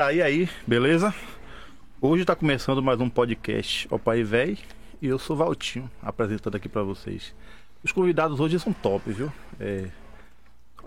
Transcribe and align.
Aí 0.00 0.22
aí, 0.22 0.48
beleza? 0.64 1.12
Hoje 2.00 2.24
tá 2.24 2.36
começando 2.36 2.80
mais 2.80 3.00
um 3.00 3.10
podcast 3.10 3.88
O 3.90 3.98
Pai 3.98 4.22
Véi 4.22 4.56
e 5.02 5.08
eu 5.08 5.18
sou 5.18 5.34
Valtinho, 5.34 5.90
apresentando 6.00 6.54
aqui 6.54 6.68
pra 6.68 6.84
vocês. 6.84 7.34
Os 7.82 7.90
convidados 7.90 8.38
hoje 8.38 8.60
são 8.60 8.72
top, 8.72 9.10
viu? 9.10 9.32
É... 9.58 9.88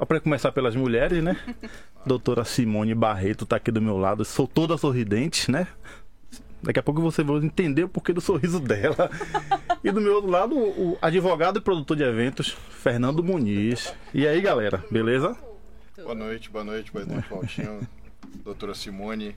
Pra 0.08 0.21
começar 0.21 0.54
pelas 0.54 0.78
mulheres, 0.78 1.21
né? 1.21 1.36
Doutora 2.08 2.46
Simone 2.46 2.96
Barreto 2.96 3.46
tá 3.46 3.58
aqui 3.58 3.70
do 3.70 3.82
meu 3.82 3.97
lado, 3.97 4.24
sou 4.24 4.47
toda 4.47 4.78
sorridente, 4.78 5.52
né? 5.52 5.68
Daqui 6.64 6.80
a 6.80 6.84
pouco 6.84 7.02
você 7.02 7.22
vai 7.22 7.36
entender 7.40 7.84
o 7.84 7.90
porquê 7.90 8.14
do 8.14 8.22
sorriso 8.22 8.62
dela. 8.64 9.12
E 9.84 9.92
do 9.92 10.00
meu 10.00 10.16
outro 10.16 10.30
lado, 10.30 10.58
o 10.58 10.98
advogado 11.02 11.60
e 11.60 11.62
produtor 11.62 11.98
de 11.98 12.04
eventos, 12.04 12.48
Fernando 12.48 13.22
Muniz. 13.22 13.94
E 14.14 14.26
aí, 14.26 14.40
galera, 14.40 14.82
beleza? 14.90 15.36
Boa 15.98 16.16
noite, 16.16 16.50
boa 16.50 16.64
noite, 16.64 16.94
boa 16.94 17.05
noite, 17.05 17.28
Valtinho 17.30 18.01
doutora 18.44 18.73
Simone. 18.73 19.36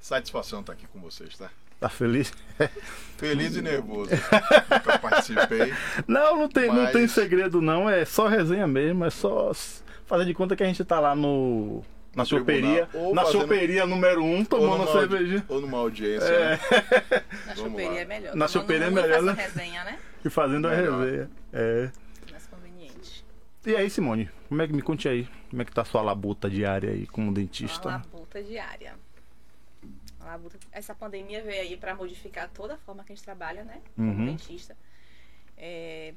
Satisfação 0.00 0.60
estar 0.60 0.72
aqui 0.72 0.86
com 0.86 1.00
vocês, 1.00 1.36
tá? 1.36 1.50
Tá 1.80 1.88
feliz? 1.88 2.32
Feliz 3.18 3.56
e 3.56 3.62
nervoso. 3.62 4.10
que 4.10 4.14
eu 4.90 4.98
participei. 4.98 5.74
Não, 6.06 6.38
não 6.38 6.48
tem, 6.48 6.68
mas... 6.68 6.76
não 6.76 6.92
tem 6.92 7.08
segredo 7.08 7.60
não, 7.60 7.88
é 7.88 8.04
só 8.04 8.26
resenha 8.26 8.66
mesmo, 8.66 9.04
é 9.04 9.10
só 9.10 9.52
fazer 10.06 10.24
de 10.24 10.34
conta 10.34 10.56
que 10.56 10.62
a 10.62 10.66
gente 10.66 10.84
tá 10.84 11.00
lá 11.00 11.14
no 11.14 11.82
na 12.14 12.24
choperia, 12.24 12.88
na 13.12 13.24
fazendo... 13.24 13.42
choperia 13.42 13.86
número 13.86 14.22
um, 14.24 14.44
tomando 14.44 14.90
cerveja. 14.92 15.44
Ou 15.48 15.60
numa 15.60 15.78
audiência. 15.78 16.26
É. 16.26 16.50
Né? 16.50 16.60
Na 17.46 17.56
choperia 17.56 18.00
é 18.00 18.04
melhor. 18.04 18.36
Na 18.36 18.48
choperia 18.48 18.86
é 18.86 18.90
melhor, 18.90 19.22
né? 19.22 19.32
resenha, 19.32 19.84
né? 19.84 19.98
E 20.24 20.30
fazendo 20.30 20.68
melhor. 20.68 20.94
a 20.94 21.04
resenha. 21.04 21.30
É. 21.52 21.90
Mais 22.30 22.46
conveniente. 22.46 23.24
E 23.66 23.74
aí, 23.74 23.90
Simone, 23.90 24.30
como 24.48 24.62
é 24.62 24.66
que 24.66 24.72
me 24.72 24.82
conte 24.82 25.08
aí? 25.08 25.28
Como 25.54 25.62
é 25.62 25.64
que 25.64 25.70
tá 25.70 25.82
a 25.82 25.84
sua 25.84 26.02
labuta 26.02 26.50
diária 26.50 26.90
aí 26.90 27.06
como 27.06 27.32
dentista? 27.32 27.88
Uma 27.88 27.98
labuta 27.98 28.42
diária. 28.42 28.96
Uma 30.18 30.30
labuta... 30.30 30.58
Essa 30.72 30.96
pandemia 30.96 31.44
veio 31.44 31.62
aí 31.62 31.76
para 31.76 31.94
modificar 31.94 32.50
toda 32.50 32.74
a 32.74 32.76
forma 32.76 33.04
que 33.04 33.12
a 33.12 33.14
gente 33.14 33.24
trabalha, 33.24 33.62
né? 33.62 33.80
Como 33.94 34.10
uhum. 34.10 34.26
dentista. 34.26 34.76
É... 35.56 36.12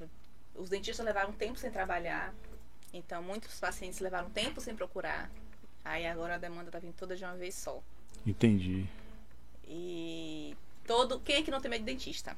Os 0.55 0.69
dentistas 0.69 1.05
levaram 1.05 1.31
tempo 1.33 1.55
sem 1.59 1.69
trabalhar. 1.69 2.33
Então, 2.91 3.21
muitos 3.21 3.59
pacientes 3.59 3.99
levaram 3.99 4.27
tempo 4.31 4.59
sem 4.59 4.75
procurar. 4.75 5.29
Aí 5.85 6.07
agora 6.07 6.33
a 6.33 6.39
demanda 6.39 6.72
tá 6.72 6.79
vindo 6.79 6.95
toda 6.95 7.16
de 7.16 7.23
uma 7.23 7.35
vez 7.35 7.53
só. 7.53 7.79
Entendi. 8.25 8.88
E 9.67 10.57
todo. 10.88 11.19
Quem 11.19 11.35
é 11.35 11.44
que 11.44 11.51
não 11.51 11.61
tem 11.61 11.69
medo 11.69 11.85
de 11.85 11.91
dentista? 11.91 12.35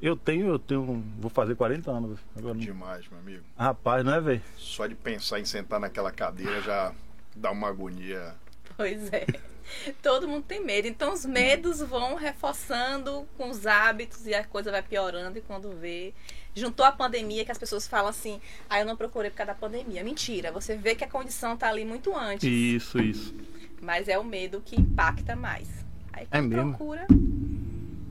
Eu 0.00 0.16
tenho, 0.16 0.48
eu 0.48 0.58
tenho. 0.58 1.04
Vou 1.18 1.30
fazer 1.30 1.54
40 1.54 1.90
anos. 1.90 2.20
Agora 2.36 2.58
Demais, 2.58 3.06
meu 3.08 3.18
amigo. 3.18 3.44
Rapaz, 3.56 4.04
não 4.04 4.14
é, 4.14 4.20
velho? 4.20 4.42
Só 4.56 4.86
de 4.86 4.94
pensar 4.94 5.40
em 5.40 5.44
sentar 5.44 5.78
naquela 5.78 6.10
cadeira 6.10 6.60
já 6.60 6.92
dá 7.34 7.50
uma 7.50 7.68
agonia. 7.68 8.34
Pois 8.76 9.12
é. 9.12 9.26
Todo 10.02 10.28
mundo 10.28 10.44
tem 10.44 10.64
medo. 10.64 10.88
Então 10.88 11.12
os 11.12 11.24
medos 11.24 11.80
vão 11.80 12.14
reforçando 12.14 13.26
com 13.36 13.50
os 13.50 13.66
hábitos 13.66 14.26
e 14.26 14.34
a 14.34 14.44
coisa 14.44 14.70
vai 14.70 14.82
piorando. 14.82 15.38
E 15.38 15.42
quando 15.42 15.70
vê. 15.76 16.12
Juntou 16.54 16.84
a 16.84 16.92
pandemia, 16.92 17.46
que 17.46 17.50
as 17.50 17.56
pessoas 17.56 17.88
falam 17.88 18.08
assim, 18.10 18.38
ah, 18.68 18.78
eu 18.78 18.84
não 18.84 18.94
procurei 18.94 19.30
por 19.30 19.38
causa 19.38 19.54
da 19.54 19.58
pandemia. 19.58 20.04
Mentira, 20.04 20.52
você 20.52 20.76
vê 20.76 20.94
que 20.94 21.02
a 21.02 21.08
condição 21.08 21.56
tá 21.56 21.66
ali 21.70 21.82
muito 21.82 22.14
antes. 22.14 22.46
Isso, 22.46 23.00
isso. 23.00 23.34
Mas 23.80 24.06
é 24.06 24.18
o 24.18 24.24
medo 24.24 24.60
que 24.62 24.78
impacta 24.78 25.34
mais. 25.34 25.66
Aí 26.12 26.26
é 26.30 26.42
mesmo? 26.42 26.76
procura. 26.76 27.06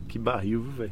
Que 0.08 0.18
barril, 0.18 0.64
velho. 0.64 0.92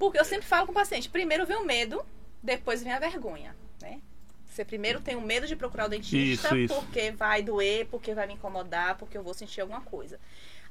Porque 0.00 0.18
eu 0.18 0.24
sempre 0.24 0.46
falo 0.46 0.64
com 0.64 0.72
o 0.72 0.74
paciente, 0.74 1.10
primeiro 1.10 1.44
vem 1.44 1.58
o 1.58 1.66
medo, 1.66 2.02
depois 2.42 2.82
vem 2.82 2.90
a 2.90 2.98
vergonha, 2.98 3.54
né? 3.82 4.00
Você 4.46 4.64
primeiro 4.64 4.98
tem 4.98 5.14
o 5.14 5.20
medo 5.20 5.46
de 5.46 5.54
procurar 5.54 5.84
o 5.84 5.88
dentista 5.90 6.48
isso, 6.48 6.56
isso. 6.56 6.74
porque 6.74 7.10
vai 7.10 7.42
doer, 7.42 7.86
porque 7.86 8.14
vai 8.14 8.26
me 8.26 8.32
incomodar, 8.32 8.96
porque 8.96 9.18
eu 9.18 9.22
vou 9.22 9.34
sentir 9.34 9.60
alguma 9.60 9.82
coisa. 9.82 10.18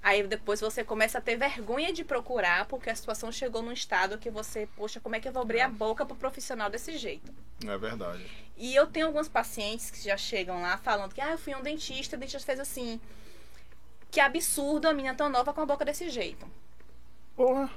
Aí 0.01 0.25
depois 0.25 0.59
você 0.59 0.83
começa 0.83 1.19
a 1.19 1.21
ter 1.21 1.37
vergonha 1.37 1.93
de 1.93 2.03
procurar 2.03 2.65
porque 2.65 2.89
a 2.89 2.95
situação 2.95 3.31
chegou 3.31 3.61
num 3.61 3.71
estado 3.71 4.17
que 4.17 4.31
você, 4.31 4.67
poxa, 4.75 4.99
como 4.99 5.15
é 5.15 5.19
que 5.19 5.27
eu 5.27 5.31
vou 5.31 5.43
abrir 5.43 5.61
a 5.61 5.69
boca 5.69 6.03
pro 6.07 6.15
profissional 6.15 6.67
desse 6.67 6.97
jeito? 6.97 7.31
É 7.63 7.77
verdade. 7.77 8.25
E 8.57 8.73
eu 8.73 8.87
tenho 8.87 9.05
alguns 9.05 9.27
pacientes 9.27 9.91
que 9.91 10.01
já 10.01 10.17
chegam 10.17 10.59
lá 10.63 10.75
falando 10.77 11.13
que, 11.13 11.21
ah, 11.21 11.33
eu 11.33 11.37
fui 11.37 11.53
um 11.53 11.61
dentista, 11.61 12.15
o 12.15 12.19
dentista 12.19 12.47
fez 12.47 12.59
assim. 12.59 12.99
Que 14.09 14.19
absurdo 14.19 14.87
a 14.87 14.93
menina 14.93 15.13
tão 15.13 15.29
nova 15.29 15.53
com 15.53 15.61
a 15.61 15.67
boca 15.67 15.85
desse 15.85 16.09
jeito. 16.09 16.47
Porra 17.35 17.69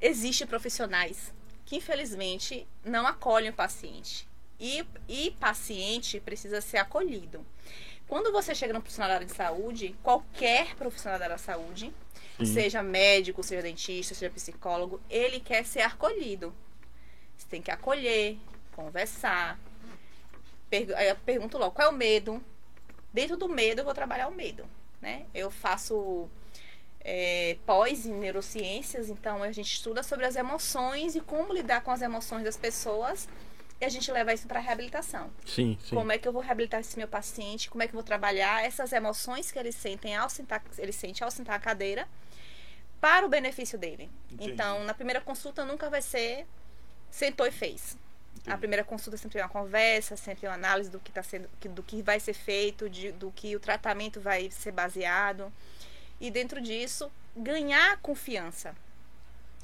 existem 0.00 0.46
profissionais 0.46 1.32
que 1.64 1.76
infelizmente 1.76 2.66
não 2.82 3.06
acolhem 3.06 3.50
o 3.50 3.54
paciente. 3.54 4.26
E, 4.58 4.84
e 5.06 5.30
paciente 5.32 6.18
precisa 6.18 6.60
ser 6.60 6.78
acolhido. 6.78 7.44
Quando 8.08 8.32
você 8.32 8.54
chega 8.54 8.72
no 8.72 8.80
profissional 8.80 9.10
da 9.10 9.14
área 9.16 9.26
de 9.26 9.34
saúde, 9.34 9.94
qualquer 10.02 10.74
profissional 10.76 11.18
da 11.18 11.26
área 11.26 11.36
de 11.36 11.42
saúde, 11.42 11.92
Sim. 12.38 12.46
seja 12.46 12.82
médico, 12.82 13.42
seja 13.42 13.60
dentista, 13.60 14.14
seja 14.14 14.32
psicólogo, 14.32 14.98
ele 15.10 15.40
quer 15.40 15.64
ser 15.66 15.82
acolhido. 15.82 16.54
Você 17.36 17.46
tem 17.50 17.60
que 17.60 17.70
acolher, 17.70 18.38
conversar. 18.74 19.60
Pergu 20.70 20.92
eu 20.92 21.16
pergunto 21.16 21.58
logo, 21.58 21.72
qual 21.72 21.88
é 21.88 21.90
o 21.90 21.94
medo? 21.94 22.42
Dentro 23.12 23.36
do 23.36 23.48
medo, 23.48 23.80
eu 23.80 23.84
vou 23.84 23.94
trabalhar 23.94 24.28
o 24.28 24.34
medo. 24.34 24.64
Né? 25.02 25.26
Eu 25.34 25.50
faço 25.50 26.30
é, 27.10 27.56
pós 27.64 28.04
em 28.04 28.12
neurociências, 28.12 29.08
então 29.08 29.42
a 29.42 29.50
gente 29.50 29.72
estuda 29.72 30.02
sobre 30.02 30.26
as 30.26 30.36
emoções 30.36 31.16
e 31.16 31.20
como 31.22 31.54
lidar 31.54 31.80
com 31.80 31.90
as 31.90 32.02
emoções 32.02 32.44
das 32.44 32.58
pessoas 32.58 33.26
e 33.80 33.84
a 33.86 33.88
gente 33.88 34.12
leva 34.12 34.34
isso 34.34 34.46
para 34.46 34.58
a 34.58 34.62
reabilitação. 34.62 35.30
Sim, 35.46 35.78
sim. 35.82 35.94
Como 35.94 36.12
é 36.12 36.18
que 36.18 36.28
eu 36.28 36.32
vou 36.32 36.42
reabilitar 36.42 36.80
esse 36.80 36.98
meu 36.98 37.08
paciente? 37.08 37.70
Como 37.70 37.82
é 37.82 37.86
que 37.86 37.94
eu 37.94 37.96
vou 37.96 38.02
trabalhar 38.02 38.62
essas 38.62 38.92
emoções 38.92 39.50
que 39.50 39.58
ele 39.58 39.72
sente 39.72 40.12
ao 40.12 40.28
sentar, 40.28 40.62
ele 40.76 40.92
sente 40.92 41.24
ao 41.24 41.30
sentar 41.30 41.56
a 41.56 41.58
cadeira 41.58 42.06
para 43.00 43.24
o 43.24 43.28
benefício 43.28 43.78
dele. 43.78 44.10
Entendi. 44.30 44.50
Então, 44.50 44.84
na 44.84 44.92
primeira 44.92 45.20
consulta 45.20 45.64
nunca 45.64 45.88
vai 45.88 46.02
ser 46.02 46.46
sentou 47.10 47.46
e 47.46 47.50
fez. 47.50 47.96
Entendi. 48.34 48.50
A 48.50 48.58
primeira 48.58 48.84
consulta 48.84 49.16
é 49.16 49.18
sempre 49.18 49.40
uma 49.40 49.48
conversa, 49.48 50.14
sempre 50.14 50.46
uma 50.46 50.54
análise 50.54 50.90
do 50.90 51.00
que 51.00 51.10
tá 51.10 51.22
sendo, 51.22 51.48
do 51.70 51.82
que 51.82 52.02
vai 52.02 52.20
ser 52.20 52.34
feito, 52.34 52.90
de, 52.90 53.12
do 53.12 53.30
que 53.30 53.56
o 53.56 53.60
tratamento 53.60 54.20
vai 54.20 54.50
ser 54.50 54.72
baseado 54.72 55.50
e 56.20 56.30
dentro 56.30 56.60
disso 56.60 57.10
ganhar 57.36 57.98
confiança, 57.98 58.74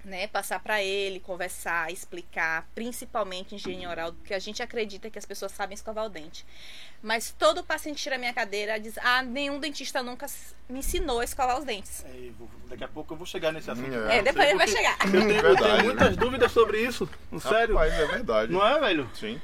né? 0.04 0.26
Passar 0.28 0.60
para 0.60 0.82
ele, 0.82 1.18
conversar, 1.18 1.90
explicar, 1.90 2.68
principalmente 2.74 3.54
engenharia 3.54 3.88
oral, 3.88 4.12
porque 4.12 4.34
a 4.34 4.38
gente 4.38 4.62
acredita 4.62 5.10
que 5.10 5.18
as 5.18 5.24
pessoas 5.24 5.52
sabem 5.52 5.74
escovar 5.74 6.04
o 6.04 6.08
dente. 6.08 6.44
Mas 7.02 7.34
todo 7.36 7.64
paciente 7.64 8.02
tira 8.02 8.16
a 8.16 8.18
minha 8.18 8.32
cadeira 8.32 8.76
e 8.76 8.80
diz: 8.80 8.98
"Ah, 8.98 9.22
nenhum 9.22 9.58
dentista 9.58 10.02
nunca 10.02 10.26
me 10.68 10.78
ensinou 10.78 11.20
a 11.20 11.24
escovar 11.24 11.58
os 11.58 11.64
dentes". 11.64 12.04
É, 12.04 12.30
vou, 12.38 12.48
daqui 12.68 12.84
a 12.84 12.88
pouco 12.88 13.14
eu 13.14 13.18
vou 13.18 13.26
chegar 13.26 13.52
nesse 13.52 13.70
assunto. 13.70 13.92
É, 13.92 14.18
é 14.18 14.22
depois 14.22 14.48
ele 14.48 14.58
vai 14.58 14.68
chegar. 14.68 14.96
Eu 15.06 15.26
tenho, 15.26 15.40
eu 15.40 15.56
tenho 15.56 15.84
muitas 15.84 16.16
dúvidas 16.18 16.52
sobre 16.52 16.82
isso. 16.82 17.08
Sério? 17.40 17.74
Rapaz, 17.74 17.94
é 17.94 18.06
verdade. 18.06 18.52
Não 18.52 18.66
é, 18.66 18.78
velho? 18.78 19.10
Sim. 19.14 19.40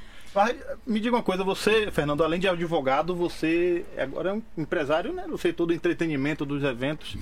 Me 0.86 1.00
diga 1.00 1.16
uma 1.16 1.22
coisa, 1.22 1.42
você, 1.42 1.91
Fernando, 1.91 2.22
além 2.22 2.38
de 2.38 2.48
advogado, 2.48 3.16
você 3.16 3.84
agora 3.98 4.30
é 4.30 4.32
um 4.32 4.42
empresário 4.56 5.12
né, 5.12 5.26
no 5.26 5.36
setor 5.36 5.66
do 5.66 5.74
entretenimento, 5.74 6.46
dos 6.46 6.62
eventos. 6.62 7.16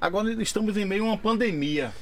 Agora 0.00 0.32
estamos 0.42 0.76
em 0.76 0.84
meio 0.84 1.04
a 1.04 1.08
uma 1.08 1.18
pandemia. 1.18 1.92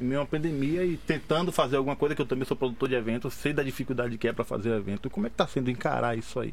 Em 0.00 0.04
meio 0.04 0.20
a 0.20 0.22
uma 0.22 0.28
pandemia 0.28 0.84
e 0.84 0.96
tentando 0.96 1.52
fazer 1.52 1.76
alguma 1.76 1.94
coisa, 1.94 2.14
que 2.14 2.20
eu 2.20 2.26
também 2.26 2.44
sou 2.44 2.56
produtor 2.56 2.88
de 2.88 2.96
eventos, 2.96 3.32
sei 3.34 3.52
da 3.52 3.62
dificuldade 3.62 4.18
que 4.18 4.26
é 4.26 4.32
para 4.32 4.44
fazer 4.44 4.70
evento. 4.70 5.08
Como 5.08 5.26
é 5.26 5.30
que 5.30 5.34
está 5.34 5.46
sendo 5.46 5.70
encarar 5.70 6.18
isso 6.18 6.40
aí? 6.40 6.52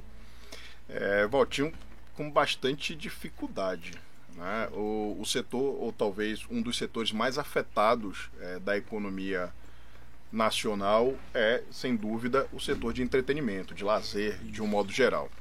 É, 0.88 1.26
Valtinho, 1.26 1.74
com 2.14 2.30
bastante 2.30 2.94
dificuldade. 2.94 3.94
Né? 4.36 4.70
O, 4.72 5.18
o 5.20 5.26
setor, 5.26 5.82
ou 5.82 5.92
talvez 5.92 6.46
um 6.50 6.62
dos 6.62 6.78
setores 6.78 7.12
mais 7.12 7.40
afetados 7.40 8.30
é, 8.40 8.60
da 8.60 8.78
economia 8.78 9.52
nacional 10.36 11.16
é, 11.34 11.64
sem 11.72 11.96
dúvida, 11.96 12.48
o 12.52 12.60
setor 12.60 12.94
de 12.94 13.02
entretenimento, 13.02 13.74
de 13.74 13.84
lazer, 13.84 14.38
de 14.44 14.62
um 14.62 14.68
modo 14.68 14.92
geral. 14.92 15.32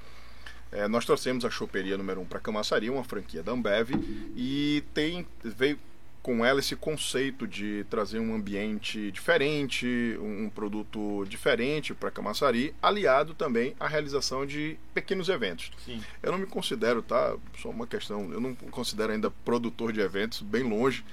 É, 0.71 0.89
nós 0.89 1.05
trouxemos 1.05 1.45
a 1.45 1.51
choperia 1.51 1.99
número 1.99 2.21
1 2.21 2.23
um 2.23 2.27
para 2.27 2.41
Camaçaria, 2.41 2.93
uma 2.93 3.05
franquia 3.05 3.43
da 3.43 3.53
Ambev, 3.53 3.91
e 4.37 4.83
tem, 4.93 5.27
veio 5.43 5.79
com 6.23 6.43
ela 6.43 6.59
esse 6.59 6.75
conceito 6.75 7.47
de 7.47 7.85
trazer 7.91 8.19
um 8.19 8.35
ambiente 8.35 9.11
diferente, 9.11 9.87
um, 10.19 10.49
produto 10.49 11.25
diferente 11.29 11.93
para 11.93 12.11
Camaçari, 12.11 12.75
aliado 12.81 13.35
também 13.35 13.75
à 13.79 13.87
realização 13.87 14.47
de 14.47 14.79
pequenos 14.95 15.29
eventos. 15.29 15.71
Sim. 15.85 16.03
Eu 16.23 16.33
não 16.33 16.39
me 16.39 16.47
considero, 16.47 17.03
tá? 17.03 17.37
Só 17.61 17.69
uma 17.69 17.87
questão, 17.87 18.33
eu 18.33 18.41
não 18.41 18.55
considero 18.55 19.13
ainda 19.13 19.31
produtor 19.31 19.93
de 19.93 20.01
eventos, 20.01 20.41
bem 20.41 20.63
longe 20.63 21.05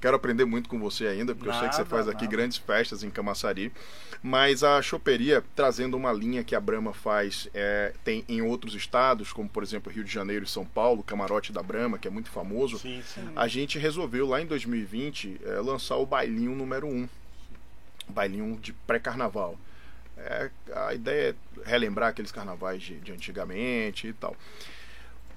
Quero 0.00 0.14
aprender 0.14 0.44
muito 0.44 0.68
com 0.68 0.78
você 0.78 1.06
ainda, 1.06 1.34
porque 1.34 1.48
nada, 1.48 1.58
eu 1.58 1.60
sei 1.60 1.68
que 1.70 1.76
você 1.76 1.84
faz 1.84 2.06
aqui 2.06 2.24
nada. 2.24 2.36
grandes 2.36 2.58
festas 2.58 3.02
em 3.02 3.10
Camaçari. 3.10 3.72
Mas 4.22 4.62
a 4.62 4.80
choperia, 4.82 5.42
trazendo 5.54 5.96
uma 5.96 6.12
linha 6.12 6.44
que 6.44 6.54
a 6.54 6.60
Brahma 6.60 6.92
faz, 6.92 7.48
é, 7.54 7.92
tem 8.04 8.24
em 8.28 8.42
outros 8.42 8.74
estados, 8.74 9.32
como 9.32 9.48
por 9.48 9.62
exemplo 9.62 9.90
Rio 9.92 10.04
de 10.04 10.12
Janeiro 10.12 10.44
e 10.44 10.48
São 10.48 10.64
Paulo, 10.64 11.02
Camarote 11.02 11.52
da 11.52 11.62
Brahma, 11.62 11.98
que 11.98 12.06
é 12.06 12.10
muito 12.10 12.30
famoso. 12.30 12.78
Sim, 12.78 13.02
sim. 13.02 13.28
A 13.34 13.48
gente 13.48 13.78
resolveu 13.78 14.26
lá 14.26 14.40
em 14.40 14.46
2020 14.46 15.40
é, 15.44 15.50
lançar 15.60 15.96
o 15.96 16.04
bailinho 16.04 16.54
número 16.54 16.86
1. 16.86 16.90
Um, 16.90 17.08
bailinho 18.08 18.56
de 18.60 18.72
pré-carnaval. 18.72 19.58
É, 20.18 20.50
a 20.74 20.94
ideia 20.94 21.34
é 21.64 21.68
relembrar 21.68 22.10
aqueles 22.10 22.32
carnavais 22.32 22.82
de, 22.82 23.00
de 23.00 23.12
antigamente 23.12 24.08
e 24.08 24.12
tal. 24.12 24.36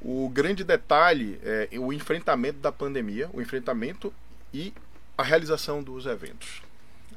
O 0.01 0.29
grande 0.29 0.63
detalhe 0.63 1.39
é 1.43 1.67
o 1.77 1.91
enfrentamento 1.91 2.59
da 2.59 2.71
pandemia, 2.71 3.29
o 3.33 3.41
enfrentamento 3.41 4.13
e 4.53 4.73
a 5.17 5.23
realização 5.23 5.83
dos 5.83 6.05
eventos. 6.05 6.61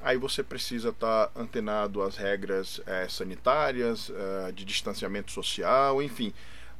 Aí 0.02 0.16
você 0.16 0.42
precisa 0.42 0.88
estar 0.88 1.30
antenado 1.36 2.02
às 2.02 2.16
regras 2.16 2.80
é, 2.86 3.06
sanitárias, 3.08 4.10
é, 4.10 4.52
de 4.52 4.64
distanciamento 4.64 5.30
social, 5.30 6.02
enfim 6.02 6.32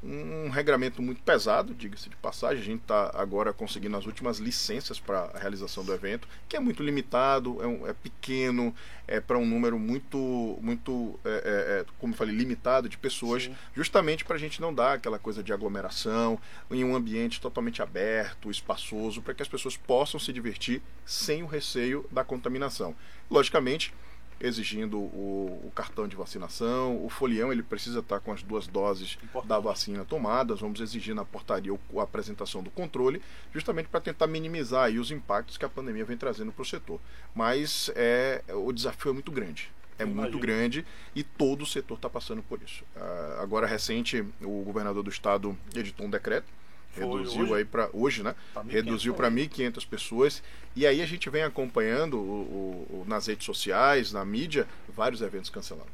um 0.03 0.49
regramento 0.49 1.01
muito 1.01 1.23
pesado, 1.23 1.75
diga-se 1.75 2.11
de 2.11 2.17
passagem. 2.17 2.61
A 2.61 2.65
gente 2.65 2.81
está 2.81 3.13
agora 3.15 3.53
conseguindo 3.53 3.97
as 3.97 4.05
últimas 4.05 4.39
licenças 4.39 4.99
para 4.99 5.31
a 5.33 5.39
realização 5.39 5.85
do 5.85 5.93
evento, 5.93 6.27
que 6.49 6.57
é 6.57 6.61
muito 6.61 6.83
limitado, 6.83 7.63
é, 7.63 7.67
um, 7.67 7.87
é 7.87 7.93
pequeno, 7.93 8.75
é 9.07 9.21
para 9.21 9.39
um 9.39 9.47
número 9.47 9.79
muito, 9.79 10.59
muito 10.61 11.19
é, 11.25 11.29
é, 11.29 11.81
é, 11.81 11.85
como 11.99 12.13
eu 12.13 12.17
falei, 12.17 12.35
limitado 12.35 12.89
de 12.89 12.99
pessoas, 12.99 13.45
Sim. 13.45 13.55
justamente 13.75 14.25
para 14.25 14.37
a 14.37 14.39
gente 14.39 14.61
não 14.61 14.75
dar 14.75 14.95
aquela 14.95 15.19
coisa 15.19 15.43
de 15.43 15.53
aglomeração 15.53 16.39
em 16.71 16.85
um 16.85 16.97
ambiente 16.97 17.41
totalmente 17.41 17.81
aberto, 17.81 18.51
espaçoso, 18.51 19.23
para 19.23 19.35
que 19.35 19.43
as 19.43 19.49
pessoas 19.49 19.77
possam 19.77 20.19
se 20.19 20.33
divertir 20.33 20.83
sem 21.07 21.43
o 21.43 21.47
receio 21.47 22.05
da 22.11 22.25
contaminação. 22.25 22.95
Logicamente, 23.31 23.95
exigindo 24.40 24.99
o, 24.99 25.61
o, 25.64 25.73
cartão 25.75 26.08
de 26.08 26.17
vacinação, 26.17 27.05
o 27.05 27.08
folião 27.08 27.52
ele 27.52 27.62
precisa 27.62 28.00
estar 28.00 28.20
com 28.20 28.32
as 28.32 28.43
duas 28.43 28.67
doses 28.67 29.19
Importante. 29.23 29.49
da 29.49 29.58
vacina 29.58 30.05
tomadas, 30.05 30.61
vamos 30.61 30.81
exigir 30.81 31.14
na 31.14 31.25
portaria 31.25 31.73
a 31.73 32.02
apresentação 32.02 32.62
do 32.62 32.70
controle, 32.70 33.23
justamente 33.52 33.88
para 33.88 34.00
tentar 34.00 34.26
minimizar 34.26 34.90
os 34.90 35.11
impactos 35.11 35.56
que 35.56 35.64
a 35.64 35.69
pandemia 35.69 36.05
vem 36.05 36.17
trazendo 36.17 36.52
para 36.52 36.62
o 36.62 36.67
setor. 36.67 37.00
Mas 37.34 37.90
é, 37.94 38.43
o 38.49 38.73
desafio 38.73 39.11
é 39.11 39.14
muito 39.14 39.31
grande. 39.31 39.70
É 39.99 40.05
Imagina. 40.05 40.23
muito 40.23 40.38
grande 40.38 40.87
e 41.14 41.23
todo 41.23 41.62
o 41.62 41.67
setor 41.67 41.96
está 41.96 42.08
passando 42.08 42.43
por 42.43 42.61
isso. 42.62 42.82
Uh, 42.96 43.40
agora, 43.40 43.67
recente, 43.67 44.25
o 44.40 44.62
governador 44.62 45.02
do 45.02 45.11
estado 45.11 45.56
editou 45.75 46.06
um 46.06 46.11
decreto 46.11 46.46
reduziu 46.94 47.43
hoje? 47.43 47.55
aí 47.55 47.65
para 47.65 47.89
hoje, 47.93 48.23
né? 48.23 48.35
Tá 48.55 48.62
reduziu 48.67 49.15
para 49.15 49.31
1.500 49.31 49.87
pessoas. 49.87 50.43
E 50.75 50.87
aí 50.87 51.03
a 51.03 51.06
gente 51.06 51.29
vem 51.29 51.43
acompanhando 51.43 52.19
o, 52.19 52.87
o, 52.91 53.05
nas 53.06 53.27
redes 53.27 53.44
sociais, 53.44 54.12
na 54.12 54.25
mídia, 54.25 54.67
vários 54.89 55.21
eventos 55.21 55.50
cancelados. 55.50 55.93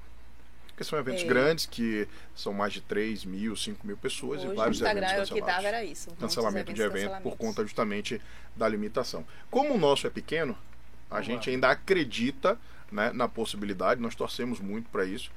Porque 0.69 0.85
são 0.85 0.99
eventos 0.99 1.25
é. 1.25 1.27
grandes 1.27 1.67
que 1.67 2.07
são 2.37 2.53
mais 2.53 2.73
de 2.73 2.81
3 2.81 3.25
mil, 3.25 3.57
5 3.57 3.85
mil 3.85 3.97
pessoas 3.97 4.43
hoje, 4.43 4.53
e 4.53 4.57
vários 4.57 4.77
Instagram, 4.77 5.07
eventos 5.07 5.31
cancelados. 5.31 5.31
O 5.31 5.35
que 5.35 5.63
dava 5.63 5.67
era 5.67 5.85
isso. 5.85 6.11
Cancelamento 6.21 6.73
de 6.73 6.83
evento 6.83 7.21
por 7.21 7.37
conta 7.37 7.63
justamente 7.63 8.21
da 8.55 8.69
limitação. 8.69 9.27
Como 9.51 9.75
o 9.75 9.79
nosso 9.79 10.07
é 10.07 10.11
pequeno, 10.11 10.57
a 11.11 11.21
gente 11.21 11.51
ainda 11.51 11.71
acredita 11.71 12.59
né, 12.93 13.11
na 13.13 13.29
possibilidade, 13.29 14.01
nós 14.01 14.15
torcemos 14.15 14.61
muito 14.61 14.89
para 14.91 15.05
isso, 15.05 15.31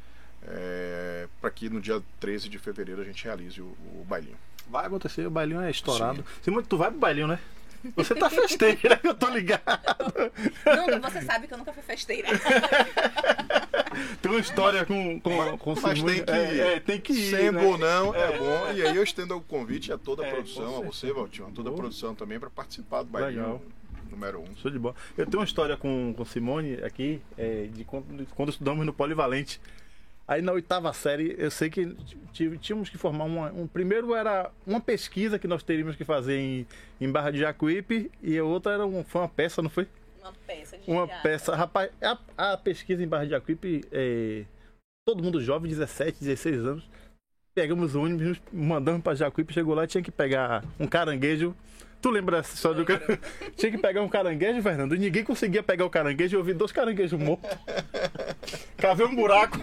é, 0.43 1.27
para 1.39 1.49
que 1.49 1.69
no 1.69 1.81
dia 1.81 2.01
13 2.19 2.49
de 2.49 2.57
fevereiro 2.57 3.01
a 3.01 3.05
gente 3.05 3.23
realize 3.23 3.61
o, 3.61 3.65
o 3.65 4.05
bailinho. 4.07 4.37
Vai 4.71 4.85
acontecer, 4.85 5.27
o 5.27 5.29
bailinho 5.29 5.59
é 5.59 5.69
estourado. 5.69 6.23
Simone, 6.41 6.65
tu 6.65 6.77
vai 6.77 6.89
pro 6.89 6.99
bailinho, 6.99 7.27
né? 7.27 7.39
Você 7.95 8.15
tá 8.15 8.29
festeira, 8.29 8.99
eu 9.03 9.13
tô 9.13 9.27
ligado. 9.27 10.31
Nunca, 10.65 11.09
você 11.09 11.21
sabe 11.23 11.47
que 11.47 11.53
eu 11.53 11.57
nunca 11.57 11.73
fui 11.73 11.83
festeira. 11.83 12.29
tem 14.21 14.31
uma 14.31 14.39
história 14.39 14.85
com, 14.85 15.19
com, 15.19 15.57
com 15.57 15.75
Mas 15.81 15.97
Simone. 15.97 16.21
tem 16.21 16.23
que, 16.23 16.31
é, 16.31 16.75
é, 16.75 16.79
tem 16.79 17.01
que 17.01 17.11
ir. 17.11 17.31
Sendo 17.31 17.59
né? 17.59 17.65
ou 17.65 17.77
não, 17.77 18.15
é, 18.15 18.33
é, 18.33 18.37
bom. 18.37 18.71
E 18.75 18.87
aí 18.87 18.95
eu 18.95 19.03
estendo 19.03 19.35
o 19.35 19.41
convite 19.41 19.91
a 19.91 19.97
toda 19.97 20.23
a 20.23 20.27
é, 20.27 20.31
produção, 20.31 20.77
a 20.77 20.85
você, 20.85 21.11
Valtinho, 21.11 21.49
a 21.49 21.51
toda 21.51 21.69
a 21.69 21.73
produção 21.73 22.15
também, 22.15 22.39
para 22.39 22.49
participar 22.49 23.03
do 23.03 23.09
bailinho. 23.09 23.41
Legal. 23.41 23.61
Número 24.09 24.41
um. 24.41 24.55
Show 24.57 24.71
de 24.71 24.79
bola. 24.79 24.95
Eu 25.17 25.25
tenho 25.25 25.39
uma 25.39 25.45
história 25.45 25.75
com, 25.75 26.13
com 26.15 26.23
Simone 26.23 26.75
aqui, 26.83 27.21
é, 27.37 27.67
de 27.73 27.83
quando, 27.83 28.25
quando 28.35 28.49
estudamos 28.49 28.85
no 28.85 28.93
Polivalente. 28.93 29.59
Aí 30.31 30.41
na 30.41 30.53
oitava 30.53 30.93
série, 30.93 31.35
eu 31.37 31.51
sei 31.51 31.69
que 31.69 31.93
tínhamos 32.61 32.89
que 32.89 32.97
formar 32.97 33.25
uma. 33.25 33.51
Um, 33.51 33.67
primeiro 33.67 34.15
era 34.15 34.49
uma 34.65 34.79
pesquisa 34.79 35.37
que 35.37 35.45
nós 35.45 35.61
teríamos 35.61 35.97
que 35.97 36.05
fazer 36.05 36.37
em, 36.37 36.65
em 37.01 37.11
Barra 37.11 37.31
de 37.31 37.39
Jacuípe 37.39 38.09
e 38.23 38.37
a 38.37 38.43
outra 38.45 38.71
era 38.71 38.85
um, 38.85 39.03
foi 39.03 39.19
uma 39.19 39.27
peça, 39.27 39.61
não 39.61 39.69
foi? 39.69 39.89
Uma 40.21 40.31
peça 40.47 40.77
de 40.77 40.89
Uma 40.89 41.05
peça. 41.05 41.53
Rapaz, 41.53 41.91
a, 42.01 42.17
a, 42.37 42.55
pesquisa 42.55 43.03
em 43.03 43.07
Barra 43.09 43.25
de 43.25 43.31
Jacuípe, 43.31 43.83
é, 43.91 44.45
todo 45.05 45.21
mundo 45.21 45.41
jovem, 45.41 45.69
17, 45.69 46.21
16 46.21 46.65
anos. 46.65 46.89
Pegamos 47.53 47.93
o 47.93 48.01
ônibus, 48.01 48.41
mandamos 48.53 49.01
para 49.01 49.15
Jacuípe, 49.15 49.53
chegou 49.53 49.75
lá 49.75 49.85
tinha 49.85 50.01
que 50.01 50.11
pegar 50.11 50.63
um 50.79 50.87
caranguejo 50.87 51.53
Tu 52.01 52.09
lembra 52.09 52.37
dessa 52.37 52.55
história 52.55 52.77
do 52.77 52.85
cara? 52.85 53.19
Tinha 53.55 53.71
que 53.71 53.77
pegar 53.77 54.01
um 54.01 54.09
caranguejo, 54.09 54.61
Fernando, 54.61 54.95
e 54.95 54.99
ninguém 54.99 55.23
conseguia 55.23 55.61
pegar 55.61 55.85
o 55.85 55.89
caranguejo. 55.89 56.35
Eu 56.35 56.43
vi 56.43 56.53
dois 56.53 56.71
caranguejos 56.71 57.19
mortos. 57.19 57.49
Cavei 58.77 59.05
um 59.05 59.15
buraco. 59.15 59.59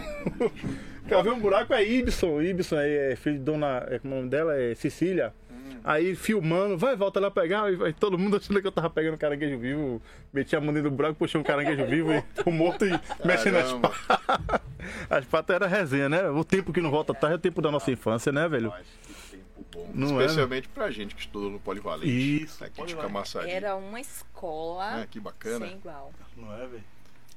Cavei 1.09 1.31
um 1.31 1.39
buraco, 1.39 1.73
é 1.73 1.83
Ibson. 1.83 2.41
Ibson 2.41 2.77
é 2.79 3.15
filho 3.17 3.37
de 3.37 3.43
dona. 3.43 3.85
É, 3.89 3.95
é 3.95 4.01
o 4.03 4.07
nome 4.07 4.29
dela? 4.29 4.55
É 4.55 4.73
Cecília. 4.73 5.33
Aí 5.83 6.15
filmando, 6.15 6.77
vai, 6.77 6.95
volta 6.95 7.19
lá 7.19 7.29
pegar. 7.29 7.71
E 7.71 7.93
todo 7.93 8.17
mundo 8.17 8.37
achando 8.37 8.61
que 8.61 8.67
eu 8.67 8.71
tava 8.71 8.89
pegando 8.89 9.17
caranguejo 9.17 9.57
vivo. 9.57 10.01
Meti 10.31 10.55
a 10.55 10.61
mão 10.61 10.73
dentro 10.73 10.89
do 10.89 10.95
buraco, 10.95 11.15
puxei 11.15 11.39
um 11.39 11.43
caranguejo 11.43 11.85
vivo 11.87 12.13
e 12.13 12.23
o 12.45 12.51
morto 12.51 12.85
e 12.85 12.99
mexendo 13.25 13.57
as 13.57 13.73
patas. 13.79 14.61
As 15.09 15.25
patas 15.25 15.55
era 15.55 15.67
resenha, 15.67 16.07
né? 16.07 16.29
O 16.29 16.43
tempo 16.43 16.71
que 16.71 16.79
não 16.79 16.91
volta 16.91 17.11
atrás 17.11 17.33
é 17.33 17.35
o 17.35 17.39
tempo 17.39 17.61
da 17.61 17.71
nossa 17.71 17.91
infância, 17.91 18.31
né, 18.31 18.47
velho? 18.47 18.69
bom. 18.69 18.77
Não 19.93 20.21
especialmente 20.21 20.67
é? 20.67 20.71
pra 20.73 20.91
gente 20.91 21.15
que 21.15 21.21
estudou 21.21 21.49
no 21.49 21.59
Polivalente. 21.59 22.43
Isso. 22.43 22.63
Aqui 22.63 22.85
de 22.85 22.95
Camaçari. 22.95 23.49
Era 23.49 23.75
uma 23.75 23.99
escola. 23.99 25.01
É, 25.01 25.07
que 25.07 25.19
bacana. 25.19 25.67
Sem 25.67 25.77
igual. 25.77 26.13
Não 26.35 26.53
é, 26.53 26.67
velho? 26.67 26.83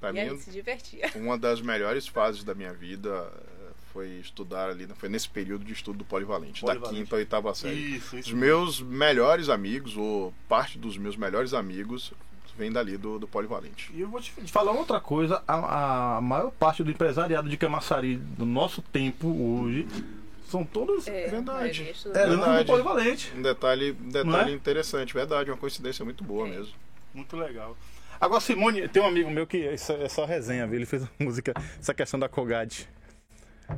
Pra 0.00 0.10
e 0.10 0.12
mim, 0.14 0.20
a 0.20 0.28
gente 0.30 0.42
se 0.42 0.50
divertia. 0.50 1.10
Uma 1.16 1.38
das 1.38 1.60
melhores 1.60 2.08
fases 2.08 2.42
da 2.42 2.54
minha 2.54 2.72
vida 2.72 3.30
eh, 3.36 3.70
foi 3.92 4.08
estudar 4.18 4.70
ali, 4.70 4.86
foi 4.96 5.08
nesse 5.08 5.28
período 5.28 5.64
de 5.64 5.72
estudo 5.72 5.98
do 5.98 6.04
Polivalente, 6.04 6.60
Polivalente. 6.60 6.92
da 6.92 6.98
quinta 6.98 7.14
a 7.14 7.18
oitava 7.18 7.54
série. 7.54 7.96
Isso, 7.96 8.16
isso. 8.16 8.28
Os 8.30 8.34
meus 8.34 8.80
melhores 8.80 9.48
amigos, 9.48 9.96
ou 9.96 10.34
parte 10.48 10.76
dos 10.76 10.98
meus 10.98 11.16
melhores 11.16 11.54
amigos, 11.54 12.12
vem 12.56 12.72
dali 12.72 12.96
do, 12.96 13.18
do 13.18 13.28
Polivalente. 13.28 13.90
E 13.94 14.00
eu 14.00 14.08
vou 14.08 14.20
te 14.20 14.32
falar 14.48 14.72
outra 14.72 15.00
coisa, 15.00 15.42
a, 15.46 16.16
a 16.16 16.20
maior 16.20 16.50
parte 16.50 16.82
do 16.82 16.90
empresariado 16.90 17.48
de 17.48 17.56
Camaçari 17.56 18.16
do 18.16 18.44
nosso 18.44 18.82
tempo 18.82 19.28
hoje 19.28 19.86
são 20.52 20.64
todos. 20.64 21.08
É, 21.08 21.28
verdade. 21.28 21.94
É, 22.06 22.26
verdade. 22.28 22.66
polivalente. 22.66 23.32
Um 23.34 23.42
detalhe, 23.42 23.92
detalhe 23.92 24.52
é? 24.52 24.54
interessante, 24.54 25.14
verdade, 25.14 25.50
uma 25.50 25.56
coincidência 25.56 26.04
muito 26.04 26.22
boa 26.22 26.46
é. 26.46 26.50
mesmo. 26.50 26.74
Muito 27.14 27.36
legal. 27.36 27.76
Agora, 28.20 28.40
Simone, 28.40 28.86
tem 28.88 29.02
um 29.02 29.06
amigo 29.06 29.30
meu 29.30 29.46
que 29.46 29.66
é 29.66 29.76
só, 29.76 29.94
é 29.94 30.08
só 30.08 30.24
resenha, 30.24 30.66
viu? 30.66 30.76
Ele 30.76 30.86
fez 30.86 31.02
uma 31.02 31.10
música, 31.18 31.52
essa 31.80 31.92
questão 31.92 32.20
da 32.20 32.28
Cogad. 32.28 32.88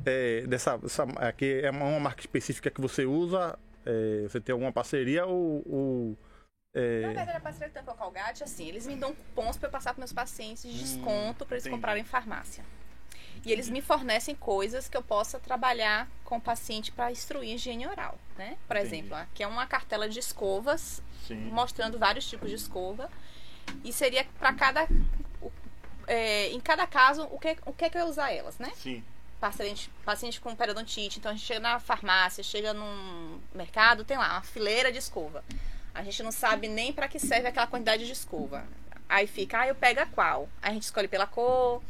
É, 0.05 0.43
dessa, 0.47 0.79
essa, 0.85 1.05
aqui 1.17 1.61
é 1.63 1.71
uma 1.71 2.01
marca 2.01 2.21
específica 2.21 2.69
que 2.71 2.81
você 2.81 3.07
usa, 3.07 3.57
é, 3.87 4.23
você 4.23 4.41
tem 4.41 4.53
alguma 4.53 4.73
parceria 4.73 5.25
ou. 5.25 5.63
ou 5.67 6.19
é... 6.75 7.03
Na 7.03 7.09
verdade, 7.09 7.31
a 7.37 7.41
parceria 7.41 7.69
que 7.69 7.75
tem 7.75 7.85
com 7.85 7.93
a 7.93 7.95
Colgate, 7.95 8.43
assim, 8.43 8.69
eles 8.69 8.87
me 8.87 8.97
dão 8.97 9.15
cupons 9.15 9.57
para 9.57 9.69
eu 9.69 9.73
passar 9.73 9.95
para 9.95 10.01
meus 10.01 10.13
pacientes 10.13 10.65
de 10.65 10.71
hum, 10.71 10.83
desconto 10.83 11.47
para 11.47 11.55
eles 11.55 11.65
entendi. 11.65 11.77
comprarem 11.77 12.03
em 12.03 12.07
farmácia. 12.07 12.65
E 13.45 13.53
eles 13.53 13.69
me 13.69 13.83
fornecem 13.83 14.35
coisas 14.35 14.89
que 14.89 14.97
eu 14.97 15.03
possa 15.03 15.39
trabalhar 15.39 16.09
com 16.25 16.39
o 16.39 16.41
paciente 16.41 16.91
para 16.91 17.13
instruir 17.13 17.55
higiene 17.55 17.87
oral, 17.87 18.19
né? 18.39 18.57
Por 18.67 18.77
Entendi. 18.77 18.97
exemplo, 18.97 19.17
aqui 19.17 19.43
é 19.43 19.47
uma 19.47 19.67
cartela 19.67 20.09
de 20.09 20.19
escovas, 20.19 21.03
Sim. 21.27 21.37
mostrando 21.51 21.99
vários 21.99 22.27
tipos 22.29 22.49
de 22.49 22.57
escova. 22.57 23.11
E 23.85 23.93
seria 23.93 24.25
para 24.39 24.53
cada... 24.55 24.89
É, 26.07 26.49
em 26.51 26.61
cada 26.61 26.87
caso, 26.87 27.29
o 27.31 27.39
que, 27.39 27.57
o 27.65 27.73
que 27.73 27.85
é 27.85 27.91
que 27.91 27.97
eu 27.97 28.03
ia 28.03 28.09
usar 28.09 28.31
elas, 28.33 28.59
né? 28.59 28.71
Sim. 28.77 29.03
Paciente, 29.41 29.91
paciente 30.05 30.41
com 30.41 30.55
periodontite. 30.55 31.19
Então, 31.19 31.31
a 31.31 31.35
gente 31.35 31.47
chega 31.47 31.61
na 31.61 31.79
farmácia, 31.79 32.43
chega 32.43 32.73
num 32.73 33.41
mercado, 33.55 34.05
tem 34.05 34.17
lá 34.17 34.33
uma 34.33 34.43
fileira 34.43 34.91
de 34.91 34.99
escova. 34.99 35.45
A 35.95 36.03
gente 36.03 36.23
não 36.23 36.33
sabe 36.33 36.67
nem 36.67 36.93
para 36.93 37.09
que 37.09 37.19
serve 37.19 37.49
aquela 37.49 37.67
quantidade 37.67 38.07
de 38.07 38.13
escova. 38.13 38.67
Aí 39.09 39.27
fica, 39.27 39.61
ah, 39.61 39.69
eu 39.69 39.75
pego 39.75 40.01
a 40.01 40.07
qual? 40.07 40.49
Aí 40.63 40.71
a 40.71 40.75
gente 40.75 40.85
escolhe 40.85 41.09
pela 41.09 41.27
cor, 41.27 41.83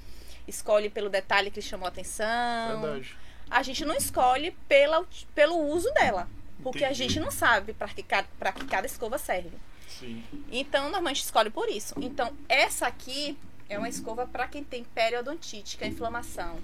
escolhe 0.46 0.88
pelo 0.90 1.08
detalhe 1.08 1.50
que 1.50 1.62
chamou 1.62 1.86
a 1.86 1.88
atenção. 1.88 2.80
Verdade. 2.80 3.16
A 3.50 3.62
gente 3.62 3.84
não 3.84 3.94
escolhe 3.94 4.52
pela, 4.68 5.06
pelo 5.34 5.56
uso 5.56 5.92
dela. 5.92 6.28
Porque 6.62 6.78
Entendi. 6.78 7.02
a 7.02 7.06
gente 7.06 7.20
não 7.20 7.30
sabe 7.30 7.72
para 7.72 7.88
que, 7.88 8.02
que 8.02 8.64
cada 8.66 8.86
escova 8.86 9.18
serve. 9.18 9.52
Sim. 9.88 10.24
Então, 10.50 10.84
normalmente 10.84 11.22
escolhe 11.22 11.50
por 11.50 11.68
isso. 11.68 11.94
Então, 12.00 12.32
essa 12.48 12.86
aqui 12.86 13.36
é 13.68 13.78
uma 13.78 13.88
escova 13.88 14.26
para 14.26 14.48
quem 14.48 14.62
tem 14.64 14.84
periodontite, 14.84 15.76
que 15.76 15.84
é 15.84 15.88
inflamação. 15.88 16.58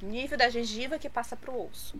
Nível 0.00 0.36
da 0.36 0.50
gengiva 0.50 0.98
que 0.98 1.08
passa 1.08 1.36
para 1.36 1.50
o 1.50 1.68
osso. 1.68 1.96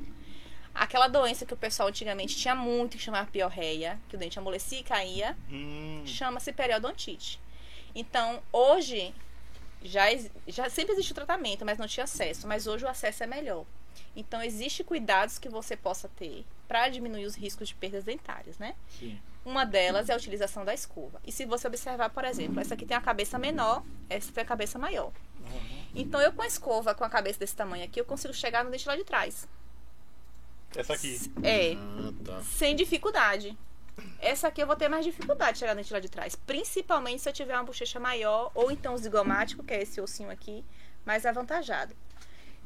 Aquela 0.74 1.06
doença 1.06 1.44
que 1.44 1.54
o 1.54 1.56
pessoal 1.56 1.88
antigamente 1.88 2.36
tinha 2.36 2.54
muito, 2.54 2.96
que 2.96 3.02
chamava 3.02 3.30
piorreia, 3.30 3.98
que 4.08 4.16
o 4.16 4.18
dente 4.18 4.38
amolecia 4.38 4.80
e 4.80 4.82
caía, 4.82 5.36
hum. 5.50 6.02
chama-se 6.06 6.52
periodontite. 6.52 7.38
Então, 7.94 8.42
hoje, 8.50 9.14
já, 9.84 10.04
já 10.46 10.68
sempre 10.70 10.92
existe 10.94 11.12
o 11.12 11.14
tratamento, 11.14 11.64
mas 11.64 11.78
não 11.78 11.86
tinha 11.86 12.04
acesso. 12.04 12.46
Mas 12.46 12.66
hoje 12.66 12.84
o 12.84 12.88
acesso 12.88 13.22
é 13.22 13.26
melhor. 13.26 13.64
Então, 14.16 14.42
existe 14.42 14.82
cuidados 14.84 15.38
que 15.38 15.48
você 15.48 15.76
possa 15.76 16.08
ter 16.08 16.44
para 16.68 16.88
diminuir 16.88 17.24
os 17.24 17.34
riscos 17.34 17.68
de 17.68 17.74
perdas 17.74 18.04
dentárias, 18.04 18.58
né? 18.58 18.74
Sim. 18.98 19.18
Uma 19.44 19.64
delas 19.64 20.08
é 20.08 20.12
a 20.12 20.16
utilização 20.16 20.64
da 20.64 20.72
escova. 20.72 21.20
E 21.26 21.32
se 21.32 21.44
você 21.44 21.66
observar, 21.66 22.10
por 22.10 22.24
exemplo, 22.24 22.60
essa 22.60 22.74
aqui 22.74 22.86
tem 22.86 22.96
a 22.96 23.00
cabeça 23.00 23.38
menor, 23.38 23.82
essa 24.08 24.32
tem 24.32 24.42
a 24.42 24.46
cabeça 24.46 24.78
maior. 24.78 25.12
Uhum. 25.40 25.86
Então, 25.94 26.20
eu 26.20 26.32
com 26.32 26.42
a 26.42 26.46
escova, 26.46 26.94
com 26.94 27.04
a 27.04 27.10
cabeça 27.10 27.38
desse 27.38 27.56
tamanho 27.56 27.84
aqui, 27.84 28.00
eu 28.00 28.04
consigo 28.04 28.32
chegar 28.32 28.64
no 28.64 28.70
dente 28.70 28.86
lá 28.86 28.96
de 28.96 29.04
trás. 29.04 29.48
Essa 30.74 30.94
aqui. 30.94 31.18
É, 31.42 31.74
Ah, 31.74 32.12
tá. 32.24 32.42
sem 32.42 32.74
dificuldade. 32.74 33.56
Essa 34.20 34.48
aqui 34.48 34.62
eu 34.62 34.66
vou 34.66 34.76
ter 34.76 34.88
mais 34.88 35.04
dificuldade 35.04 35.54
de 35.54 35.58
chegar 35.60 35.74
dente 35.74 35.92
lá 35.92 36.00
de 36.00 36.08
trás. 36.08 36.34
Principalmente 36.34 37.20
se 37.22 37.28
eu 37.28 37.32
tiver 37.32 37.54
uma 37.54 37.64
bochecha 37.64 37.98
maior, 38.00 38.50
ou 38.54 38.70
então 38.70 38.96
zigomático, 38.96 39.62
que 39.62 39.74
é 39.74 39.82
esse 39.82 40.00
ossinho 40.00 40.30
aqui, 40.30 40.64
mais 41.04 41.26
avantajado. 41.26 41.94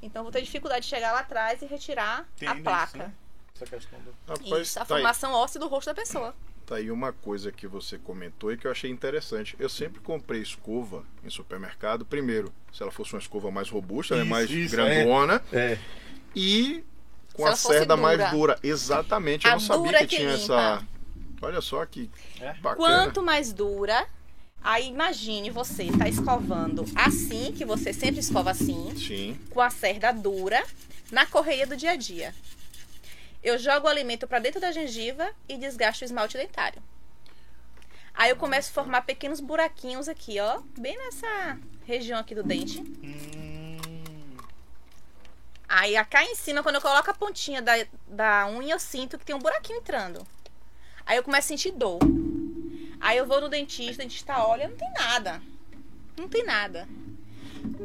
Então 0.03 0.21
eu 0.21 0.25
vou 0.25 0.33
ter 0.33 0.43
dificuldade 0.43 0.83
de 0.83 0.89
chegar 0.91 1.13
lá 1.13 1.21
atrás 1.21 1.63
e 1.63 1.67
retirar 1.67 2.29
Tem 2.39 2.49
a 2.49 2.55
isso, 2.55 2.63
placa. 2.63 2.99
né? 2.99 3.13
Essa 3.55 3.65
questão 3.67 3.99
do. 4.01 4.15
Rapaz, 4.29 4.69
Isso, 4.69 4.79
a 4.79 4.85
tá 4.85 4.95
aí. 4.95 5.01
formação 5.01 5.33
óssea 5.33 5.59
do 5.59 5.67
rosto 5.67 5.87
da 5.87 5.95
pessoa. 5.95 6.35
Tá 6.67 6.77
aí 6.77 6.91
uma 6.91 7.13
coisa 7.13 7.51
que 7.51 7.67
você 7.67 7.97
comentou 7.97 8.53
e 8.53 8.57
que 8.59 8.67
eu 8.67 8.71
achei 8.71 8.91
interessante. 8.91 9.57
Eu 9.59 9.69
sempre 9.69 10.01
comprei 10.01 10.43
escova 10.43 11.05
em 11.25 11.31
supermercado. 11.31 12.05
Primeiro, 12.05 12.53
se 12.73 12.83
ela 12.83 12.91
fosse 12.93 13.15
uma 13.15 13.21
escova 13.21 13.51
mais 13.51 13.71
robusta, 13.71 14.15
né, 14.17 14.23
Isso, 14.23 14.31
mais 14.31 14.51
isso, 14.51 14.77
grandona. 14.77 15.43
É. 15.53 15.79
E 16.35 16.85
com 17.33 17.45
Se 17.47 17.53
a 17.53 17.57
cerda 17.57 17.97
mais 17.97 18.19
dura. 18.19 18.31
dura. 18.31 18.59
Exatamente. 18.63 19.47
Eu 19.47 19.53
A 19.53 19.55
não 19.55 19.61
sabia 19.61 19.83
dura 19.85 19.99
que 20.01 20.07
que 20.09 20.17
tinha 20.17 20.33
limpa. 20.37 20.43
essa. 20.43 20.87
Olha 21.43 21.61
só 21.61 21.85
que 21.87 22.11
É? 22.41 22.53
bacana. 22.55 22.77
Quanto 22.77 23.23
mais 23.23 23.53
dura, 23.53 24.07
aí 24.63 24.89
imagine 24.89 25.51
você 25.51 25.91
tá 25.97 26.09
escovando 26.09 26.85
assim, 26.95 27.53
que 27.53 27.65
você 27.65 27.93
sempre 27.93 28.21
escova 28.21 28.51
assim, 28.51 28.95
Sim. 28.97 29.39
com 29.51 29.61
a 29.61 29.71
cerda 29.71 30.13
dura, 30.13 30.65
na 31.11 31.27
correia 31.27 31.67
do 31.67 31.77
dia 31.77 31.93
a 31.93 31.97
dia. 31.97 32.35
Eu 33.43 33.59
jogo 33.59 33.87
o 33.87 33.91
alimento 33.91 34.27
para 34.27 34.39
dentro 34.41 34.61
da 34.61 34.73
gengiva 34.73 35.31
e 35.49 35.57
desgasto 35.57 36.03
o 36.03 36.05
esmalte 36.05 36.37
dentário. 36.37 36.83
Aí 38.15 38.31
eu 38.31 38.37
começo 38.37 38.71
a 38.71 38.73
formar 38.75 39.03
pequenos 39.03 39.41
buraquinhos 39.41 40.09
aqui, 40.09 40.41
ó, 40.41 40.61
bem 40.79 40.97
nessa 40.97 41.59
região 41.85 42.19
aqui 42.19 42.35
do 42.35 42.43
dente. 42.43 42.81
Hum, 42.81 43.77
Aí 45.69 45.93
cá 46.07 46.25
em 46.25 46.35
cima, 46.35 46.63
quando 46.63 46.77
eu 46.77 46.81
coloco 46.81 47.11
a 47.11 47.15
pontinha 47.15 47.61
da, 47.61 47.73
da 48.07 48.49
unha, 48.49 48.75
eu 48.75 48.79
sinto 48.79 49.19
que 49.19 49.25
tem 49.25 49.35
um 49.35 49.39
buraquinho 49.41 49.79
entrando. 49.79 50.27
Aí 51.07 51.17
eu 51.17 51.23
começo 51.23 51.47
a 51.47 51.57
sentir 51.57 51.71
dor. 51.71 52.01
Aí 53.01 53.17
eu 53.17 53.27
vou 53.27 53.41
no 53.41 53.49
dentista, 53.49 53.95
o 54.03 54.05
dentista 54.05 54.45
olha, 54.45 54.69
não 54.69 54.77
tem 54.77 54.93
nada. 54.93 55.41
Não 56.19 56.29
tem 56.29 56.45
nada. 56.45 56.89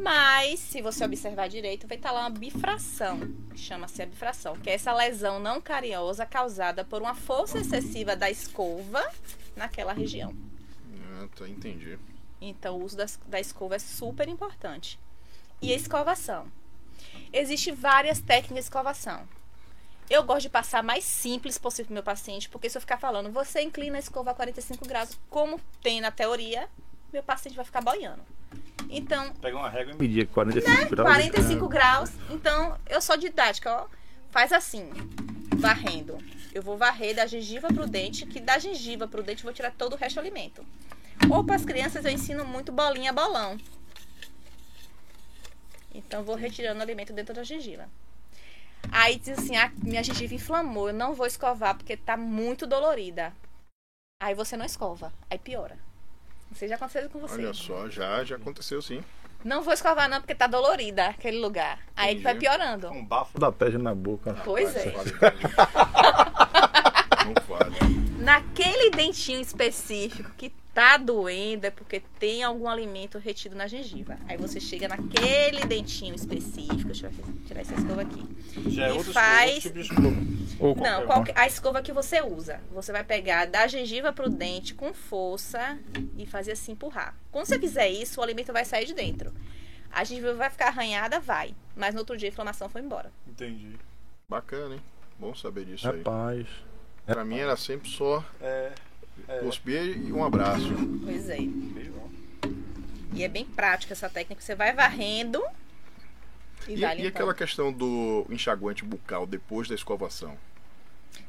Mas, 0.02 0.60
se 0.60 0.82
você 0.82 1.04
observar 1.06 1.48
direito, 1.50 1.88
vai 1.88 1.98
estar 1.98 2.12
lá 2.12 2.22
uma 2.22 2.30
bifração. 2.30 3.20
Chama-se 3.56 4.02
a 4.02 4.06
bifração, 4.06 4.56
que 4.56 4.70
é 4.70 4.74
essa 4.74 4.94
lesão 4.94 5.40
não 5.40 5.60
cariosa 5.62 6.26
causada 6.26 6.84
por 6.84 7.02
uma 7.02 7.14
força 7.14 7.60
excessiva 7.60 8.16
da 8.16 8.30
escova 8.30 9.04
naquela 9.56 9.92
região. 9.94 10.34
Ah, 11.20 11.28
tá, 11.36 11.48
entendi. 11.48 12.00
Então, 12.40 12.78
o 12.80 12.84
uso 12.84 12.98
das- 12.98 13.20
da, 13.28 13.40
escova 13.40 13.76
é 13.76 13.80
super 13.80 14.28
importante. 14.28 14.98
E 15.62 15.72
a 15.72 15.76
escovação. 15.76 16.48
Existem 17.34 17.74
várias 17.74 18.20
técnicas 18.20 18.56
de 18.56 18.70
escovação. 18.70 19.28
Eu 20.12 20.24
gosto 20.24 20.42
de 20.42 20.50
passar 20.50 20.84
mais 20.84 21.06
simples 21.06 21.58
possível 21.58 21.86
pro 21.86 21.94
meu 21.94 22.04
paciente, 22.04 22.50
porque 22.50 22.70
se 22.70 22.78
eu 22.78 22.82
ficar 22.82 22.98
falando, 22.98 23.32
você 23.32 23.62
inclina 23.62 23.96
a 23.96 24.00
escova 24.00 24.32
a 24.32 24.34
45 24.34 24.86
graus, 24.86 25.18
como 25.30 25.58
tem 25.82 26.02
na 26.02 26.12
teoria, 26.12 26.68
meu 27.14 27.24
paciente 27.24 27.56
vai 27.56 27.64
ficar 27.64 27.80
boiando. 27.80 28.22
Então, 28.90 29.34
Pega 29.36 29.56
uma 29.56 29.70
régua 29.70 29.94
e 29.94 29.96
medir 29.96 30.28
45 30.28 30.90
graus. 30.90 31.10
45 31.10 31.68
graus. 31.70 32.12
Então, 32.30 32.78
eu 32.90 33.00
sou 33.00 33.16
didática, 33.16 33.74
ó. 33.74 33.88
Faz 34.32 34.52
assim, 34.52 34.90
varrendo. 35.56 36.18
Eu 36.54 36.62
vou 36.62 36.76
varrer 36.76 37.16
da 37.16 37.26
gengiva 37.26 37.70
pro 37.70 37.88
dente, 37.88 38.26
que 38.26 38.42
da 38.42 38.60
gengiva 38.60 39.08
pro 39.08 39.24
dente 39.24 39.46
eu 39.46 39.48
vou 39.48 39.54
tirar 39.54 39.72
todo 39.72 39.94
o 39.94 39.96
resto 39.96 40.16
do 40.16 40.20
alimento. 40.20 40.62
Ou 41.30 41.42
para 41.42 41.56
as 41.56 41.64
crianças 41.64 42.04
eu 42.04 42.12
ensino 42.12 42.44
muito 42.44 42.70
bolinha 42.70 43.14
bolão. 43.14 43.58
Então, 45.96 46.22
vou 46.22 46.36
retirando 46.36 46.82
o 46.82 46.84
alimento 46.84 47.14
dentro 47.14 47.34
da 47.34 47.46
gengiva. 47.46 47.88
Aí 48.92 49.18
diz 49.18 49.38
assim: 49.38 49.56
ah, 49.56 49.72
minha 49.84 50.04
gengiva 50.04 50.34
inflamou, 50.34 50.88
eu 50.90 50.94
não 50.94 51.14
vou 51.14 51.26
escovar 51.26 51.76
porque 51.76 51.98
tá 51.98 52.16
muito 52.16 52.66
dolorida. 52.66 53.34
Aí 54.22 54.34
você 54.34 54.56
não 54.56 54.66
escova, 54.66 55.12
aí 55.30 55.38
piora. 55.38 55.78
Não 56.50 56.58
sei 56.58 56.68
se 56.68 56.70
já 56.70 56.76
aconteceu 56.76 57.10
com 57.10 57.20
você. 57.20 57.36
Olha 57.36 57.54
só, 57.54 57.90
já, 57.90 58.24
já 58.24 58.36
aconteceu 58.36 58.82
sim. 58.82 59.04
Não 59.44 59.64
vou 59.64 59.74
escovar 59.74 60.08
não, 60.08 60.20
porque 60.22 60.36
tá 60.36 60.46
dolorida 60.46 61.08
aquele 61.08 61.40
lugar. 61.40 61.80
Aí 61.96 62.16
que 62.16 62.22
vai 62.22 62.34
Entendi. 62.34 62.48
piorando. 62.48 62.92
Um 62.92 63.04
bafo 63.04 63.40
da 63.40 63.52
pele 63.52 63.78
na 63.78 63.96
boca. 63.96 64.36
Pois 64.46 64.76
é. 64.76 64.94
Não 67.26 67.34
vale. 67.48 67.76
Naquele 68.22 68.92
dentinho 68.92 69.42
específico 69.42 70.30
que 70.38 70.54
tá 70.74 70.96
doendo 70.98 71.66
é 71.66 71.72
porque 71.72 72.02
tem 72.20 72.44
algum 72.44 72.68
alimento 72.68 73.18
retido 73.18 73.56
na 73.56 73.68
gengiva. 73.68 74.18
Aí 74.28 74.38
você 74.38 74.60
chega 74.60 74.88
naquele 74.88 75.66
dentinho 75.66 76.16
específico, 76.16 76.86
deixa 76.86 77.08
eu 77.08 77.12
tirar 77.46 77.62
essa 77.62 77.74
escova 77.74 78.02
aqui. 78.02 78.24
Já 78.70 78.88
é 78.88 78.90
E 78.90 78.92
outro, 78.94 79.12
faz- 79.14 79.64
tipo 79.64 79.76
de 79.76 79.82
escova. 79.82 80.08
Ou 80.60 80.76
Não, 80.76 80.84
qualquer 80.84 81.06
qualquer- 81.08 81.38
a 81.38 81.48
escova 81.48 81.82
que 81.82 81.92
você 81.92 82.22
usa. 82.22 82.62
Você 82.72 82.92
vai 82.92 83.04
pegar 83.04 83.46
da 83.48 83.68
gengiva 83.68 84.14
pro 84.14 84.30
dente 84.30 84.74
com 84.74 84.94
força 84.94 85.78
e 86.18 86.26
fazer 86.26 86.52
assim 86.54 86.74
empurrar. 86.74 87.16
Quando 87.32 87.46
você 87.48 87.60
fizer 87.60 87.90
isso, 87.90 88.20
o 88.20 88.24
alimento 88.24 88.54
vai 88.54 88.64
sair 88.64 88.86
de 88.86 88.94
dentro. 88.94 89.34
A 89.92 90.04
gengiva 90.04 90.34
vai 90.34 90.50
ficar 90.50 90.68
arranhada, 90.68 91.20
vai. 91.20 91.54
Mas 91.76 91.94
no 91.94 92.00
outro 92.02 92.16
dia 92.16 92.30
a 92.30 92.32
inflamação 92.32 92.70
foi 92.70 92.82
embora. 92.82 93.12
Entendi. 93.28 93.76
Bacana, 94.30 94.76
hein? 94.76 94.82
Bom 95.20 95.36
saber 95.36 95.66
disso 95.66 95.90
aí. 95.90 95.98
Rapaz. 95.98 96.48
Pra 97.06 97.26
mim 97.26 97.40
era 97.40 97.58
sempre 97.58 97.90
só 97.90 98.24
É. 98.40 98.72
é. 99.28 99.40
cuspir 99.40 99.98
e 99.98 100.12
um 100.12 100.24
abraço. 100.24 100.74
Pois 101.04 101.30
é. 101.30 101.38
E 103.14 103.24
é 103.24 103.28
bem 103.28 103.46
prática 103.46 103.94
essa 103.94 104.10
técnica. 104.10 104.42
Você 104.42 104.56
vai 104.56 104.74
varrendo 104.74 105.44
e, 106.68 106.74
E, 106.74 106.82
vai 106.82 106.94
e 106.94 106.98
limpando. 106.98 107.08
aquela 107.08 107.34
questão 107.34 107.72
do 107.72 108.26
enxaguante 108.30 108.86
bucal 108.86 109.26
depois 109.26 109.68
da 109.68 109.76
escovação? 109.76 110.38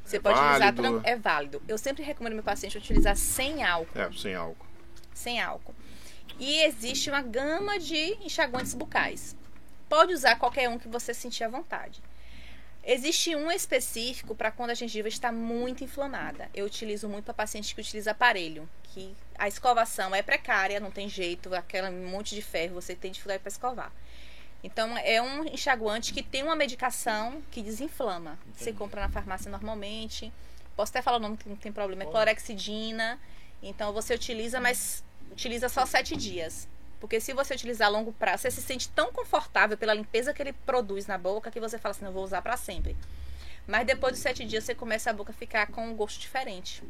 Você 0.05 0.17
é 0.17 0.19
pode 0.19 0.39
válido? 0.39 0.81
tran- 0.81 1.01
É 1.03 1.15
válido. 1.17 1.61
Eu 1.67 1.77
sempre 1.77 2.03
recomendo 2.03 2.33
meu 2.33 2.43
paciente 2.43 2.77
utilizar 2.77 3.15
sem 3.17 3.63
álcool. 3.63 3.99
É, 3.99 4.09
sem 4.13 4.33
álcool. 4.33 4.65
Sem 5.13 5.41
álcool. 5.41 5.75
E 6.39 6.61
existe 6.61 7.09
uma 7.09 7.21
gama 7.21 7.77
de 7.79 8.17
enxaguantes 8.23 8.73
bucais. 8.73 9.35
Pode 9.89 10.13
usar 10.13 10.35
qualquer 10.37 10.69
um 10.69 10.79
que 10.79 10.87
você 10.87 11.13
sentir 11.13 11.43
à 11.43 11.49
vontade. 11.49 12.01
Existe 12.85 13.33
um 13.33 13.49
específico 13.49 14.35
para 14.35 14.51
quando 14.51 14.71
a 14.71 14.73
gengiva 14.73 15.07
está 15.07 15.31
muito 15.31 15.83
inflamada. 15.85 16.49
Eu 16.53 16.65
utilizo 16.65 17.07
muito 17.07 17.23
para 17.23 17.33
pacientes 17.33 17.71
que 17.71 17.79
utilizam 17.79 18.11
aparelho, 18.11 18.69
que 18.83 19.15
a 19.35 19.47
escovação 19.47 20.13
é 20.13 20.21
precária, 20.21 20.81
não 20.81 20.91
tem 20.91 21.07
jeito, 21.07 21.53
aquele 21.55 21.89
monte 21.89 22.35
de 22.35 22.41
ferro, 22.41 22.75
você 22.75 22.93
tem 22.93 23.11
dificuldade 23.11 23.41
para 23.41 23.49
escovar. 23.49 23.91
Então 24.61 24.97
é 24.97 25.21
um 25.21 25.45
enxaguante 25.45 26.13
que 26.13 26.21
tem 26.21 26.43
uma 26.43 26.55
medicação 26.55 27.41
que 27.51 27.61
desinflama. 27.61 28.37
Você 28.53 28.73
compra 28.73 29.01
na 29.01 29.09
farmácia 29.09 29.49
normalmente. 29.49 30.31
Posso 30.75 30.91
até 30.91 31.01
falar 31.01 31.17
o 31.17 31.19
nome 31.21 31.37
que 31.37 31.47
não 31.47 31.55
tem 31.55 31.71
problema, 31.71 32.03
é 32.03 32.05
clorexidina. 32.05 33.17
Então 33.61 33.93
você 33.93 34.13
utiliza, 34.13 34.59
mas 34.59 35.03
utiliza 35.31 35.69
só 35.69 35.85
sete 35.85 36.17
dias. 36.17 36.67
Porque 37.03 37.19
se 37.19 37.33
você 37.33 37.53
utilizar 37.53 37.89
a 37.89 37.91
longo 37.91 38.13
prazo, 38.13 38.43
você 38.43 38.51
se 38.51 38.61
sente 38.61 38.87
tão 38.87 39.11
confortável 39.11 39.77
pela 39.77 39.93
limpeza 39.93 40.33
que 40.33 40.41
ele 40.41 40.53
produz 40.53 41.05
na 41.05 41.17
boca 41.17 41.51
que 41.51 41.59
você 41.59 41.77
fala 41.77 41.91
assim, 41.91 42.05
não 42.05 42.13
vou 42.13 42.23
usar 42.23 42.41
para 42.41 42.55
sempre. 42.55 42.95
Mas 43.67 43.85
depois 43.85 44.13
dos 44.13 44.21
sete 44.21 44.45
dias 44.45 44.63
você 44.63 44.73
começa 44.73 45.09
a 45.09 45.13
boca 45.13 45.33
a 45.33 45.35
ficar 45.35 45.67
com 45.67 45.85
um 45.85 45.93
gosto 45.93 46.17
diferente. 46.21 46.81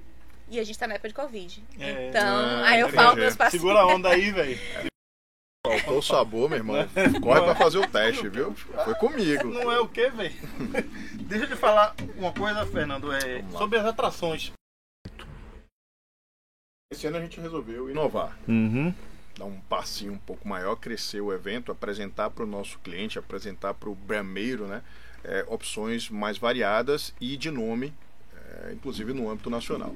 E 0.47 0.59
a 0.59 0.63
gente 0.63 0.77
tá 0.77 0.85
na 0.85 0.93
época 0.93 1.07
de 1.07 1.15
Covid. 1.15 1.63
É, 1.79 2.09
então, 2.09 2.21
ah, 2.23 2.63
aí 2.67 2.79
eu 2.79 2.89
entendi. 2.89 2.95
falo 2.95 3.11
pros 3.13 3.23
meus 3.23 3.35
pacientes. 3.35 3.59
Segura 3.59 3.79
a 3.79 3.87
onda 3.87 4.09
aí, 4.09 4.31
velho. 4.31 4.59
Faltou 5.65 5.97
o 5.97 6.03
sabor, 6.03 6.47
meu 6.47 6.59
irmão. 6.59 6.87
Corre 7.19 7.41
pra 7.41 7.55
fazer 7.55 7.79
o 7.79 7.87
teste, 7.87 8.29
viu? 8.29 8.53
Foi 8.53 8.93
comigo. 8.93 9.47
Não 9.47 9.71
é 9.71 9.79
o 9.79 9.87
que, 9.87 10.11
velho? 10.11 10.35
Deixa 11.23 11.45
eu 11.45 11.49
te 11.49 11.55
falar 11.55 11.95
uma 12.15 12.31
coisa, 12.31 12.63
Fernando, 12.67 13.11
é 13.11 13.43
sobre 13.57 13.79
as 13.79 13.85
atrações. 13.87 14.51
Esse 16.91 17.07
ano 17.07 17.17
a 17.17 17.21
gente 17.21 17.41
resolveu 17.41 17.89
inovar. 17.89 18.37
Uhum. 18.47 18.93
Dar 19.37 19.45
um 19.45 19.59
passinho 19.61 20.13
um 20.13 20.17
pouco 20.17 20.47
maior, 20.47 20.75
crescer 20.75 21.21
o 21.21 21.33
evento, 21.33 21.71
apresentar 21.71 22.29
para 22.29 22.43
o 22.43 22.47
nosso 22.47 22.79
cliente, 22.79 23.17
apresentar 23.17 23.73
para 23.73 23.89
o 23.89 23.95
brameiro, 23.95 24.67
né, 24.67 24.81
é, 25.23 25.45
opções 25.47 26.09
mais 26.09 26.37
variadas 26.37 27.13
e 27.19 27.37
de 27.37 27.49
nome, 27.49 27.93
é, 28.35 28.73
inclusive 28.73 29.13
no 29.13 29.29
âmbito 29.29 29.49
nacional. 29.49 29.95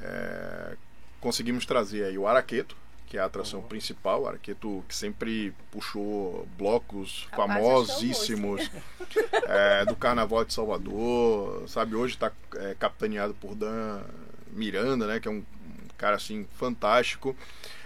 É, 0.00 0.76
conseguimos 1.20 1.64
trazer 1.64 2.04
aí 2.04 2.18
o 2.18 2.26
Araqueto, 2.26 2.76
que 3.06 3.18
é 3.18 3.20
a 3.20 3.26
atração 3.26 3.60
principal, 3.62 4.22
o 4.22 4.28
Araqueto 4.28 4.82
que 4.88 4.94
sempre 4.94 5.54
puxou 5.70 6.48
blocos 6.56 7.28
famosíssimos 7.36 8.70
é, 9.46 9.84
do 9.84 9.94
Carnaval 9.94 10.44
de 10.44 10.54
Salvador, 10.54 11.68
sabe, 11.68 11.94
hoje 11.94 12.14
está 12.14 12.32
capitaneado 12.78 13.34
por 13.34 13.54
Dan 13.54 14.02
Miranda, 14.50 15.06
né, 15.06 15.20
que 15.20 15.28
é 15.28 15.30
um, 15.30 15.36
um 15.36 15.44
cara 15.96 16.16
assim 16.16 16.46
fantástico. 16.54 17.36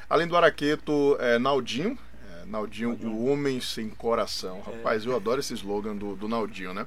Além 0.09 0.27
do 0.27 0.37
Araqueto, 0.37 1.17
é, 1.21 1.39
Naldinho. 1.39 1.99
É, 2.31 2.45
Naldinho, 2.47 2.91
o 2.91 3.27
homem 3.27 3.61
sem 3.61 3.89
coração. 3.89 4.61
Rapaz, 4.61 5.05
eu 5.05 5.15
adoro 5.15 5.41
esse 5.41 5.55
slogan 5.55 5.97
do, 5.97 6.15
do 6.17 6.29
Naldinho, 6.29 6.73
né? 6.73 6.87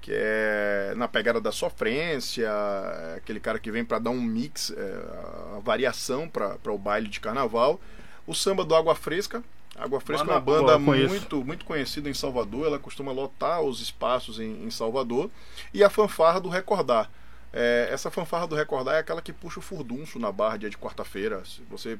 Que 0.00 0.12
é 0.14 0.94
na 0.96 1.06
pegada 1.06 1.40
da 1.40 1.52
sofrência, 1.52 2.46
é 2.46 3.16
aquele 3.16 3.38
cara 3.38 3.58
que 3.58 3.70
vem 3.70 3.84
para 3.84 3.98
dar 3.98 4.10
um 4.10 4.20
mix, 4.20 4.72
é, 4.76 5.56
a 5.56 5.60
variação 5.60 6.28
para 6.28 6.72
o 6.72 6.78
baile 6.78 7.08
de 7.08 7.20
carnaval. 7.20 7.80
O 8.26 8.34
samba 8.34 8.64
do 8.64 8.74
Água 8.74 8.94
Fresca, 8.94 9.42
Água 9.76 10.00
Fresca 10.00 10.38
Banda 10.38 10.72
é 10.72 10.76
uma 10.76 10.78
banda 10.78 11.06
muito, 11.08 11.44
muito 11.44 11.64
conhecida 11.64 12.08
em 12.10 12.14
Salvador. 12.14 12.66
Ela 12.66 12.78
costuma 12.78 13.10
lotar 13.12 13.62
os 13.62 13.80
espaços 13.80 14.38
em, 14.38 14.64
em 14.64 14.70
Salvador. 14.70 15.30
E 15.72 15.82
a 15.82 15.88
fanfarra 15.88 16.40
do 16.40 16.48
Recordar. 16.48 17.10
É, 17.52 17.88
essa 17.90 18.10
fanfarra 18.10 18.46
do 18.46 18.54
Recordar 18.54 18.96
é 18.96 18.98
aquela 18.98 19.22
que 19.22 19.32
puxa 19.32 19.60
o 19.60 19.62
furdunço 19.62 20.18
na 20.18 20.30
barra 20.30 20.58
dia 20.58 20.70
de 20.70 20.76
quarta-feira. 20.76 21.42
Se 21.44 21.62
você 21.70 21.98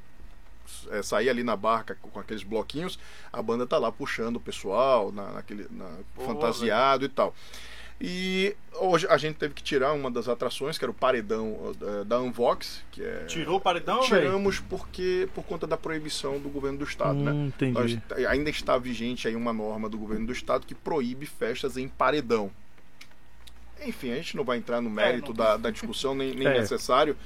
é, 0.90 1.02
sair 1.02 1.28
ali 1.28 1.42
na 1.42 1.56
barca 1.56 1.96
com 2.00 2.18
aqueles 2.18 2.42
bloquinhos, 2.42 2.98
a 3.32 3.42
banda 3.42 3.66
tá 3.66 3.78
lá 3.78 3.90
puxando 3.92 4.36
o 4.36 4.40
pessoal, 4.40 5.10
na, 5.12 5.32
naquele, 5.32 5.66
na- 5.70 5.90
Boa, 6.14 6.26
fantasiado 6.28 7.04
e 7.04 7.08
tal. 7.08 7.34
E 8.04 8.56
hoje 8.80 9.06
a 9.08 9.16
gente 9.16 9.36
teve 9.36 9.54
que 9.54 9.62
tirar 9.62 9.92
uma 9.92 10.10
das 10.10 10.26
atrações, 10.28 10.76
que 10.76 10.84
era 10.84 10.90
o 10.90 10.94
paredão 10.94 11.72
eh, 11.80 12.04
da 12.04 12.18
Unvox, 12.20 12.82
que 12.90 13.00
é. 13.00 13.26
Tirou 13.26 13.58
o 13.58 13.60
paredão? 13.60 14.00
Tiramos 14.00 14.58
porque 14.58 15.28
por 15.34 15.44
conta 15.44 15.68
da 15.68 15.76
proibição 15.76 16.40
do 16.40 16.48
governo 16.48 16.78
do 16.78 16.84
estado, 16.84 17.14
né? 17.20 17.30
Hum, 17.30 17.46
entendi. 17.46 17.72
Nós- 18.10 18.26
ainda 18.26 18.50
está 18.50 18.76
vigente 18.76 19.28
aí 19.28 19.36
uma 19.36 19.52
norma 19.52 19.88
do 19.88 19.96
governo 19.96 20.26
do 20.26 20.32
estado 20.32 20.66
que 20.66 20.74
proíbe 20.74 21.26
festas 21.26 21.76
em 21.76 21.86
paredão. 21.86 22.50
Enfim, 23.84 24.12
a 24.12 24.16
gente 24.16 24.36
não 24.36 24.44
vai 24.44 24.58
entrar 24.58 24.80
no 24.80 24.90
mérito 24.90 25.28
não- 25.28 25.36
da, 25.36 25.56
da 25.56 25.70
discussão, 25.70 26.14
nem, 26.14 26.34
nem 26.34 26.46
É. 26.48 26.58
necessário, 26.58 27.16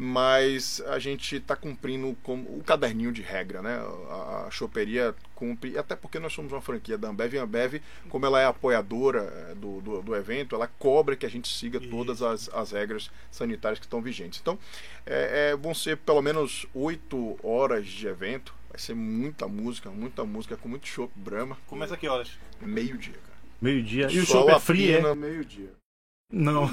mas 0.00 0.80
a 0.86 1.00
gente 1.00 1.34
está 1.34 1.56
cumprindo 1.56 2.16
com 2.22 2.36
o 2.36 2.62
caderninho 2.64 3.10
de 3.10 3.20
regra, 3.20 3.60
né? 3.60 3.80
A, 4.08 4.44
a 4.46 4.50
choperia 4.50 5.12
cumpre, 5.34 5.76
até 5.76 5.96
porque 5.96 6.20
nós 6.20 6.32
somos 6.32 6.52
uma 6.52 6.60
franquia 6.60 6.96
da 6.96 7.08
Ambev, 7.08 7.34
e 7.34 7.38
a 7.38 7.42
Ambev, 7.42 7.82
como 8.08 8.24
ela 8.24 8.40
é 8.40 8.46
apoiadora 8.46 9.22
eh, 9.50 9.54
do, 9.56 9.80
do, 9.80 10.00
do 10.00 10.14
evento, 10.14 10.54
ela 10.54 10.68
cobra 10.68 11.16
que 11.16 11.26
a 11.26 11.28
gente 11.28 11.48
siga 11.48 11.80
todas 11.80 12.22
as, 12.22 12.48
as 12.50 12.70
regras 12.70 13.10
sanitárias 13.28 13.80
que 13.80 13.86
estão 13.86 14.00
vigentes. 14.00 14.38
Então, 14.40 14.56
é, 15.04 15.50
é, 15.50 15.56
vão 15.56 15.74
ser 15.74 15.96
pelo 15.96 16.22
menos 16.22 16.64
oito 16.72 17.36
horas 17.42 17.84
de 17.84 18.06
evento. 18.06 18.54
Vai 18.70 18.78
ser 18.78 18.94
muita 18.94 19.48
música, 19.48 19.90
muita 19.90 20.24
música, 20.24 20.56
com 20.56 20.68
muito 20.68 20.86
chopp, 20.86 21.12
Brahma. 21.16 21.58
Começa 21.66 21.96
que 21.96 22.06
horas? 22.06 22.38
Meio-dia, 22.60 23.14
cara. 23.14 23.38
Meio-dia. 23.60 24.06
E 24.12 24.20
o 24.20 24.24
show 24.24 24.48
é 24.48 24.60
free, 24.60 24.92
é? 24.92 25.14
meio-dia. 25.16 25.77
Não. 26.30 26.68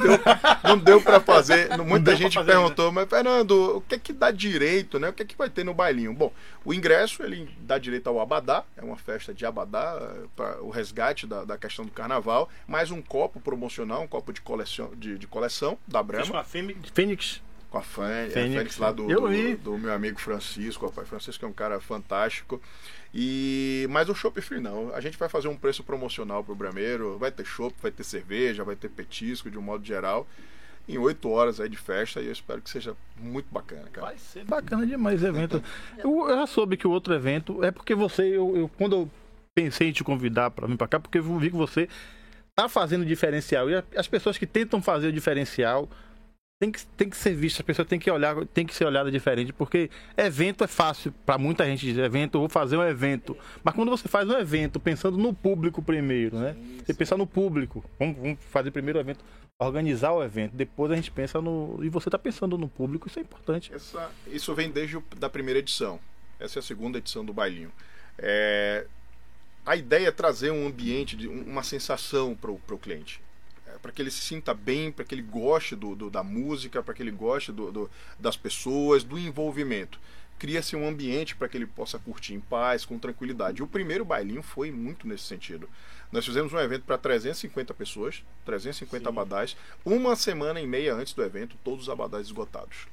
Não 0.64 0.78
deu 0.78 1.02
pra 1.02 1.22
fazer. 1.22 1.78
Muita 1.78 2.12
deu 2.12 2.16
gente 2.18 2.34
fazer 2.34 2.52
perguntou, 2.52 2.92
mas 2.92 3.08
Fernando, 3.08 3.78
o 3.78 3.82
que 3.82 3.96
é 3.96 4.00
que 4.00 4.12
dá 4.12 4.30
direito, 4.30 5.00
né? 5.00 5.10
O 5.10 5.14
que 5.14 5.24
é 5.24 5.26
que 5.26 5.38
vai 5.38 5.50
ter 5.50 5.64
no 5.64 5.74
bailinho? 5.74 6.14
Bom, 6.14 6.34
o 6.66 6.74
ingresso 6.74 7.24
ele 7.24 7.50
dá 7.62 7.78
direito 7.78 8.08
ao 8.08 8.20
abadá, 8.20 8.66
é 8.76 8.84
uma 8.84 8.98
festa 8.98 9.34
de 9.34 9.46
abadá, 9.46 9.98
para 10.36 10.62
o 10.62 10.70
resgate 10.70 11.26
da, 11.26 11.46
da 11.46 11.58
questão 11.58 11.86
do 11.86 11.92
carnaval, 11.92 12.50
mais 12.68 12.92
um 12.92 13.02
copo 13.02 13.40
promocional, 13.40 14.04
um 14.04 14.08
copo 14.08 14.34
de 14.34 14.42
coleção, 14.42 14.92
de, 14.96 15.18
de 15.18 15.28
coleção 15.28 15.78
da 15.88 16.04
Brahma. 16.04 16.44
Fêmea. 16.44 16.76
Fênix. 16.94 17.42
Com 17.76 17.80
a 17.80 17.82
Fênix, 17.82 18.34
Fênix. 18.34 18.54
Fênix 18.56 18.78
lá 18.78 18.92
do, 18.92 19.06
do, 19.58 19.58
do 19.58 19.78
meu 19.78 19.92
amigo 19.92 20.18
Francisco, 20.18 20.86
o 20.86 20.92
pai 20.94 21.04
Francisco 21.04 21.44
é 21.44 21.48
um 21.48 21.52
cara 21.52 21.78
fantástico. 21.82 22.62
E 23.14 23.86
mas 23.90 24.08
o 24.08 24.16
chopp 24.16 24.40
free 24.42 24.62
não. 24.62 24.94
A 24.94 25.02
gente 25.02 25.18
vai 25.18 25.28
fazer 25.28 25.50
um 25.50 25.58
preço 25.58 25.84
promocional 25.84 26.42
pro 26.42 26.56
Brameiro, 26.56 27.18
vai 27.18 27.32
ter 27.32 27.46
chopp, 27.46 27.76
vai 27.82 27.92
ter 27.92 28.04
cerveja, 28.06 28.64
vai 28.64 28.78
ter 28.78 28.88
petisco 28.90 29.52
de 29.52 29.58
um 29.58 29.62
modo 29.62 29.84
geral. 29.86 30.26
Em 30.88 30.98
oito 30.98 31.30
horas 31.30 31.60
aí 31.60 31.68
de 31.68 31.76
festa 31.76 32.22
e 32.22 32.28
eu 32.28 32.32
espero 32.32 32.62
que 32.62 32.70
seja 32.70 32.96
muito 33.18 33.48
bacana, 33.52 33.90
cara. 33.92 34.08
Vai 34.08 34.18
ser. 34.20 34.46
Bacana 34.46 34.86
demais 34.86 35.16
esse 35.22 35.28
evento. 35.28 35.62
Eu, 35.98 36.30
eu 36.30 36.36
já 36.38 36.48
soube 36.48 36.78
que 36.78 36.88
o 36.88 36.92
outro 36.92 37.14
evento 37.14 37.62
é 37.64 37.72
porque 37.72 37.94
você, 37.96 38.22
eu, 38.24 38.56
eu- 38.56 38.70
quando 38.78 38.96
eu 38.96 39.10
pensei 39.54 39.90
em 39.90 39.92
te 39.92 40.04
convidar 40.04 40.52
para 40.52 40.66
vir 40.68 40.78
para 40.78 40.88
cá, 40.88 41.00
porque 41.00 41.18
eu 41.18 41.38
vi 41.40 41.50
que 41.50 41.56
você 41.58 41.90
tá 42.56 42.70
fazendo 42.70 43.04
diferencial. 43.06 43.70
E 43.70 43.84
as 43.98 44.08
pessoas 44.08 44.38
que 44.38 44.46
tentam 44.46 44.82
fazer 44.82 45.08
o 45.08 45.12
diferencial 45.12 45.90
tem 46.58 46.72
que, 46.72 46.86
tem 46.88 47.10
que 47.10 47.18
ser 47.18 47.36
visto, 47.36 47.60
as 47.60 47.66
pessoas 47.66 47.88
têm 47.88 48.00
que 48.00 48.10
olhar, 48.10 48.46
tem 48.48 48.66
que 48.66 48.74
ser 48.74 48.86
olhada 48.86 49.12
diferente, 49.12 49.52
porque 49.52 49.90
evento 50.16 50.64
é 50.64 50.68
fácil 50.68 51.12
para 51.26 51.38
muita 51.38 51.66
gente 51.66 51.86
dizer 51.86 52.04
evento, 52.06 52.36
eu 52.36 52.40
vou 52.42 52.50
fazer 52.50 52.78
um 52.78 52.84
evento. 52.84 53.38
Mas 53.64 53.76
quando 53.76 53.90
você 53.90 54.08
faz 54.08 54.30
um 54.30 54.38
evento 54.38 54.80
pensando 54.80 55.18
no 55.18 55.34
público 55.34 55.82
primeiro, 55.82 56.38
né? 56.40 56.56
Você 56.86 56.94
pensa 56.94 57.18
no 57.18 57.28
público. 57.28 57.84
Vamos, 58.00 58.16
vamos 58.18 58.40
fazer 58.50 58.72
primeiro 58.72 58.98
o 58.98 59.02
evento, 59.02 59.24
organizar 59.60 60.14
o 60.14 60.24
evento, 60.24 60.54
depois 60.56 60.92
a 60.92 60.96
gente 60.96 61.12
pensa 61.12 61.42
no. 61.42 61.78
E 61.84 61.90
você 61.90 62.10
tá 62.10 62.18
pensando 62.18 62.58
no 62.58 62.70
público, 62.70 63.08
isso 63.08 63.20
é 63.20 63.22
importante. 63.22 63.74
Essa, 63.74 64.10
isso 64.28 64.56
vem 64.56 64.72
desde 64.72 64.96
o, 64.98 65.04
da 65.18 65.30
primeira 65.30 65.60
edição. 65.60 66.00
Essa 66.40 66.60
é 66.60 66.62
a 66.62 66.64
segunda 66.64 66.98
edição 67.00 67.26
do 67.26 67.34
bailinho. 67.34 67.72
É, 68.18 68.86
a 69.66 69.76
ideia 69.76 70.08
é 70.08 70.12
trazer 70.12 70.52
um 70.52 70.68
ambiente, 70.68 71.28
um- 71.28 71.44
uma 71.44 71.64
sensação 71.64 72.34
para 72.34 72.50
o 72.52 72.78
cliente. 72.80 73.20
Para 73.86 73.92
que 73.92 74.02
ele 74.02 74.10
se 74.10 74.22
sinta 74.22 74.52
bem, 74.52 74.92
para 74.92 75.06
que 75.06 75.14
ele 75.14 75.22
goste 75.22 75.76
do, 75.76 75.94
do- 75.96 76.10
da 76.10 76.24
música, 76.24 76.82
para 76.82 76.92
que 76.92 77.04
ele 77.04 77.12
goste 77.12 77.52
do, 77.52 77.72
do- 77.72 77.92
das 78.20 78.36
pessoas, 78.36 79.04
do 79.04 79.16
envolvimento. 79.16 80.00
Cria-se 80.40 80.76
um 80.76 80.88
ambiente 80.88 81.36
para 81.36 81.48
que 81.48 81.56
ele 81.56 81.68
possa 81.68 82.00
curtir 82.00 82.34
em 82.34 82.40
paz, 82.40 82.84
com 82.84 82.98
tranquilidade. 82.98 83.60
E 83.60 83.64
o 83.64 83.68
primeiro 83.68 84.04
bailinho 84.04 84.42
foi 84.42 84.72
muito 84.72 85.08
nesse 85.08 85.26
sentido. 85.26 85.70
Nós 86.12 86.26
fizemos 86.26 86.52
um 86.52 86.58
evento 86.58 86.82
para 86.84 86.98
350 86.98 87.76
pessoas, 87.76 88.24
350 88.44 89.04
Sim. 89.04 89.08
abadás. 89.08 89.56
Uma 89.86 90.16
semana 90.16 90.60
e 90.60 90.66
meia 90.66 90.96
antes 90.96 91.14
do 91.14 91.22
evento, 91.22 91.56
todos 91.64 91.84
os 91.84 91.90
abadás 91.90 92.26
esgotados. 92.26 92.88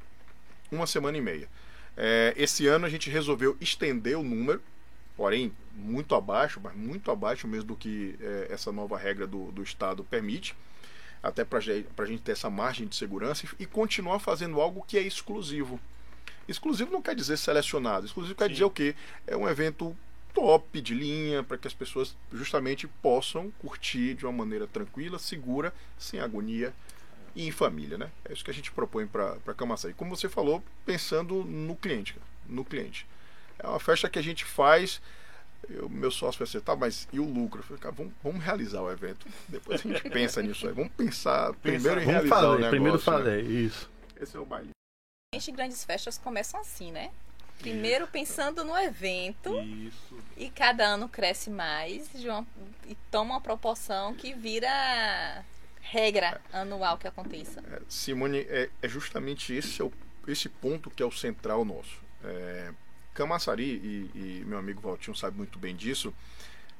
Uma 0.70 0.86
semana 0.86 1.16
e 1.16 1.22
meia. 1.22 1.48
É, 1.96 2.34
esse 2.36 2.66
ano 2.66 2.84
a 2.84 2.90
gente 2.90 3.08
resolveu 3.08 3.56
estender 3.62 4.18
o 4.18 4.22
número, 4.22 4.60
porém 5.16 5.54
muito 5.74 6.14
abaixo, 6.14 6.60
mas 6.62 6.74
muito 6.76 7.10
abaixo 7.10 7.48
mesmo 7.48 7.68
do 7.68 7.76
que 7.76 8.14
é, 8.20 8.48
essa 8.50 8.70
nova 8.70 8.98
regra 8.98 9.26
do, 9.26 9.50
do 9.52 9.62
Estado 9.62 10.04
permite, 10.04 10.54
até 11.22 11.44
para 11.44 11.58
a 11.58 12.06
gente 12.06 12.22
ter 12.22 12.32
essa 12.32 12.50
margem 12.50 12.86
de 12.86 12.96
segurança 12.96 13.46
e, 13.46 13.62
e 13.62 13.66
continuar 13.66 14.18
fazendo 14.18 14.60
algo 14.60 14.84
que 14.86 14.98
é 14.98 15.02
exclusivo. 15.02 15.80
Exclusivo 16.48 16.90
não 16.90 17.00
quer 17.00 17.14
dizer 17.14 17.36
selecionado, 17.36 18.06
exclusivo 18.06 18.34
quer 18.34 18.46
Sim. 18.46 18.52
dizer 18.52 18.64
o 18.64 18.70
quê? 18.70 18.96
É 19.26 19.36
um 19.36 19.48
evento 19.48 19.96
top 20.34 20.80
de 20.80 20.94
linha 20.94 21.42
para 21.42 21.58
que 21.58 21.68
as 21.68 21.74
pessoas 21.74 22.16
justamente 22.32 22.86
possam 22.86 23.50
curtir 23.58 24.14
de 24.14 24.24
uma 24.24 24.32
maneira 24.32 24.66
tranquila, 24.66 25.18
segura, 25.18 25.72
sem 25.98 26.20
agonia 26.20 26.72
e 27.34 27.46
em 27.46 27.50
família, 27.50 27.96
né? 27.96 28.10
É 28.24 28.32
isso 28.32 28.44
que 28.44 28.50
a 28.50 28.54
gente 28.54 28.72
propõe 28.72 29.06
para 29.06 29.54
Camaçari. 29.56 29.94
Como 29.94 30.14
você 30.14 30.28
falou, 30.28 30.62
pensando 30.84 31.44
no 31.44 31.76
cliente, 31.76 32.16
no 32.46 32.64
cliente. 32.64 33.06
É 33.58 33.66
uma 33.66 33.80
festa 33.80 34.08
que 34.08 34.18
a 34.18 34.22
gente 34.22 34.44
faz. 34.44 35.00
Eu, 35.68 35.88
meu 35.88 36.10
sócio 36.10 36.38
vai 36.38 36.46
ser, 36.48 36.60
tá, 36.60 36.74
mas 36.76 37.06
e 37.12 37.20
o 37.20 37.24
lucro? 37.24 37.60
Eu 37.60 37.64
falei, 37.64 37.80
cara, 37.82 37.94
vamos, 37.94 38.12
vamos 38.22 38.42
realizar 38.44 38.82
o 38.82 38.90
evento. 38.90 39.26
Depois 39.48 39.80
a 39.80 39.88
gente 39.88 40.02
pensa 40.10 40.42
nisso 40.42 40.66
aí. 40.66 40.72
Vamos 40.74 40.92
pensar 40.92 41.52
primeiro 41.54 42.00
em 42.00 42.04
Vamos 42.04 42.12
realizar 42.12 42.36
o 42.36 42.40
fazer, 42.40 42.46
negócio. 42.50 42.70
primeiro 42.70 42.98
né? 42.98 43.02
fazer, 43.04 43.42
isso. 43.44 43.90
Esse 44.20 44.36
é 44.36 44.40
o 44.40 44.44
baile. 44.44 44.70
Gente, 45.34 45.52
grandes 45.52 45.84
festas 45.84 46.18
começam 46.18 46.60
assim, 46.60 46.90
né? 46.92 47.10
Primeiro 47.58 48.08
pensando 48.08 48.64
no 48.64 48.76
evento 48.76 49.56
Isso. 49.60 50.18
e 50.36 50.50
cada 50.50 50.84
ano 50.84 51.08
cresce 51.08 51.48
mais 51.48 52.10
de 52.12 52.28
uma- 52.28 52.44
e 52.88 52.96
toma 53.08 53.34
uma 53.34 53.40
proporção 53.40 54.12
que 54.14 54.34
vira 54.34 55.44
regra 55.80 56.40
anual 56.52 56.98
que 56.98 57.06
aconteça. 57.06 57.62
É, 57.70 57.80
Simone, 57.88 58.40
é, 58.48 58.68
é 58.82 58.88
justamente 58.88 59.52
esse, 59.54 59.80
é 59.80 59.84
o- 59.84 59.92
esse 60.26 60.48
ponto 60.48 60.90
que 60.90 61.02
é 61.02 61.06
o 61.06 61.12
central 61.12 61.64
nosso. 61.64 62.02
É, 62.24 62.72
Camaçari, 63.14 63.64
e, 63.64 64.10
e 64.14 64.44
meu 64.46 64.58
amigo 64.58 64.80
Valtinho 64.80 65.16
sabe 65.16 65.36
muito 65.36 65.58
bem 65.58 65.74
disso, 65.76 66.12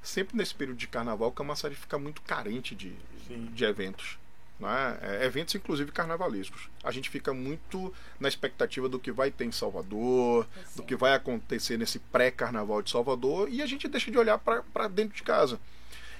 sempre 0.03 0.37
nesse 0.37 0.55
período 0.55 0.79
de 0.79 0.89
carnaval, 0.89 1.31
Camaçari 1.33 1.75
fica 1.75 1.99
muito 1.99 2.23
carente 2.23 2.75
de, 2.75 2.93
Sim. 3.29 3.49
de 3.53 3.65
eventos. 3.65 4.19
né? 4.59 4.99
É, 5.03 5.25
eventos, 5.27 5.55
inclusive, 5.55 5.91
carnavalescos. 5.93 6.69
A 6.83 6.91
gente 6.91 7.11
fica 7.11 7.35
muito 7.35 7.93
na 8.19 8.29
expectativa 8.29 8.89
do 8.89 8.99
que 8.99 9.11
vai 9.13 9.31
ter 9.31 9.45
em 9.45 9.53
Salvador, 9.53 10.47
do 10.75 10.83
Sim. 10.83 10.87
que 10.87 10.97
vai 10.97 11.15
acontecer 11.15 11.77
nesse 11.77 11.99
pré-carnaval 11.99 12.83
de 12.83 12.91
Salvador, 12.91 13.49
e 13.51 13.61
a 13.63 13.67
gente 13.67 13.89
deixa 13.89 14.11
de 14.11 14.19
olhar 14.19 14.39
para 14.39 14.89
dentro 14.89 15.17
de 15.17 15.23
casa. 15.23 15.59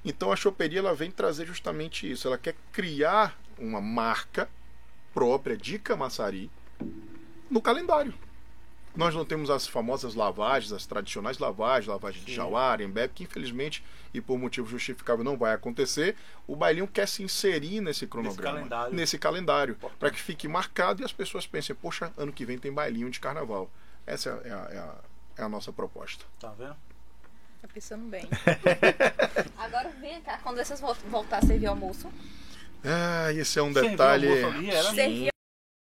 Então 0.05 0.33
a 0.33 0.37
choperia 0.37 0.81
ela 0.81 0.95
vem 0.95 1.11
trazer 1.11 1.47
justamente 1.47 2.11
isso. 2.11 2.27
Ela 2.27 2.37
quer 2.37 2.57
criar 2.73 3.39
uma 3.57 3.81
marca 3.81 4.49
própria 5.15 5.57
de 5.57 5.79
Camaçari 5.79 6.51
no 7.49 7.61
calendário. 7.63 8.13
Nós 8.95 9.15
não 9.15 9.25
temos 9.25 9.49
as 9.49 9.67
famosas 9.67 10.15
lavagens, 10.15 10.71
as 10.73 10.85
tradicionais 10.87 11.39
lavagens, 11.39 11.87
lavagem 11.87 12.23
de. 12.25 12.35
Jauara, 12.35 12.83
Embebe, 12.85 13.15
que 13.15 13.25
infelizmente 13.25 13.83
e 14.13 14.21
por 14.21 14.39
motivo 14.39 14.67
justificável 14.69 15.25
não 15.25 15.37
vai 15.37 15.55
acontecer. 15.55 16.15
O 16.47 16.55
bailinho 16.55 16.87
quer 16.87 17.09
se 17.09 17.23
inserir 17.23 17.81
nesse 17.81 18.07
cronograma, 18.07 18.57
calendário. 18.59 18.95
nesse 18.95 19.19
calendário, 19.19 19.77
para 19.99 20.11
que 20.11 20.21
fique 20.21 20.47
marcado 20.47 21.01
e 21.01 21.05
as 21.05 21.13
pessoas 21.13 21.47
pensem: 21.47 21.75
poxa, 21.75 22.13
ano 22.19 22.33
que 22.33 22.45
vem 22.45 22.59
tem 22.59 22.71
bailinho 22.73 23.09
de 23.11 23.19
carnaval. 23.19 23.71
Essa 24.07 24.29
é 24.29 24.33
a, 24.33 24.37
é 24.37 24.53
a- 24.53 24.69
é 24.73 24.79
a- 24.79 25.45
é 25.45 25.49
nossa 25.49 25.73
proposta. 25.73 26.25
Tá 26.39 26.51
vendo? 26.59 26.77
Tá 27.63 27.69
pensando 27.73 28.05
bem. 28.11 28.29
Agora 29.57 29.89
vem 30.01 30.21
cá, 30.21 30.39
quando 30.43 30.57
vocês 30.63 30.81
vol- 30.81 30.97
voltar 31.09 31.39
a 31.39 31.43
servir 31.47 31.67
almoço, 31.67 32.13
Ah, 32.85 33.33
esse 33.33 33.59
é 33.59 33.63
um 33.63 33.73
detalhe. 33.73 34.29
almoço 34.29 34.57
ali, 34.59 34.71
era? 34.71 34.91
Sim. 34.91 35.29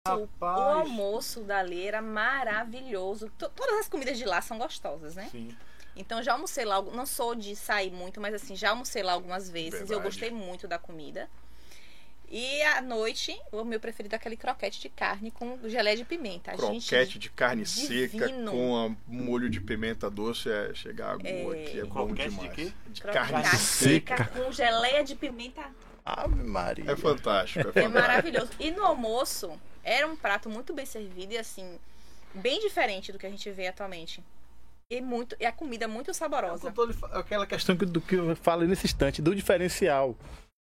Servir 0.07 0.23
o 0.23 0.29
Rapaz. 0.39 0.59
almoço 0.87 1.41
dali 1.41 1.87
era 1.87 2.03
maravilhoso. 2.03 3.31
To- 3.39 3.49
Todas 3.49 3.81
as 3.81 3.89
comidas 3.89 4.19
de 4.19 4.25
lá 4.27 4.43
são 4.43 4.59
gostosas, 4.59 5.15
né? 5.15 5.29
Sim. 5.33 5.57
Então 5.97 6.23
já 6.23 6.33
almocei 6.35 6.65
lá, 6.65 6.83
não 6.83 7.07
sou 7.07 7.35
de 7.35 7.57
sair 7.57 7.91
muito, 7.91 8.21
mas 8.21 8.35
assim, 8.35 8.55
já 8.55 8.71
almocei 8.71 9.03
lá 9.03 9.13
algumas 9.15 9.49
vezes. 9.49 9.81
Eu 9.81 9.87
Verdade. 9.87 10.05
gostei 10.09 10.31
muito 10.31 10.69
da 10.69 10.79
comida. 10.79 11.29
E 12.29 12.63
à 12.63 12.83
noite, 12.83 13.39
o 13.53 13.65
meu 13.65 13.79
preferido 13.81 14.15
é 14.15 14.17
aquele 14.17 14.37
croquete 14.37 14.81
de 14.81 14.89
carne 14.91 15.31
com 15.31 15.59
gelé 15.69 15.95
de 15.95 16.05
pimenta. 16.05 16.51
A 16.53 16.57
gente- 16.57 16.87
Croquete 16.89 17.19
de 17.19 17.31
carne 17.31 17.65
seca 17.65 18.27
divino. 18.27 18.51
com 18.51 18.77
a 18.77 18.97
molho 19.11 19.49
de 19.49 19.61
pimenta 19.61 20.11
doce 20.11 20.51
é 20.51 20.75
chegar 20.75 21.13
água 21.13 21.29
É. 21.29 21.63
aqui, 21.65 21.81
é 21.81 21.85
bom 21.85 22.07
Croquete 22.09 22.29
de 22.31 22.35
demais. 22.37 22.55
quê? 22.55 22.73
De 22.89 23.01
croquete 23.01 23.31
carne 23.31 23.49
de 23.51 23.57
seca. 23.57 24.25
com 24.27 24.53
geleia 24.53 25.03
de 25.05 25.15
pimenta. 25.15 25.63
Ave 26.05 26.43
Maria. 26.43 26.91
É 26.91 26.97
fantástico, 26.97 27.61
é 27.61 27.71
É 27.71 27.73
fantástico. 27.73 27.95
maravilhoso. 27.99 28.51
E 28.59 28.71
no 28.73 28.85
almoço, 28.85 29.59
era 29.85 30.07
um 30.07 30.17
prato 30.17 30.49
muito 30.49 30.73
bem 30.73 30.87
servido 30.87 31.33
e 31.35 31.39
assim, 31.39 31.79
bem 32.35 32.61
diferente 32.61 33.13
do 33.13 33.19
que 33.19 33.27
a 33.27 33.31
gente 33.31 33.51
vê 33.51 33.67
atualmente. 33.69 34.23
E, 34.91 35.01
muito, 35.01 35.35
e 35.41 35.47
a 35.47 35.53
comida 35.53 35.89
muito 35.89 36.13
saborosa. 36.13 36.73
Lhe 36.87 36.93
fa- 36.93 37.07
Aquela 37.19 37.47
questão 37.47 37.77
que- 37.77 37.87
do 37.87 38.01
que 38.01 38.15
eu 38.17 38.35
falei 38.37 38.69
nesse 38.69 38.87
instante, 38.87 39.23
do 39.23 39.35
diferencial. 39.35 40.17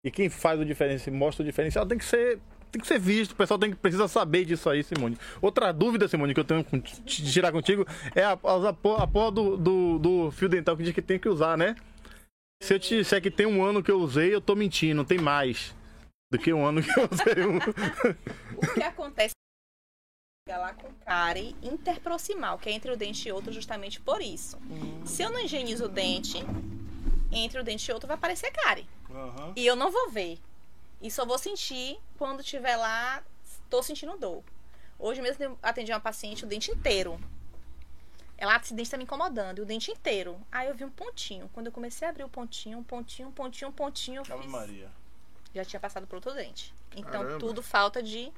E 0.04 0.10
quem 0.10 0.28
faz 0.28 0.58
o 0.60 0.64
diferencial, 0.64 1.14
mostra 1.14 1.42
o 1.42 1.46
diferencial, 1.46 1.84
tem 1.86 1.98
que 1.98 2.04
ser. 2.04 2.38
Tem 2.72 2.80
que 2.80 2.88
ser 2.88 2.98
visto, 2.98 3.30
o 3.32 3.36
pessoal 3.36 3.58
tem 3.58 3.70
que, 3.70 3.76
precisa 3.76 4.08
saber 4.08 4.44
disso 4.44 4.68
aí, 4.68 4.82
Simone. 4.82 5.16
Outra 5.40 5.72
dúvida, 5.72 6.08
Simone, 6.08 6.34
que 6.34 6.40
eu 6.40 6.44
tenho 6.44 6.66
de 7.04 7.32
tirar 7.32 7.52
contigo 7.52 7.86
é 8.14 8.22
a, 8.24 8.32
a, 8.32 8.68
a 8.68 9.06
porra 9.06 9.30
do, 9.30 9.56
do, 9.56 9.98
do 9.98 10.30
fio 10.32 10.48
dental 10.48 10.76
que 10.76 10.82
diz 10.82 10.92
que 10.92 11.00
tem 11.00 11.18
que 11.18 11.28
usar, 11.28 11.56
né? 11.56 11.76
Se 12.62 12.74
eu 12.74 12.78
te 12.80 12.96
disser 12.98 13.22
que 13.22 13.30
tem 13.30 13.46
um 13.46 13.62
ano 13.64 13.82
que 13.82 13.90
eu 13.90 13.98
usei, 14.00 14.34
eu 14.34 14.40
tô 14.40 14.54
mentindo, 14.56 15.04
tem 15.04 15.16
mais 15.16 15.74
do 16.30 16.38
que 16.38 16.52
um 16.52 16.66
ano 16.66 16.82
que 16.82 16.90
eu 16.90 17.08
usei. 17.10 17.46
um. 17.46 17.58
O 18.56 18.74
que 18.74 18.82
acontece 18.82 19.34
é 20.48 20.56
lá 20.56 20.72
com 20.72 20.90
cárie 21.04 21.54
interproximal, 21.62 22.58
que 22.58 22.68
é 22.68 22.72
entre 22.72 22.90
o 22.90 22.96
dente 22.96 23.28
e 23.28 23.32
outro 23.32 23.52
justamente 23.52 24.00
por 24.00 24.20
isso. 24.22 24.58
Se 25.04 25.22
eu 25.22 25.30
não 25.30 25.40
higienizo 25.40 25.84
o 25.84 25.88
dente, 25.88 26.38
entre 27.30 27.60
o 27.60 27.64
dente 27.64 27.88
e 27.90 27.92
outro 27.92 28.06
vai 28.08 28.16
aparecer 28.16 28.50
cárie. 28.52 28.88
E 29.54 29.66
eu 29.66 29.76
não 29.76 29.90
vou 29.90 30.10
ver. 30.10 30.38
E 31.02 31.10
só 31.10 31.24
vou 31.26 31.38
sentir 31.38 31.98
quando 32.16 32.42
tiver 32.42 32.76
lá, 32.76 33.22
tô 33.68 33.82
sentindo 33.82 34.16
dor. 34.16 34.42
Hoje 34.98 35.20
mesmo 35.20 35.44
eu 35.44 35.58
atendi 35.62 35.92
uma 35.92 36.00
paciente 36.00 36.44
o 36.44 36.48
dente 36.48 36.70
inteiro. 36.70 37.20
Ela, 38.38 38.56
esse 38.56 38.74
dente 38.74 38.90
tá 38.90 38.96
me 38.98 39.04
incomodando, 39.04 39.58
e 39.58 39.62
o 39.62 39.66
dente 39.66 39.90
inteiro. 39.90 40.38
Aí 40.52 40.68
eu 40.68 40.74
vi 40.74 40.84
um 40.84 40.90
pontinho. 40.90 41.48
Quando 41.54 41.66
eu 41.66 41.72
comecei 41.72 42.06
a 42.06 42.10
abrir 42.10 42.24
o 42.24 42.28
pontinho, 42.28 42.78
um 42.78 42.84
pontinho, 42.84 43.28
um 43.28 43.32
pontinho, 43.32 43.70
um 43.70 43.72
pontinho, 43.72 44.22
eu 44.26 44.34
Ave 44.34 44.42
fiz- 44.42 44.50
Maria. 44.52 44.90
Já 45.56 45.64
tinha 45.64 45.80
passado 45.80 46.06
por 46.06 46.16
outro 46.16 46.32
dente. 46.34 46.72
Então 46.96 47.22
Caramba. 47.22 47.38
tudo 47.38 47.62
falta 47.62 48.02
de 48.02 48.32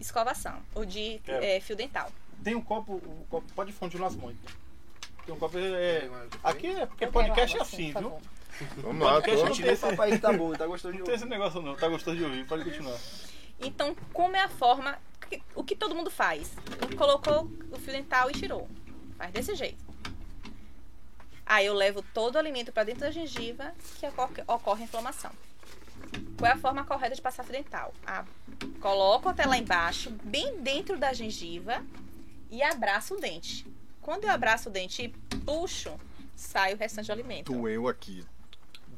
escovação 0.00 0.62
ou 0.74 0.84
de 0.84 1.20
Quero. 1.24 1.44
é, 1.44 1.60
fio 1.60 1.76
dental. 1.76 2.10
Tem 2.42 2.54
um 2.54 2.60
copo, 2.62 2.94
o 2.94 3.26
copo 3.30 3.46
pode 3.54 3.72
continuar, 3.72 4.10
Simone. 4.10 4.38
Tem 5.24 5.34
um 5.34 5.38
copo. 5.38 5.58
É, 5.58 6.08
aqui 6.42 6.66
é 6.68 6.86
porque 6.86 7.06
podcast 7.06 7.56
é 7.56 7.60
assim, 7.62 7.84
viu? 7.86 7.92
favor. 7.92 8.20
Vamos 8.76 9.04
lá, 9.04 9.14
Podcast 9.14 9.48
tô... 9.48 9.54
tem 9.64 9.72
esse- 9.72 9.80
papai 9.90 10.10
que 10.12 10.18
tá 10.18 10.32
bom, 10.32 10.52
tá 10.52 10.64
gostando 10.66 10.92
de 10.92 10.98
Não 11.00 11.06
tem 11.06 11.14
esse 11.16 11.24
ouvir. 11.24 11.36
negócio 11.36 11.60
não, 11.60 11.74
tá 11.74 11.88
gostoso 11.88 12.16
de 12.16 12.22
ouvir, 12.24 12.46
pode 12.46 12.62
continuar. 12.64 12.96
Então, 13.60 13.96
como 14.12 14.36
é 14.36 14.40
a 14.42 14.48
forma. 14.48 14.96
O 15.56 15.64
que 15.64 15.74
todo 15.74 15.94
mundo 15.94 16.10
faz? 16.10 16.52
Colocou 16.96 17.50
o 17.72 17.78
fio 17.78 17.92
dental 17.92 18.30
e 18.30 18.34
tirou. 18.34 18.68
Faz 19.18 19.32
desse 19.32 19.54
jeito. 19.56 19.82
Aí 21.46 21.66
eu 21.66 21.74
levo 21.74 22.02
todo 22.14 22.36
o 22.36 22.38
alimento 22.38 22.72
para 22.72 22.84
dentro 22.84 23.00
da 23.00 23.10
gengiva 23.10 23.72
que 23.98 24.06
ocorre, 24.06 24.44
ocorre 24.46 24.84
inflamação. 24.84 25.32
Qual 26.38 26.50
é 26.50 26.54
a 26.54 26.58
forma 26.58 26.84
correta 26.84 27.14
de 27.14 27.22
passar 27.22 27.42
fio 27.42 27.52
dental? 27.52 27.92
A, 28.06 28.24
coloco 28.80 29.28
até 29.28 29.44
lá 29.46 29.56
embaixo, 29.56 30.10
bem 30.22 30.60
dentro 30.60 30.98
da 30.98 31.12
gengiva 31.12 31.82
e 32.50 32.62
abraço 32.62 33.14
o 33.14 33.20
dente. 33.20 33.66
Quando 34.00 34.24
eu 34.24 34.30
abraço 34.30 34.68
o 34.68 34.72
dente 34.72 35.02
e 35.04 35.08
puxo, 35.40 35.92
sai 36.36 36.74
o 36.74 36.76
restante 36.76 37.06
do 37.06 37.12
alimento. 37.12 37.52
Doeu 37.52 37.88
aqui. 37.88 38.24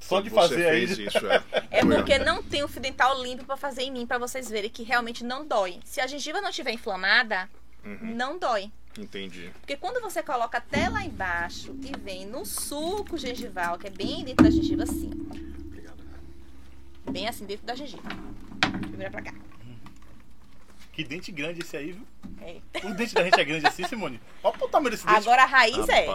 Só 0.00 0.20
de 0.20 0.28
fazer 0.28 0.66
aí. 0.68 0.84
isso, 0.84 1.26
é. 1.26 1.42
É 1.70 1.80
porque 1.84 2.18
não 2.18 2.42
tem 2.42 2.62
o 2.62 2.68
fio 2.68 2.82
dental 2.82 3.22
limpo 3.22 3.44
pra 3.44 3.56
fazer 3.56 3.82
em 3.82 3.90
mim, 3.90 4.06
pra 4.06 4.18
vocês 4.18 4.48
verem 4.50 4.68
que 4.68 4.82
realmente 4.82 5.24
não 5.24 5.46
dói. 5.46 5.80
Se 5.84 6.00
a 6.00 6.06
gengiva 6.06 6.40
não 6.40 6.50
estiver 6.50 6.72
inflamada, 6.72 7.48
Uhum, 7.84 8.14
não 8.16 8.36
dói. 8.38 8.70
entendi. 8.98 9.50
Porque 9.60 9.76
quando 9.76 10.00
você 10.02 10.22
coloca 10.22 10.58
até 10.58 10.88
lá 10.88 11.04
embaixo 11.04 11.74
e 11.82 11.96
vem 11.98 12.26
no 12.26 12.44
suco 12.44 13.16
gengival, 13.16 13.78
que 13.78 13.86
é 13.86 13.90
bem 13.90 14.24
dentro 14.24 14.44
da 14.44 14.50
gengiva 14.50 14.82
assim. 14.82 15.10
Bem 17.10 17.28
assim 17.28 17.44
dentro 17.44 17.66
da 17.66 17.74
gengiva. 17.74 18.02
Vira 18.90 19.10
pra 19.10 19.22
cá. 19.22 19.32
Que 20.92 21.04
dente 21.04 21.30
grande 21.30 21.60
esse 21.60 21.76
aí, 21.76 21.92
viu? 21.92 22.06
É. 22.40 22.86
O 22.86 22.94
dente 22.94 23.14
da 23.14 23.22
gente 23.22 23.38
é 23.38 23.44
grande 23.44 23.66
assim, 23.66 23.86
Simone. 23.86 24.18
Olha 24.42 24.56
o 24.58 24.68
tamanho 24.68 24.90
desse 24.92 25.04
dente. 25.04 25.18
Agora 25.18 25.42
a 25.42 25.46
raiz 25.46 25.88
é. 25.90 26.06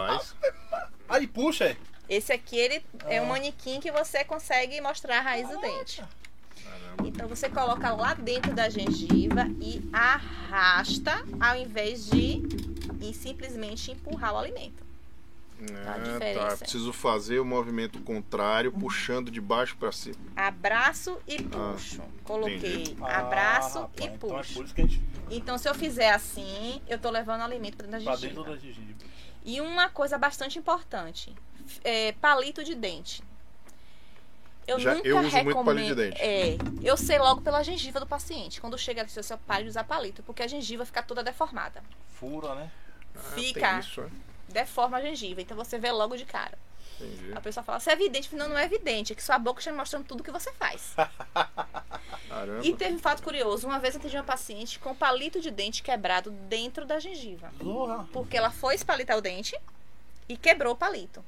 Aí 1.08 1.26
puxa, 1.28 1.66
é. 1.66 1.76
Esse 2.08 2.32
aqui 2.32 2.56
ele 2.56 2.84
é 3.06 3.18
Ah. 3.18 3.22
um 3.22 3.26
manequim 3.26 3.78
que 3.80 3.92
você 3.92 4.24
consegue 4.24 4.80
mostrar 4.80 5.18
a 5.18 5.20
raiz 5.20 5.48
do 5.48 5.60
dente. 5.60 6.02
Então 7.04 7.28
você 7.28 7.48
coloca 7.48 7.92
lá 7.94 8.14
dentro 8.14 8.52
da 8.52 8.68
gengiva 8.68 9.46
e 9.60 9.88
arrasta 9.92 11.24
ao 11.40 11.56
invés 11.56 12.06
de 12.10 12.42
e 13.00 13.14
simplesmente 13.14 13.92
empurrar 13.92 14.34
o 14.34 14.38
alimento. 14.38 14.82
A 15.86 15.96
é, 15.96 16.00
diferença. 16.12 16.48
tá. 16.48 16.56
Preciso 16.58 16.92
fazer 16.92 17.38
o 17.40 17.44
movimento 17.44 18.00
contrário, 18.00 18.72
puxando 18.72 19.30
de 19.30 19.40
baixo 19.40 19.76
pra 19.76 19.92
cima. 19.92 20.16
Abraço 20.36 21.18
e 21.26 21.42
puxo. 21.42 22.02
Coloquei 22.24 22.56
entendi. 22.82 22.96
abraço 23.02 23.78
Ah, 23.78 23.80
rapaz, 23.82 24.00
e 24.00 24.04
Então 24.04 24.28
é 24.28 24.38
puxo. 24.38 24.54
por 24.54 24.64
isso 24.64 24.74
que 24.74 24.80
a 24.82 24.84
gente 24.86 25.02
Então, 25.30 25.56
se 25.58 25.68
eu 25.68 25.74
fizer 25.74 26.10
assim, 26.12 26.80
eu 26.88 26.98
tô 26.98 27.10
levando 27.10 27.40
alimento 27.42 27.76
pra 27.76 27.86
dentro 27.86 28.04
da 28.04 28.16
gengiva. 28.16 28.34
dentro 28.34 28.52
da 28.52 28.56
gengiva. 28.58 28.98
E 29.44 29.60
uma 29.60 29.88
coisa 29.88 30.16
bastante 30.18 30.58
importante: 30.58 31.34
é, 31.82 32.12
palito 32.12 32.62
de 32.62 32.74
dente. 32.74 33.22
Eu 34.66 34.78
Já- 34.78 34.94
nunca 34.94 35.08
eu 35.08 35.16
uso 35.16 35.22
muito 35.24 35.34
recomendo. 35.48 35.64
palito 35.64 35.88
de 35.88 35.94
dente. 35.94 36.22
É, 36.22 36.56
eu 36.82 36.96
sei 36.96 37.18
logo 37.18 37.40
pela 37.40 37.62
gengiva 37.64 37.98
do 37.98 38.06
paciente. 38.06 38.60
Quando 38.60 38.78
chega, 38.78 39.06
se 39.08 39.18
eu 39.32 39.38
pare 39.38 39.64
de 39.64 39.70
usar 39.70 39.82
palito, 39.84 40.22
porque 40.22 40.42
a 40.42 40.46
gengiva 40.46 40.84
fica 40.84 41.02
toda 41.02 41.22
deformada. 41.22 41.82
Fura, 42.14 42.54
né? 42.54 42.70
Ah, 43.16 43.18
Fica. 43.34 43.70
Tem 43.70 43.80
isso, 43.80 44.00
é. 44.02 44.06
Deforma 44.52 44.98
a 44.98 45.00
gengiva. 45.00 45.40
Então 45.40 45.56
você 45.56 45.78
vê 45.78 45.90
logo 45.90 46.16
de 46.16 46.24
cara. 46.24 46.58
Entendi. 47.00 47.32
A 47.34 47.40
pessoa 47.40 47.64
fala, 47.64 47.80
você 47.80 47.90
é 47.90 47.92
evidente? 47.94 48.34
Não, 48.34 48.48
não 48.48 48.58
é 48.58 48.64
evidente. 48.64 49.12
É 49.12 49.16
que 49.16 49.22
sua 49.22 49.38
boca 49.38 49.60
está 49.60 49.70
me 49.70 49.76
mostrando 49.76 50.04
tudo 50.04 50.22
que 50.22 50.30
você 50.30 50.52
faz. 50.52 50.94
E 52.62 52.72
teve 52.74 52.94
um 52.94 52.98
fato 52.98 53.22
curioso. 53.22 53.66
Uma 53.66 53.78
vez 53.78 53.94
eu 53.94 54.00
atendi 54.00 54.16
uma 54.16 54.24
paciente 54.24 54.78
com 54.78 54.94
palito 54.94 55.38
de 55.38 55.50
dente 55.50 55.82
quebrado 55.82 56.30
dentro 56.30 56.86
da 56.86 56.98
gengiva. 56.98 57.52
Zorra. 57.62 58.08
Porque 58.10 58.36
ela 58.36 58.50
foi 58.50 58.74
espalitar 58.74 59.18
o 59.18 59.20
dente 59.20 59.54
e 60.28 60.36
quebrou 60.36 60.72
o 60.72 60.76
palito. 60.76 61.22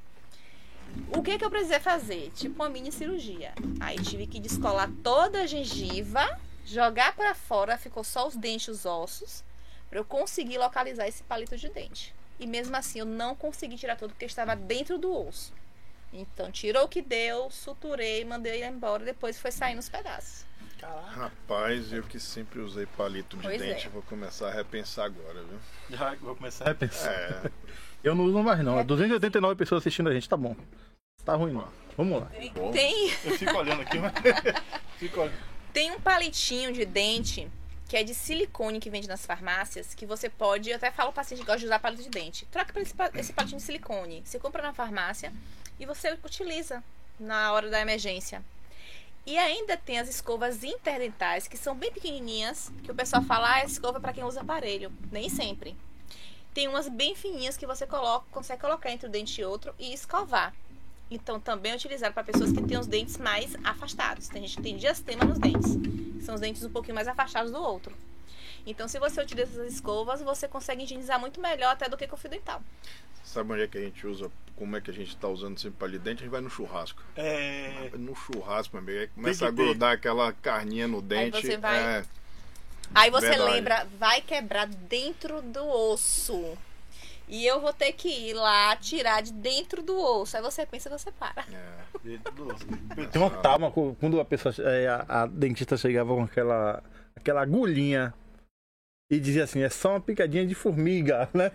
O 1.15 1.23
que, 1.23 1.37
que 1.37 1.45
eu 1.45 1.51
precisei 1.51 1.81
fazer? 1.81 2.31
Tipo 2.35 2.63
uma 2.63 2.71
mini 2.71 2.91
cirurgia. 2.91 3.53
Aí 3.81 3.97
tive 3.99 4.27
que 4.27 4.41
descolar 4.41 4.91
toda 5.03 5.43
a 5.43 5.47
gengiva, 5.47 6.41
jogar 6.65 7.15
pra 7.15 7.35
fora, 7.35 7.77
ficou 7.77 8.05
só 8.05 8.27
os 8.27 8.37
dentes, 8.37 8.69
os 8.69 8.87
ossos, 8.87 9.45
pra 9.91 9.99
eu 9.99 10.05
conseguir 10.05 10.57
localizar 10.57 11.07
esse 11.07 11.23
palito 11.25 11.57
de 11.57 11.69
dente. 11.69 12.15
E 12.39 12.47
mesmo 12.47 12.77
assim 12.77 12.99
eu 12.99 13.07
não 13.07 13.35
consegui 13.35 13.77
tirar 13.77 13.97
tudo 13.97 14.11
porque 14.11 14.25
estava 14.25 14.55
dentro 14.57 14.99
do 14.99 15.13
osso. 15.15 15.53
Então 16.13 16.51
tirou 16.51 16.85
o 16.85 16.89
que 16.89 17.03
deu, 17.03 17.51
suturei, 17.51 18.25
mandei 18.25 18.55
ele 18.63 18.67
embora, 18.67 19.05
depois 19.05 19.39
foi 19.39 19.51
saindo 19.51 19.81
os 19.81 19.89
pedaços. 19.89 20.45
Caraca. 20.79 21.11
Rapaz, 21.11 21.93
eu 21.93 22.03
que 22.03 22.21
sempre 22.21 22.61
usei 22.61 22.87
palito 22.87 23.37
de 23.37 23.43
Pois 23.43 23.61
dente, 23.61 23.87
é. 23.87 23.91
vou 23.91 24.03
começar 24.03 24.49
a 24.49 24.53
repensar 24.53 25.07
agora, 25.07 25.43
viu? 25.43 25.59
Já 25.91 26.15
vou 26.17 26.37
começar 26.37 26.65
a 26.65 26.69
repensar. 26.69 27.13
É, 27.13 27.51
Eu 28.05 28.15
não 28.15 28.25
uso 28.25 28.43
mais 28.43 28.63
não. 28.63 28.79
É 28.79 28.85
289 28.85 29.57
pessoas 29.57 29.81
assistindo 29.81 30.11
a 30.11 30.13
gente, 30.13 30.29
tá 30.29 30.37
bom. 30.37 30.55
Tá 31.25 31.35
ruim 31.35 31.55
não. 31.55 31.67
Vamos 31.97 32.21
lá. 32.21 32.27
Tem, 32.71 33.11
Eu 33.25 33.39
fico 33.39 33.57
olhando 33.57 33.81
aqui, 33.81 33.99
mas. 33.99 34.13
fico 34.99 35.21
olhando. 35.21 35.35
Tem 35.73 35.91
um 35.91 35.99
palitinho 35.99 36.71
de 36.73 36.85
dente 36.85 37.51
que 37.89 37.97
é 37.97 38.03
de 38.03 38.15
silicone 38.15 38.81
que 38.81 38.91
vende 38.91 39.07
nas 39.07 39.27
farmácias, 39.27 39.95
que 39.95 40.07
você 40.07 40.29
pode, 40.29 40.71
eu 40.71 40.77
até 40.77 40.91
falo 40.91 41.13
pro 41.13 41.17
paciente 41.17 41.41
que 41.41 41.47
gosta 41.47 41.61
de 41.61 41.67
usar 41.67 41.79
palito 41.79 42.03
de 42.03 42.09
dente. 42.09 42.47
Troca 42.47 42.73
por 42.73 42.81
esse, 42.81 42.95
esse 43.15 43.33
palitinho 43.33 43.59
de 43.59 43.65
silicone. 43.65 44.23
Você 44.25 44.39
compra 44.39 44.63
na 44.63 44.73
farmácia 44.73 45.33
e 45.79 45.85
você 45.85 46.13
utiliza 46.25 46.83
na 47.19 47.53
hora 47.53 47.69
da 47.69 47.81
emergência. 47.81 48.43
E 49.27 49.39
ainda 49.39 49.77
tem 49.77 49.99
as 49.99 50.09
escovas 50.09 50.63
interdentais, 50.63 51.49
que 51.49 51.57
são 51.57 51.75
bem 51.75 51.91
pequenininhas, 51.91 52.71
que 52.83 52.91
o 52.91 52.95
pessoal 52.95 53.23
fala, 53.23 53.55
ah, 53.55 53.65
escova 53.65 53.99
é 53.99 54.01
para 54.01 54.13
quem 54.13 54.25
usa 54.25 54.43
aparelho. 54.43 54.93
Nem 55.11 55.31
sempre. 55.31 55.75
Tem 56.53 56.69
umas 56.69 56.89
bem 56.89 57.15
fininhas 57.15 57.57
que 57.57 57.67
você 57.67 57.87
coloca, 57.87 58.27
consegue 58.31 58.61
colocar 58.61 58.91
entre 58.91 59.09
um 59.09 59.11
dente 59.11 59.41
e 59.41 59.45
outro 59.45 59.75
e 59.79 59.93
escovar. 59.95 60.55
Então, 61.11 61.39
também 61.39 61.73
é 61.73 61.75
utilizado 61.77 62.15
para 62.15 62.25
pessoas 62.25 62.51
que 62.53 62.63
têm 62.63 62.79
os 62.79 62.87
dentes 62.87 63.19
mais 63.19 63.55
afastados. 63.63 64.29
Tem 64.29 64.43
gente 64.43 64.57
que 64.57 64.63
tem 64.63 64.77
diastema 64.77 65.25
nos 65.25 65.39
dentes, 65.39 65.77
que 65.77 66.23
são 66.25 66.35
os 66.35 66.41
dentes 66.41 66.65
um 66.65 66.71
pouquinho 66.71 66.95
mais 66.95 67.07
afastados 67.07 67.53
do 67.53 67.59
outro. 67.59 67.93
Então, 68.67 68.89
se 68.89 68.99
você 68.99 69.21
utiliza 69.21 69.53
essas 69.61 69.75
escovas, 69.75 70.23
você 70.23 70.49
consegue 70.49 70.85
higienizar 70.85 71.21
muito 71.21 71.41
melhor 71.41 71.73
até 71.73 71.89
do 71.89 71.97
que 71.97 72.07
com 72.07 72.17
o 72.17 72.19
fio 72.19 72.31
dental. 72.31 72.63
Sabe 73.23 73.53
onde 73.53 73.63
é 73.63 73.69
que 73.69 73.77
a 73.79 73.81
gente 73.81 74.07
usa? 74.07 74.31
Como 74.57 74.77
é 74.77 74.81
que 74.81 74.91
a 74.91 74.95
gente 74.95 75.15
tá 75.17 75.29
usando 75.29 75.59
sempre 75.59 75.79
palito 75.79 75.99
de 75.99 76.05
dente? 76.05 76.19
A 76.21 76.23
gente 76.25 76.31
vai 76.33 76.41
no 76.41 76.49
churrasco. 76.51 77.03
É. 77.17 77.91
No 77.95 78.15
churrasco, 78.17 78.75
meu 78.77 78.83
amigo, 78.83 79.01
aí 79.01 79.09
começa 79.09 79.47
a 79.47 79.51
grudar 79.51 79.93
aquela 79.93 80.33
carninha 80.33 80.87
no 80.89 81.03
dente. 81.03 81.41
você 81.41 81.57
vai- 81.57 81.99
é, 82.01 82.05
Aí 82.95 83.11
você 83.11 83.29
Verdade. 83.31 83.51
lembra, 83.51 83.87
vai 83.99 84.21
quebrar 84.21 84.67
dentro 84.67 85.43
do 85.43 85.67
osso. 85.67 86.57
E 87.35 87.45
eu 87.45 87.61
vou 87.61 87.73
ter 87.73 87.93
que 87.93 88.09
ir 88.09 88.35
lá 88.35 88.77
tirar 88.77 89.21
de 89.21 89.33
dentro 89.33 89.83
do 89.83 89.99
osso. 89.99 90.37
Aí 90.37 90.43
você 90.43 90.65
pensa, 90.65 90.89
você 90.89 91.11
para. 91.11 91.45
É. 91.53 93.07
Tem 93.09 93.21
uma 93.21 93.29
trauma 93.29 93.73
co- 93.73 93.97
quando 93.99 94.21
a 94.21 94.25
pessoa, 94.25 94.55
é, 94.61 94.87
a, 94.87 95.23
a 95.23 95.27
dentista 95.27 95.77
chegava 95.77 96.15
com 96.15 96.23
aquela, 96.23 96.81
aquela 97.17 97.43
agulhinha 97.43 98.15
e 99.11 99.19
dizia 99.19 99.43
assim, 99.43 99.63
é 99.65 99.69
só 99.69 99.91
uma 99.95 100.01
picadinha 100.01 100.47
de 100.47 100.55
formiga, 100.55 101.29
né? 101.35 101.51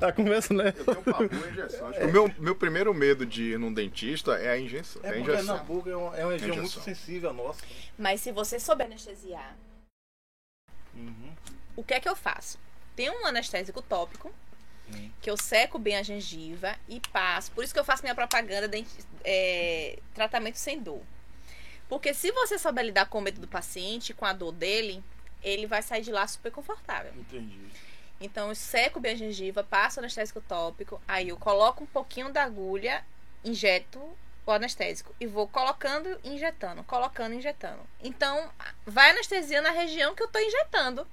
Ela 0.00 0.12
começa, 0.12 0.54
né? 0.54 0.72
Eu 0.76 0.84
tenho 0.84 1.00
um 1.00 1.02
papo 1.02 1.28
com 1.28 1.48
injeção. 1.48 1.88
Acho 1.88 1.98
que 1.98 2.04
o 2.04 2.12
meu, 2.12 2.34
meu 2.38 2.54
primeiro 2.54 2.94
medo 2.94 3.26
de 3.26 3.54
ir 3.54 3.58
num 3.58 3.74
dentista 3.74 4.38
é 4.38 4.50
a 4.50 4.60
injeção. 4.60 5.02
É, 5.04 5.08
a 5.08 5.18
injeção. 5.18 5.64
boca 5.64 5.90
é 5.90 5.96
uma, 5.96 6.16
é 6.16 6.24
uma 6.24 6.32
região 6.34 6.54
muito 6.54 6.80
sensível 6.80 7.32
nossa. 7.34 7.60
Mas 7.98 8.20
se 8.20 8.30
você 8.30 8.60
souber 8.60 8.86
anestesiar, 8.86 9.56
o 11.74 11.82
que 11.82 11.94
é 11.94 11.98
que 11.98 12.08
eu 12.08 12.14
faço? 12.14 12.60
Tem 12.94 13.10
um 13.10 13.26
anestésico 13.26 13.82
tópico 13.82 14.32
Hum. 14.94 15.10
que 15.20 15.30
eu 15.30 15.36
seco 15.36 15.78
bem 15.78 15.96
a 15.96 16.02
gengiva 16.02 16.76
e 16.88 17.00
passo. 17.12 17.50
Por 17.52 17.62
isso 17.64 17.72
que 17.72 17.80
eu 17.80 17.84
faço 17.84 18.02
minha 18.02 18.14
propaganda 18.14 18.68
de 18.68 18.86
é, 19.24 19.98
tratamento 20.14 20.56
sem 20.56 20.80
dor. 20.80 21.02
Porque 21.88 22.14
se 22.14 22.30
você 22.32 22.58
souber 22.58 22.84
lidar 22.84 23.06
com 23.06 23.18
o 23.18 23.20
medo 23.20 23.40
do 23.40 23.48
paciente, 23.48 24.14
com 24.14 24.24
a 24.24 24.32
dor 24.32 24.52
dele, 24.52 25.02
ele 25.42 25.66
vai 25.66 25.82
sair 25.82 26.02
de 26.02 26.12
lá 26.12 26.26
super 26.26 26.52
confortável. 26.52 27.12
Entendi. 27.16 27.58
Então 28.20 28.48
eu 28.50 28.54
seco 28.54 29.00
bem 29.00 29.12
a 29.12 29.16
gengiva, 29.16 29.64
passo 29.64 29.98
o 29.98 30.00
anestésico 30.00 30.40
tópico, 30.42 31.00
aí 31.08 31.30
eu 31.30 31.36
coloco 31.36 31.84
um 31.84 31.86
pouquinho 31.86 32.30
da 32.30 32.44
agulha, 32.44 33.04
injeto 33.42 34.00
o 34.46 34.50
anestésico 34.52 35.14
e 35.18 35.26
vou 35.26 35.48
colocando 35.48 36.18
e 36.22 36.30
injetando, 36.30 36.82
colocando 36.84 37.32
e 37.32 37.38
injetando. 37.38 37.80
Então 38.02 38.50
vai 38.84 39.10
anestesia 39.10 39.62
na 39.62 39.70
região 39.70 40.14
que 40.14 40.22
eu 40.22 40.28
tô 40.28 40.38
injetando. 40.38 41.06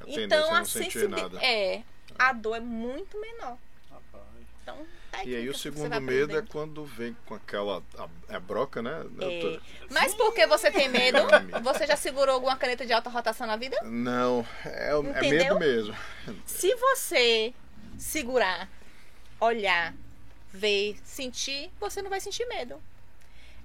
A 0.00 0.04
Então 0.08 0.56
é 0.56 0.60
a 0.60 0.64
sensibilidade 0.64 1.44
é, 1.44 1.82
a 2.18 2.32
dor 2.32 2.56
é 2.56 2.60
muito 2.60 3.20
menor. 3.20 3.58
Então, 4.64 4.78
E 5.26 5.36
aí 5.36 5.48
o 5.48 5.56
segundo 5.56 6.00
medo 6.00 6.36
é 6.36 6.42
quando 6.42 6.84
vem 6.86 7.14
com 7.26 7.34
aquela 7.34 7.82
a, 7.98 8.36
a 8.36 8.40
broca, 8.40 8.80
né? 8.80 9.04
Eu 9.20 9.54
É. 9.56 9.60
Mas 9.90 10.14
por 10.14 10.32
que 10.32 10.46
você 10.46 10.70
tem 10.70 10.88
medo? 10.88 11.18
Você 11.62 11.86
já 11.86 11.96
segurou 11.96 12.34
alguma 12.34 12.56
caneta 12.56 12.86
de 12.86 12.92
alta 12.92 13.10
rotação 13.10 13.46
na 13.46 13.56
vida? 13.56 13.78
Não, 13.82 14.46
é, 14.64 14.90
é 14.90 15.20
medo 15.20 15.58
mesmo. 15.58 15.94
Se 16.46 16.74
você 16.76 17.52
segurar, 17.98 18.68
olhar, 19.38 19.94
ver, 20.50 20.96
sentir, 21.04 21.70
você 21.78 22.00
não 22.00 22.08
vai 22.10 22.20
sentir 22.20 22.46
medo. 22.46 22.80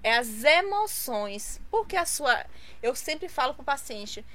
É 0.04 0.18
as 0.18 0.44
emoções. 0.44 1.62
Porque 1.72 1.96
a 1.96 2.06
sua. 2.06 2.46
Eu 2.82 2.96
sempre 2.96 3.30
falo 3.30 3.54
pro 3.54 3.64
paciente. 3.64 4.26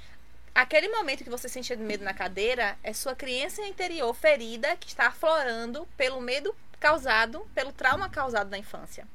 Aquele 0.55 0.87
momento 0.87 1.21
que 1.21 1.29
você 1.29 1.49
sente 1.49 1.75
medo 1.75 2.05
na 2.05 2.13
cadeira 2.13 2.77
é 2.81 2.93
sua 2.93 3.13
criança 3.13 3.61
interior 3.67 4.13
ferida 4.15 4.77
que 4.77 4.87
está 4.87 5.07
aflorando 5.07 5.85
pelo 5.97 6.21
medo 6.21 6.55
causado, 6.79 7.45
pelo 7.53 7.73
trauma 7.73 8.09
causado 8.09 8.49
na 8.49 8.57
infância. 8.57 9.05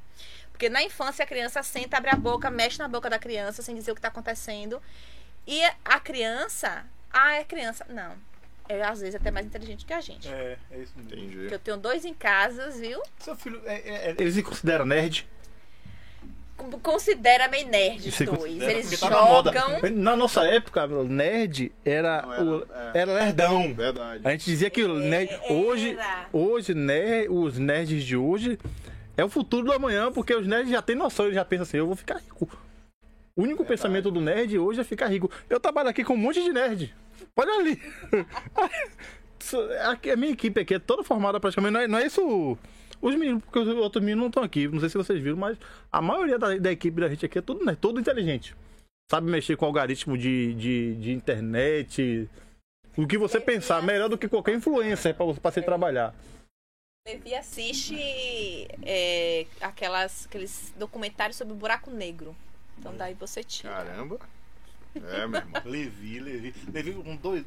Porque 0.53 0.68
na 0.68 0.83
infância 0.83 1.22
a 1.24 1.26
criança 1.26 1.62
senta, 1.62 1.96
abre 1.96 2.11
a 2.11 2.14
boca, 2.16 2.50
mexe 2.50 2.79
na 2.79 2.87
boca 2.87 3.09
da 3.09 3.18
criança 3.18 3.62
sem 3.62 3.74
dizer 3.74 3.90
o 3.90 3.94
que 3.94 4.00
está 4.00 4.09
acontecendo. 4.09 4.83
E 5.46 5.62
a 5.83 5.98
criança. 5.98 6.85
Ah, 7.11 7.37
é 7.37 7.44
criança. 7.44 7.87
Não. 7.88 8.14
É 8.68 8.83
às 8.83 9.00
vezes 9.00 9.14
até 9.14 9.31
mais 9.31 9.46
inteligente 9.46 9.87
que 9.87 9.94
a 9.94 10.00
gente. 10.03 10.29
É, 10.29 10.59
é 10.70 10.79
isso 10.79 10.92
mesmo. 10.96 11.09
Porque 11.09 11.24
Entendi. 11.24 11.53
eu 11.55 11.59
tenho 11.59 11.76
dois 11.79 12.05
em 12.05 12.12
casa, 12.12 12.68
viu? 12.70 13.03
Seu 13.18 13.35
filho, 13.35 13.62
é- 13.64 13.81
é- 13.81 14.11
é- 14.11 14.14
eles 14.18 14.35
se 14.35 14.42
consideram 14.42 14.85
nerd? 14.85 15.26
Considera 16.82 17.48
meio 17.48 17.68
nerd 17.68 18.08
os 18.08 18.16
dois. 18.18 18.28
considera, 18.38 18.72
Eles 18.72 19.00
tá 19.00 19.10
na 19.10 19.16
jogam. 19.16 19.90
Na 19.94 20.16
nossa 20.16 20.44
época, 20.44 20.86
nerd 20.86 21.72
era, 21.84 22.22
Não, 22.22 22.32
era- 22.32 22.44
o, 22.44 22.62
é. 22.62 22.90
era 23.00 23.12
lerdão. 23.12 23.74
Verdade. 23.74 24.20
A 24.24 24.30
gente 24.30 24.44
dizia 24.44 24.70
que 24.70 24.82
o 24.82 24.94
nerd, 24.98 25.30
hoje, 25.48 25.92
Era. 25.92 26.26
hoje 26.32 26.74
ner, 26.74 27.30
os 27.30 27.58
nerds 27.58 28.04
de 28.04 28.16
hoje 28.16 28.58
é 29.16 29.24
o 29.24 29.28
futuro 29.28 29.66
do 29.66 29.72
amanhã, 29.72 30.10
porque 30.12 30.34
os 30.34 30.46
nerds 30.46 30.70
já 30.70 30.80
têm 30.82 30.96
noção, 30.96 31.26
eles 31.26 31.34
já 31.34 31.44
pensam 31.44 31.62
assim, 31.62 31.76
eu 31.78 31.86
vou 31.86 31.96
ficar 31.96 32.16
rico. 32.18 32.48
O 33.36 33.42
único 33.42 33.64
pensamento 33.64 34.10
do 34.10 34.20
nerd 34.20 34.58
hoje 34.58 34.80
é 34.80 34.84
ficar 34.84 35.06
rico. 35.06 35.30
Eu 35.48 35.58
trabalho 35.60 35.88
aqui 35.88 36.04
com 36.04 36.14
um 36.14 36.16
monte 36.18 36.42
de 36.42 36.52
nerd. 36.52 36.94
Olha 37.36 37.52
ali. 37.58 37.80
Aqui, 39.88 40.10
a 40.10 40.16
minha 40.16 40.32
equipe 40.32 40.60
aqui 40.60 40.74
é 40.74 40.78
toda 40.78 41.02
formada 41.02 41.40
praticamente. 41.40 41.72
Não 41.72 41.80
é, 41.80 41.88
não 41.88 41.98
é 41.98 42.06
isso. 42.06 42.58
Os 43.00 43.14
meninos, 43.14 43.42
porque 43.42 43.58
os 43.58 43.68
outros 43.68 44.02
meninos 44.02 44.20
não 44.20 44.28
estão 44.28 44.42
aqui. 44.42 44.68
Não 44.68 44.80
sei 44.80 44.88
se 44.88 44.96
vocês 44.96 45.22
viram, 45.22 45.36
mas 45.36 45.58
a 45.90 46.02
maioria 46.02 46.38
da, 46.38 46.56
da 46.56 46.70
equipe 46.70 47.00
da 47.00 47.08
gente 47.08 47.24
aqui 47.24 47.38
é 47.38 47.42
tudo, 47.42 47.64
né, 47.64 47.76
todo 47.80 48.00
inteligente. 48.00 48.54
Sabe 49.10 49.30
mexer 49.30 49.56
com 49.56 49.66
algoritmo 49.66 50.16
de, 50.16 50.54
de, 50.54 50.94
de 50.96 51.12
internet. 51.12 52.28
O 52.96 53.06
que 53.06 53.18
você 53.18 53.40
pensar, 53.40 53.82
melhor 53.82 54.08
do 54.08 54.18
que 54.18 54.28
qualquer 54.28 54.54
influencer 54.54 55.14
para 55.14 55.50
você, 55.50 55.62
trabalhar. 55.62 56.14
Levi 57.08 57.34
assiste 57.34 57.96
é, 58.82 59.46
aquelas, 59.60 60.26
aqueles 60.26 60.72
documentários 60.76 61.36
sobre 61.36 61.54
o 61.54 61.56
buraco 61.56 61.90
negro. 61.90 62.36
Então 62.78 62.94
daí 62.96 63.14
você 63.14 63.42
tira. 63.42 63.70
Caramba. 63.70 64.20
É, 64.94 65.26
meu 65.26 65.40
irmão. 65.40 65.62
Levi, 65.64 66.20
Levi. 66.20 66.54
Levi 66.72 66.92
com 66.92 67.16
dois. 67.16 67.44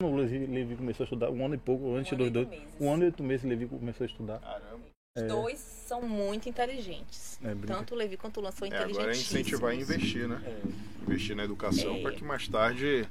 O 0.00 0.16
Levi, 0.16 0.46
Levi 0.46 0.76
começou 0.76 1.04
a 1.04 1.06
estudar 1.06 1.30
um 1.30 1.44
ano 1.44 1.54
e 1.54 1.58
pouco 1.58 1.94
antes 1.94 2.12
Um 2.12 2.16
dos 2.16 2.30
dois. 2.30 2.48
Um 2.80 2.92
ano 2.92 3.04
e 3.04 3.06
oito 3.06 3.22
meses 3.22 3.44
Levi 3.48 3.66
começou 3.66 4.04
a 4.04 4.06
estudar. 4.06 4.38
Caramba. 4.40 4.80
Os 5.16 5.22
dois 5.24 5.58
são 5.58 6.02
muito 6.02 6.48
inteligentes. 6.48 7.38
É. 7.44 7.54
Tanto 7.66 7.94
o 7.94 7.96
Levi 7.96 8.16
quanto 8.16 8.38
o 8.38 8.42
Lan 8.42 8.50
são 8.50 8.66
É, 8.66 8.76
agora 8.76 9.12
é 9.12 9.16
incentivar 9.16 9.70
a 9.70 9.74
investir, 9.74 10.26
né? 10.26 10.40
É. 10.44 11.02
Investir 11.02 11.36
na 11.36 11.44
educação 11.44 11.96
É. 11.96 12.02
para 12.02 12.12
que 12.12 12.24
mais 12.24 12.48
tarde 12.48 13.06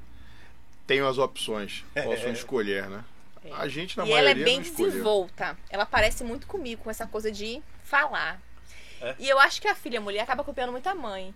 tenham 0.88 1.08
as 1.08 1.18
opções, 1.18 1.86
possam 1.94 2.30
É. 2.30 2.32
escolher, 2.32 2.90
né? 2.90 3.06
A 3.54 3.68
gente, 3.68 3.98
na 3.98 4.06
E 4.06 4.12
ela 4.12 4.20
é 4.20 4.36
maioria, 4.36 4.44
bem 4.46 4.62
desenvolta. 4.62 5.58
Ela 5.70 5.86
parece 5.86 6.24
muito 6.24 6.46
comigo 6.46 6.84
com 6.84 6.92
essa 6.92 7.08
coisa 7.08 7.32
de 7.32 7.62
falar. 7.84 8.40
É? 9.00 9.16
E 9.18 9.28
eu 9.30 9.40
acho 9.40 9.60
que 9.62 9.68
a 9.68 9.74
filha 9.74 10.00
mulher 10.02 10.22
acaba 10.22 10.44
copiando 10.44 10.72
muito 10.72 10.88
a 10.88 10.94
mãe. 10.94 11.34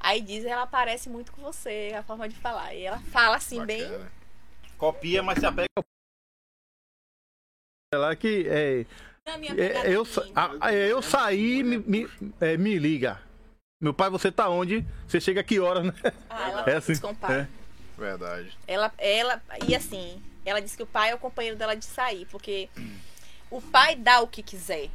Aí 0.00 0.20
diz 0.20 0.44
ela 0.44 0.66
parece 0.66 1.08
muito 1.08 1.30
com 1.32 1.42
você, 1.42 1.92
a 1.96 2.02
forma 2.02 2.28
de 2.28 2.34
falar. 2.36 2.74
E 2.74 2.82
ela 2.82 2.98
fala 2.98 3.36
assim, 3.36 3.64
bem. 3.64 3.82
Copia, 4.78 5.22
mas 5.22 5.38
se 5.38 5.46
apega. 5.46 5.66
É 7.92 7.96
lá 7.96 8.14
que 8.16 8.46
é, 8.48 8.86
é, 9.26 9.90
eu, 9.90 10.06
a- 10.34 10.72
é, 10.72 10.92
eu 10.92 11.02
saí, 11.02 11.62
me, 11.62 11.78
me, 11.78 12.08
é, 12.40 12.56
me 12.56 12.78
liga. 12.78 13.20
Meu 13.80 13.92
pai, 13.94 14.10
você 14.10 14.30
tá 14.30 14.48
onde? 14.48 14.84
Você 15.06 15.20
chega 15.20 15.40
a 15.40 15.44
que 15.44 15.58
hora, 15.60 15.82
né? 15.82 15.92
Ah, 16.28 16.50
ela 16.50 16.64
É 16.70 16.76
assim. 16.76 16.92
isso. 16.92 17.06
É. 17.28 17.46
Verdade. 17.96 18.56
Ela, 18.66 18.92
ela, 18.98 19.42
e 19.66 19.74
assim, 19.74 20.22
ela 20.44 20.60
disse 20.60 20.76
que 20.76 20.82
o 20.82 20.86
pai 20.86 21.10
é 21.10 21.14
o 21.14 21.18
companheiro 21.18 21.56
dela 21.56 21.74
de 21.74 21.84
sair, 21.84 22.26
porque 22.26 22.68
o 23.50 23.60
pai 23.60 23.96
dá 23.96 24.20
o 24.20 24.28
que 24.28 24.42
quiser. 24.42 24.88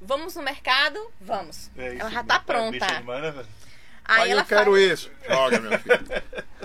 Vamos 0.00 0.34
no 0.34 0.42
mercado? 0.42 0.98
Vamos. 1.20 1.70
ela 1.76 2.10
já 2.10 2.22
tá 2.22 2.38
pronta. 2.40 2.86
Aí 4.06 4.22
Aí 4.22 4.30
ela 4.30 4.42
eu 4.42 4.46
quero 4.46 4.72
faz, 4.72 4.82
isso. 4.92 5.10
Joga, 5.28 5.60
meu 5.60 5.78
filho. 5.78 5.98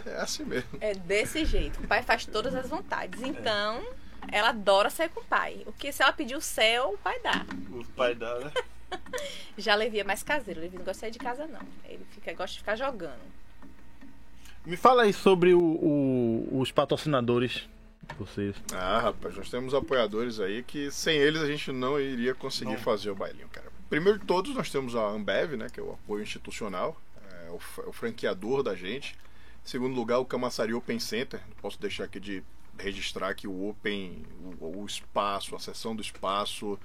É 0.10 0.22
assim 0.22 0.44
mesmo. 0.44 0.70
É 0.82 0.94
desse 0.94 1.46
jeito. 1.46 1.80
O 1.84 1.88
pai 1.88 2.02
faz 2.04 2.26
todas 2.26 2.54
as 2.56 2.68
vontades. 2.70 3.22
Então, 3.22 3.84
ela 4.32 4.50
adora 4.50 4.90
sair 4.90 5.10
com 5.10 5.22
o 5.22 5.26
pai. 5.26 5.64
O 5.66 5.72
que 5.74 5.92
se 5.92 6.02
ela 6.04 6.12
pedir 6.14 6.36
o 6.36 6.42
céu, 6.42 6.94
o 6.94 6.98
pai 6.98 7.20
dá. 7.22 7.46
O 7.72 7.84
pai 7.96 8.16
dá, 8.16 8.40
né? 8.40 8.52
Já 9.58 9.76
Levi 9.76 10.00
é 10.00 10.04
mais 10.04 10.24
caseiro. 10.24 10.60
Levi 10.62 10.78
não 10.78 10.84
gosta 10.86 10.94
de 10.94 11.00
sair 11.00 11.12
de 11.12 11.20
casa, 11.20 11.46
não. 11.48 11.62
Ele 11.86 12.06
fica, 12.12 12.34
gosta 12.34 12.54
de 12.54 12.60
ficar 12.60 12.76
jogando. 12.76 13.20
Me 14.66 14.76
fala 14.78 15.04
aí 15.04 15.14
sobre 15.14 15.54
o- 15.54 15.60
o- 15.62 16.60
os 16.60 16.72
patrocinadores 16.72 17.68
de 18.08 18.16
vocês. 18.18 18.56
Ah, 18.74 19.00
rapaz, 19.00 19.36
nós 19.36 19.50
temos 19.50 19.74
apoiadores 19.74 20.40
aí 20.40 20.64
que 20.64 20.92
sem 20.92 21.18
eles 21.18 21.42
a 21.42 21.48
gente 21.48 21.72
não 21.72 22.00
iria 22.00 22.34
conseguir 22.36 22.72
Não. 22.74 22.80
fazer 22.80 23.10
o 23.10 23.16
bailinho, 23.16 23.48
cara. 23.50 23.68
Primeiro 23.90 24.20
de 24.20 24.26
todos, 24.26 24.54
nós 24.54 24.70
temos 24.70 24.96
a 24.96 25.02
Ambev, 25.08 25.54
né, 25.56 25.68
que 25.72 25.80
é 25.80 25.84
o 25.84 25.94
apoio 25.94 26.22
institucional, 26.24 27.00
é 27.48 27.52
o, 27.52 27.56
f- 27.60 27.82
o 27.88 27.92
franqueador 27.94 28.62
da 28.62 28.76
gente. 28.76 29.16
Segundo 29.64 29.96
lugar, 29.96 30.20
o 30.20 30.26
Camaçari 30.26 30.74
Open 30.74 31.00
Center. 31.00 31.42
Posso 31.62 31.80
deixar 31.80 32.06
aqui 32.06 32.20
de 32.20 32.44
registrar 32.78 33.34
que 33.34 33.48
o 33.48 33.70
Open, 33.70 34.26
o, 34.60 34.82
o 34.82 34.86
espaço, 34.86 35.56
a 35.56 35.60
seção 35.60 35.96
do 35.96 36.02
espaço. 36.02 36.80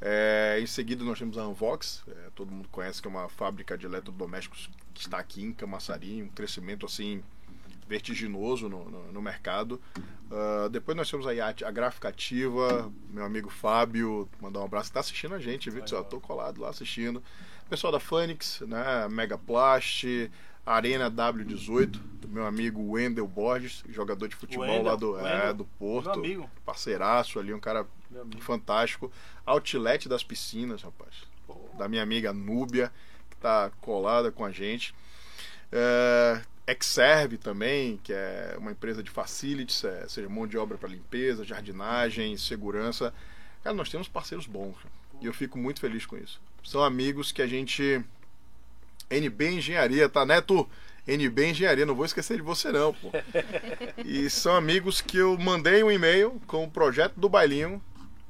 É, 0.00 0.58
em 0.60 0.66
seguida, 0.66 1.02
nós 1.04 1.18
temos 1.18 1.38
a 1.38 1.42
Anvox, 1.42 2.04
é, 2.08 2.30
todo 2.34 2.52
mundo 2.52 2.68
conhece 2.70 3.00
que 3.00 3.08
é 3.08 3.10
uma 3.10 3.28
fábrica 3.30 3.78
de 3.78 3.86
eletrodomésticos 3.86 4.68
que 4.92 5.00
está 5.00 5.18
aqui 5.18 5.42
em 5.42 5.52
Camaçari, 5.52 6.22
um 6.22 6.28
crescimento 6.28 6.84
assim 6.84 7.22
vertiginoso 7.88 8.68
no, 8.68 8.84
no, 8.90 9.12
no 9.12 9.22
mercado. 9.22 9.80
Ah, 10.30 10.68
depois 10.70 10.96
nós 10.96 11.10
temos 11.10 11.26
aí 11.26 11.40
a, 11.40 11.48
a 11.48 11.70
Gráfica 11.70 12.08
Ativa, 12.08 12.92
meu 13.10 13.24
amigo 13.24 13.48
Fábio, 13.48 14.28
mandar 14.40 14.60
um 14.60 14.64
abraço, 14.64 14.92
tá 14.92 15.00
assistindo 15.00 15.34
a 15.34 15.38
gente, 15.38 15.70
viu? 15.70 15.84
Tô 16.04 16.20
colado 16.20 16.60
lá 16.60 16.70
assistindo. 16.70 17.22
Pessoal 17.68 17.92
da 17.92 18.00
Phoenix, 18.00 18.60
né? 18.60 19.08
Megaplast, 19.08 20.30
Arena 20.66 21.08
W18, 21.08 22.00
meu 22.28 22.44
amigo 22.44 22.82
Wendel 22.92 23.26
Borges, 23.26 23.84
jogador 23.88 24.26
de 24.26 24.34
futebol 24.34 24.66
Wendel, 24.66 24.82
lá 24.82 24.96
do, 24.96 25.18
é, 25.26 25.52
do 25.52 25.64
Porto, 25.64 26.06
meu 26.06 26.14
amigo. 26.14 26.50
parceiraço 26.64 27.38
ali, 27.38 27.54
um 27.54 27.60
cara 27.60 27.86
fantástico. 28.40 29.10
Outlet 29.46 30.08
das 30.08 30.24
piscinas, 30.24 30.82
rapaz. 30.82 31.14
Da 31.78 31.88
minha 31.88 32.02
amiga 32.02 32.32
Núbia, 32.32 32.92
que 33.30 33.36
tá 33.36 33.70
colada 33.80 34.32
com 34.32 34.44
a 34.44 34.50
gente. 34.50 34.92
É, 35.70 36.42
Exserve 36.66 37.38
também, 37.38 37.96
que 38.02 38.12
é 38.12 38.56
uma 38.58 38.72
empresa 38.72 39.00
de 39.00 39.08
facilities, 39.08 39.84
é, 39.84 40.08
seja 40.08 40.28
mão 40.28 40.48
de 40.48 40.58
obra 40.58 40.76
para 40.76 40.88
limpeza, 40.88 41.44
jardinagem, 41.44 42.36
segurança. 42.36 43.14
Cara, 43.62 43.76
nós 43.76 43.88
temos 43.88 44.08
parceiros 44.08 44.46
bons 44.46 44.76
e 45.20 45.26
eu 45.26 45.32
fico 45.32 45.56
muito 45.58 45.80
feliz 45.80 46.04
com 46.04 46.16
isso. 46.16 46.40
São 46.64 46.82
amigos 46.82 47.30
que 47.30 47.40
a 47.40 47.46
gente. 47.46 48.04
NB 49.10 49.50
Engenharia, 49.52 50.08
tá, 50.08 50.24
Neto? 50.26 50.68
NB 51.06 51.50
Engenharia, 51.50 51.86
não 51.86 51.94
vou 51.94 52.04
esquecer 52.04 52.36
de 52.36 52.42
você 52.42 52.72
não, 52.72 52.92
pô. 52.92 53.10
E 54.04 54.28
são 54.28 54.54
amigos 54.56 55.00
que 55.00 55.16
eu 55.18 55.38
mandei 55.38 55.82
um 55.82 55.90
e-mail 55.90 56.40
com 56.46 56.64
o 56.64 56.70
projeto 56.70 57.14
do 57.16 57.28
bailinho 57.28 57.80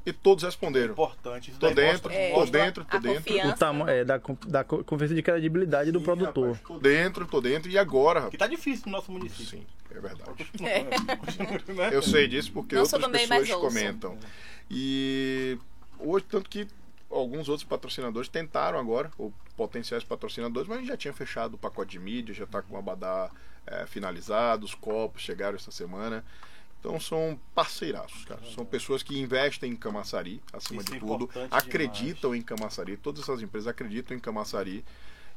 e 0.05 0.13
todos 0.13 0.45
responderam. 0.45 0.93
Importante. 0.93 1.51
Isso 1.51 1.59
Tô 1.59 1.69
dentro, 1.71 2.11
mostra- 2.11 2.13
tô 2.13 2.39
mostra 2.39 2.61
dentro, 2.65 2.85
tô 2.85 2.99
dentro. 2.99 3.23
confiança. 3.25 3.55
O 3.55 3.59
tamanho 3.59 3.91
é, 3.91 4.05
da, 4.05 4.21
da 4.47 4.63
co- 4.65 4.85
confiança 4.85 5.15
de 5.15 5.23
credibilidade 5.23 5.91
do 5.91 5.99
Sim, 5.99 6.05
produtor. 6.05 6.49
rapaz, 6.53 6.63
tô 6.69 6.79
dentro, 6.79 7.27
tô 7.27 7.41
dentro. 7.41 7.71
E 7.71 7.79
agora, 7.79 8.21
rapaz? 8.21 8.31
Que 8.33 8.39
tá 8.39 8.47
difícil 8.47 8.85
no 8.87 8.93
nosso 8.93 9.11
município. 9.11 9.47
Sim, 9.47 9.67
é 9.91 9.99
verdade. 9.99 10.31
Né? 11.75 11.91
Eu 11.93 12.03
sei 12.03 12.29
disso 12.29 12.53
porque 12.53 12.75
Não 12.75 12.85
sou 12.87 13.01
outras 13.01 13.23
do 13.23 13.29
pessoas 13.29 13.61
comentam. 13.61 14.17
E 14.71 15.59
hoje, 15.99 16.25
tanto 16.29 16.49
que 16.49 16.69
alguns 17.19 17.49
outros 17.49 17.67
patrocinadores 17.69 18.29
tentaram 18.29 18.79
agora, 18.79 19.11
ou 19.19 19.33
potenciais 19.57 20.05
patrocinadores, 20.05 20.69
mas 20.69 20.79
a 20.79 20.81
gente 20.81 20.89
já 20.89 20.97
tinha 20.97 21.15
fechado 21.15 21.55
o 21.55 21.59
pacote 21.59 21.93
de 21.93 21.99
mídia, 21.99 22.35
já 22.35 22.45
está 22.45 22.63
com 22.63 22.75
o 22.75 22.79
Abadá 22.79 23.31
eh, 23.67 23.87
finalizado, 23.87 24.65
os 24.65 24.75
copos 24.75 25.23
chegaram 25.23 25.57
essa 25.57 25.71
semana. 25.71 26.25
Então 26.79 27.01
são 27.01 27.39
parceiraços, 27.55 28.25
cara. 28.27 28.41
São 28.55 28.65
pessoas 28.65 29.03
que 29.03 29.19
investem 29.19 29.73
em 29.73 29.77
Camaçari, 29.77 30.41
acima 30.53 30.83
Isso 30.83 30.91
é 30.93 30.95
de 30.95 31.01
tudo, 31.01 31.25
importante 31.25 31.49
acreditam 31.53 32.35
em 32.35 32.43
Camaçari, 32.43 32.97
todas 32.97 33.23
essas 33.23 33.43
empresas 33.43 33.67
acreditam 33.67 34.17
em 34.17 34.21
Camaçari. 34.21 34.85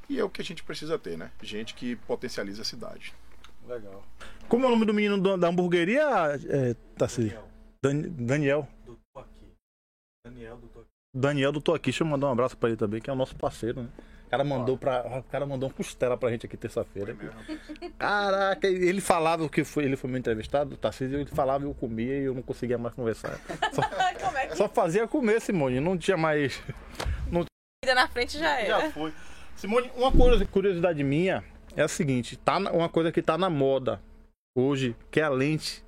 E 0.08 0.20
é 0.20 0.24
o 0.24 0.30
que 0.30 0.42
a 0.42 0.46
gente 0.46 0.64
precisa 0.64 0.98
ter, 1.00 1.18
né? 1.18 1.32
Gente 1.42 1.74
que 1.76 1.96
potencializa 1.96 2.62
a 2.64 2.66
cidade. 2.66 3.14
Legal. 3.68 4.04
Como 4.48 4.66
é 4.66 4.68
o 4.68 4.72
nome 4.72 4.86
do 4.86 4.94
menino 4.94 5.38
da 5.38 5.48
hamburgueria, 5.48 6.02
é, 6.50 6.74
Tassi? 6.98 7.26
Daniel, 7.30 7.48
Dan- 7.84 8.26
Daniel. 8.26 8.68
do 8.86 9.00
Tô 9.14 9.20
Aqui. 9.20 9.54
Daniel 10.26 10.58
do 10.58 10.68
Tô 10.68 10.79
Aqui. 10.79 10.79
Daniel 11.16 11.52
do 11.52 11.62
Tô 11.62 11.74
Aqui, 11.74 11.86
deixa 11.92 12.04
eu 12.04 12.08
mandar 12.08 12.28
um 12.28 12.32
abraço 12.32 12.56
pra 12.58 12.70
ele 12.70 12.78
também, 12.78 13.02
que 13.02 13.10
é 13.10 13.14
o 13.14 13.16
nosso 13.16 13.36
parceiro, 13.36 13.84
né? 13.84 13.90
O 14.28 14.30
cara 14.30 14.44
mandou, 14.44 14.78
pra, 14.78 15.02
o 15.20 15.24
cara 15.24 15.44
mandou 15.44 15.68
uma 15.70 15.74
costela 15.76 16.16
pra 16.16 16.30
gente 16.30 16.46
aqui 16.46 16.56
terça-feira. 16.56 17.18
Caraca, 17.98 18.68
ele 18.68 19.02
falava 19.02 19.44
o 19.44 19.50
que 19.50 19.64
foi, 19.64 19.86
ele 19.86 19.96
foi 19.96 20.08
meu 20.08 20.20
entrevistado, 20.20 20.78
Tarcísio, 20.78 21.20
ele 21.20 21.30
falava 21.32 21.64
e 21.64 21.68
eu 21.68 21.74
comia 21.74 22.16
e 22.20 22.26
eu 22.26 22.36
não 22.36 22.44
conseguia 22.44 22.78
mais 22.78 22.94
conversar. 22.94 23.40
Só, 23.74 23.82
Como 23.82 24.38
é 24.38 24.48
que 24.48 24.56
só 24.56 24.70
fazia 24.70 25.08
comer, 25.08 25.42
Simone, 25.42 25.80
não 25.80 25.98
tinha 25.98 26.16
mais. 26.16 26.62
vida 27.84 27.96
na 27.96 28.08
frente 28.08 28.38
já 28.38 28.60
era? 28.60 28.82
Já 28.82 28.92
foi. 28.92 29.12
Simone, 29.56 29.90
uma 29.96 30.12
coisa- 30.12 30.46
curiosidade 30.46 31.04
minha 31.04 31.44
é 31.76 31.82
a 31.82 31.88
seguinte, 31.88 32.38
tá 32.38 32.60
na- 32.60 32.72
uma 32.72 32.88
coisa 32.88 33.12
que 33.12 33.22
tá 33.24 33.36
na 33.36 33.50
moda 33.50 34.00
hoje, 34.56 34.96
que 35.10 35.20
é 35.20 35.24
a 35.24 35.30
lente. 35.30 35.84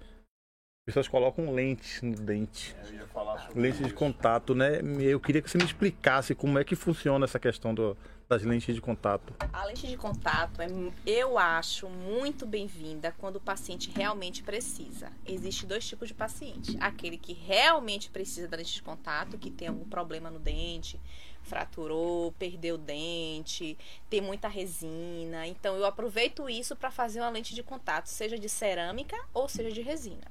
As 0.82 0.86
pessoas 0.96 1.08
colocam 1.08 1.54
lente 1.54 2.04
no 2.04 2.16
dente. 2.16 2.76
Eu 2.92 3.08
ia 3.42 3.48
falar 3.48 3.48
sobre 3.48 3.62
Lente 3.62 3.84
de 3.84 3.94
contato, 3.94 4.56
né? 4.56 4.80
Eu 5.02 5.20
queria 5.20 5.42
que 5.42 5.50
você 5.50 5.58
me 5.58 5.64
explicasse 5.66 6.36
como 6.36 6.60
é 6.60 6.64
que 6.64 6.76
funciona 6.76 7.26
essa 7.26 7.40
questão 7.40 7.74
do- 7.74 7.98
das 8.30 8.44
lentes 8.44 8.74
de 8.74 8.80
contato. 8.80 9.34
A 9.52 9.66
lente 9.66 9.86
de 9.86 9.98
contato, 9.98 10.62
é, 10.62 10.70
eu 11.06 11.38
acho 11.38 11.90
muito 11.90 12.46
bem-vinda 12.46 13.14
quando 13.18 13.36
o 13.36 13.42
paciente 13.42 13.92
realmente 13.94 14.42
precisa. 14.42 15.12
Existem 15.26 15.68
dois 15.68 15.86
tipos 15.86 16.08
de 16.08 16.14
paciente. 16.14 16.78
Aquele 16.80 17.18
que 17.18 17.34
realmente 17.34 18.10
precisa 18.10 18.48
da 18.48 18.56
lente 18.56 18.74
de 18.74 18.82
contato, 18.82 19.38
que 19.38 19.52
tem 19.52 19.68
algum 19.68 19.84
problema 19.84 20.30
no 20.32 20.40
dente, 20.40 20.98
fraturou, 21.44 22.32
perdeu 22.40 22.76
o 22.76 22.78
dente, 22.78 23.78
tem 24.10 24.22
muita 24.22 24.48
resina. 24.48 25.46
Então, 25.46 25.76
eu 25.76 25.86
aproveito 25.86 26.50
isso 26.50 26.74
para 26.74 26.90
fazer 26.90 27.20
uma 27.20 27.30
lente 27.30 27.54
de 27.54 27.62
contato, 27.62 28.08
seja 28.08 28.40
de 28.40 28.48
cerâmica 28.48 29.18
ou 29.34 29.50
seja 29.50 29.72
de 29.74 29.82
resina. 29.82 30.24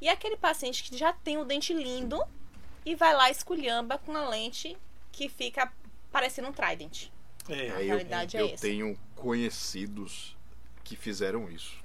E 0.00 0.08
aquele 0.08 0.36
paciente 0.36 0.82
que 0.82 0.96
já 0.96 1.12
tem 1.12 1.38
o 1.38 1.44
dente 1.44 1.72
lindo 1.72 2.20
e 2.90 2.94
vai 2.94 3.14
lá 3.14 3.30
esculhamba 3.30 3.98
com 3.98 4.16
a 4.16 4.28
lente 4.28 4.76
que 5.12 5.28
fica 5.28 5.70
parecendo 6.10 6.48
um 6.48 6.52
trident. 6.52 7.08
É, 7.48 7.52
A 7.52 7.56
É, 7.56 7.82
eu, 7.82 7.86
realidade 7.86 8.36
é 8.36 8.40
eu 8.40 8.46
essa. 8.46 8.62
tenho 8.62 8.96
conhecidos 9.14 10.36
que 10.84 10.96
fizeram 10.96 11.50
isso. 11.50 11.76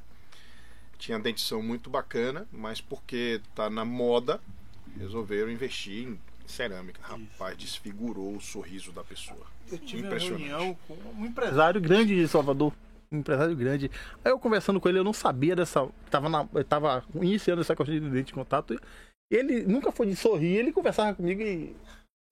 Tinha 0.98 1.20
dentição 1.20 1.62
muito 1.62 1.90
bacana, 1.90 2.48
mas 2.52 2.80
porque 2.80 3.42
tá 3.54 3.70
na 3.70 3.84
moda, 3.84 4.40
resolveram 4.98 5.52
investir 5.52 6.08
em 6.08 6.20
cerâmica. 6.48 7.02
Rapaz, 7.04 7.58
desfigurou 7.58 8.36
o 8.38 8.42
sorriso 8.42 8.92
da 8.94 9.04
pessoa. 9.04 9.46
Eu 9.70 9.78
tive 9.80 10.04
uma 10.04 10.08
Impressionante. 10.08 10.44
reunião 10.48 10.78
com 10.88 10.94
um 11.20 11.26
empresário 11.26 11.82
grande 11.82 12.16
de 12.16 12.28
Salvador. 12.28 12.72
Um 13.12 13.18
empresário 13.20 13.56
grande. 13.56 13.92
Aí 14.24 14.32
eu 14.32 14.40
conversando 14.40 14.80
com 14.80 14.88
ele, 14.88 15.00
eu 15.00 15.04
não 15.04 15.14
sabia 15.14 15.56
dessa. 15.56 15.88
Tava, 16.10 16.30
na, 16.30 16.48
eu 16.54 16.64
tava 16.64 17.04
iniciando 17.16 17.62
essa 17.62 17.76
questão 17.76 17.94
de 17.94 18.00
dente 18.10 18.28
de 18.28 18.34
contato. 18.34 18.74
E 18.74 18.80
ele 19.30 19.64
nunca 19.64 19.92
foi 19.92 20.08
de 20.08 20.16
sorrir, 20.16 20.58
ele 20.58 20.72
conversava 20.72 21.14
comigo 21.16 21.42
e. 21.42 21.76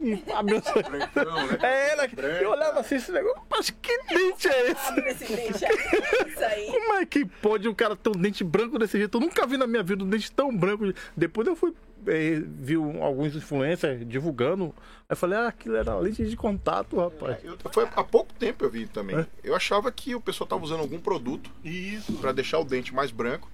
E 0.04 0.20
abriu 0.34 0.58
o 0.58 0.64
sorriso. 0.64 1.60
É, 1.62 1.92
ela, 1.92 2.06
eu 2.42 2.50
olhava 2.50 2.80
assim 2.80 2.96
esse 2.96 3.12
negócio, 3.12 3.40
mas 3.48 3.70
que 3.70 3.98
dente 4.10 4.48
é 4.48 4.72
esse? 4.72 4.88
Abre 4.88 5.10
esse 5.12 5.26
dente 5.36 5.64
aí. 5.64 5.76
Isso 6.28 6.44
aí. 6.44 6.66
Como 6.72 6.94
é 6.96 7.06
que 7.06 7.24
pode 7.24 7.68
o 7.68 7.76
cara 7.76 7.96
ter 7.96 8.10
um 8.10 8.20
dente 8.20 8.44
branco 8.44 8.80
desse 8.80 8.98
jeito? 8.98 9.16
Eu 9.18 9.22
nunca 9.22 9.46
vi 9.46 9.58
na 9.58 9.68
minha 9.68 9.84
vida 9.84 10.04
um 10.04 10.10
dente 10.10 10.32
tão 10.32 10.56
branco. 10.58 10.86
Depois 11.16 11.48
eu 11.48 11.56
fui 11.56 11.72
eh, 12.08 12.42
vi 12.44 12.78
um- 12.78 13.04
alguns 13.04 13.36
influencers 13.36 14.04
divulgando. 14.08 14.74
Aí 15.02 15.12
eu 15.12 15.16
falei, 15.16 15.38
ah, 15.38 15.48
aquilo 15.50 15.76
era 15.76 15.96
lente 16.00 16.26
de 16.26 16.36
contato, 16.36 16.98
rapaz. 16.98 17.38
Eu, 17.44 17.56
foi 17.72 17.88
há 17.96 18.04
pouco 18.04 18.34
tempo 18.34 18.66
eu 18.66 18.72
vi 18.72 18.88
também. 18.88 19.20
É? 19.20 19.28
Eu 19.44 19.56
achava 19.56 19.92
que 19.92 20.16
o 20.16 20.22
pessoal 20.22 20.48
tava 20.48 20.64
usando 20.64 20.80
algum 20.80 21.00
produto 21.00 21.52
Isso. 21.64 22.14
para 22.14 22.32
deixar 22.32 22.58
o 22.58 22.64
dente 22.66 22.92
mais 22.92 23.12
branco, 23.12 23.48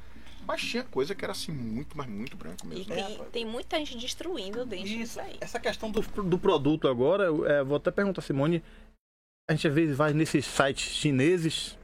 mas 0.47 0.61
tinha 0.61 0.83
coisa 0.83 1.13
que 1.13 1.25
era 1.25 1.33
assim 1.33 1.51
muito, 1.51 1.97
mas 1.97 2.07
muito 2.07 2.37
branco 2.37 2.65
E 2.65 2.67
mesmo. 2.67 2.85
tem, 2.85 3.25
tem 3.31 3.45
muita 3.45 3.77
gente 3.79 3.97
destruindo 3.97 4.61
o 4.61 4.65
dente 4.65 4.85
Isso. 4.87 4.97
disso 4.97 5.19
aí. 5.19 5.37
Essa 5.41 5.59
questão 5.59 5.91
do, 5.91 6.01
do 6.01 6.39
produto 6.39 6.87
agora, 6.87 7.25
eu, 7.25 7.45
eh, 7.45 7.63
vou 7.63 7.75
até 7.75 7.91
perguntar 7.91 8.21
a 8.21 8.23
Simone. 8.23 8.63
A 9.49 9.53
gente 9.53 9.67
às 9.67 9.73
vezes 9.73 9.97
vai 9.97 10.13
nesses 10.13 10.45
sites 10.45 10.93
chineses. 10.95 11.77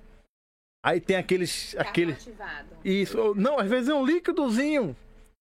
Aí 0.86 1.00
tem 1.02 1.16
aqueles. 1.18 1.76
aquele 1.78 2.14
Ativado. 2.14 2.70
Isso. 2.84 3.36
Não, 3.36 3.60
às 3.60 3.70
vezes 3.70 3.90
é 3.90 3.94
um 3.94 4.06
líquidozinho 4.06 4.96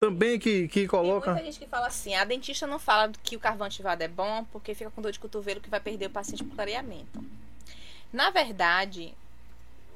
também 0.00 0.38
que, 0.38 0.68
que 0.68 0.80
Tem 0.80 0.86
coloca. 0.88 1.32
muita 1.32 1.44
gente 1.44 1.58
que 1.58 1.66
fala 1.66 1.88
assim, 1.88 2.14
a 2.14 2.24
dentista 2.24 2.66
não 2.66 2.78
fala 2.78 3.10
que 3.24 3.34
o 3.36 3.40
carvão 3.40 3.66
ativado 3.66 4.02
é 4.02 4.08
bom 4.08 4.44
porque 4.52 4.74
fica 4.74 4.90
com 4.90 5.02
dor 5.02 5.10
de 5.12 5.18
cotovelo 5.18 5.60
que 5.60 5.68
vai 5.70 5.80
perder 5.80 6.06
o 6.06 6.10
paciente 6.10 6.44
por 6.44 6.54
clareamento. 6.54 7.24
Na 8.12 8.30
verdade, 8.30 9.14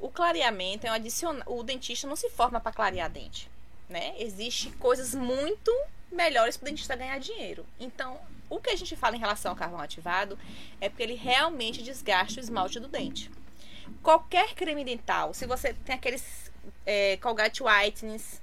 o 0.02 0.10
clareamento 0.10 0.84
é 0.84 0.90
um 0.90 0.94
adicional. 0.94 1.44
O 1.46 1.62
dentista 1.62 2.08
não 2.08 2.16
se 2.16 2.28
forma 2.28 2.58
para 2.58 2.72
clarear 2.72 3.08
dente, 3.08 3.48
né? 3.88 4.14
Existem 4.18 4.72
coisas 4.72 5.14
muito 5.14 5.72
melhores 6.10 6.56
para 6.56 6.66
o 6.66 6.70
dentista 6.70 6.96
ganhar 6.96 7.18
dinheiro. 7.18 7.64
Então, 7.78 8.20
o 8.50 8.58
que 8.58 8.70
a 8.70 8.76
gente 8.76 8.96
fala 8.96 9.14
em 9.14 9.20
relação 9.20 9.52
ao 9.52 9.56
carvão 9.56 9.80
ativado 9.80 10.36
é 10.80 10.88
porque 10.88 11.04
ele 11.04 11.14
realmente 11.14 11.82
desgasta 11.82 12.40
o 12.40 12.42
esmalte 12.42 12.80
do 12.80 12.88
dente. 12.88 13.30
Qualquer 14.02 14.54
creme 14.54 14.84
dental, 14.84 15.32
se 15.32 15.46
você 15.46 15.72
tem 15.72 15.94
aqueles 15.94 16.50
é, 16.84 17.16
Colgate 17.18 17.62
Whitenings, 17.62 18.42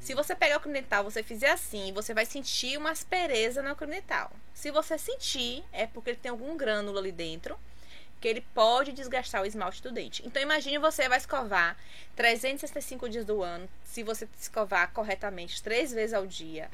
se 0.00 0.14
você 0.14 0.34
pegar 0.34 0.56
o 0.56 0.60
creme 0.60 0.80
dental, 0.80 1.04
você 1.04 1.22
fizer 1.22 1.52
assim, 1.52 1.92
você 1.92 2.12
vai 2.12 2.26
sentir 2.26 2.76
uma 2.76 2.90
aspereza 2.90 3.62
no 3.62 3.76
creme 3.76 3.94
dental. 3.94 4.32
Se 4.52 4.72
você 4.72 4.98
sentir, 4.98 5.62
é 5.72 5.86
porque 5.86 6.10
ele 6.10 6.18
tem 6.20 6.30
algum 6.30 6.56
grânulo 6.56 6.98
ali 6.98 7.12
dentro 7.12 7.56
que 8.22 8.28
ele 8.28 8.40
pode 8.54 8.92
desgastar 8.92 9.42
o 9.42 9.44
esmalte 9.46 9.82
do 9.82 9.90
dente. 9.90 10.22
Então 10.24 10.40
imagine 10.40 10.78
você 10.78 11.08
vai 11.08 11.18
escovar 11.18 11.76
365 12.14 13.08
dias 13.08 13.24
do 13.24 13.42
ano, 13.42 13.68
se 13.84 14.04
você 14.04 14.28
escovar 14.40 14.92
corretamente 14.92 15.60
três 15.60 15.92
vezes 15.92 16.14
ao 16.14 16.24
dia, 16.24 16.70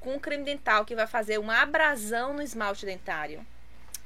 com 0.00 0.14
um 0.14 0.18
creme 0.18 0.44
dental 0.44 0.84
que 0.84 0.96
vai 0.96 1.06
fazer 1.06 1.38
uma 1.38 1.62
abrasão 1.62 2.34
no 2.34 2.42
esmalte 2.42 2.84
dentário. 2.84 3.46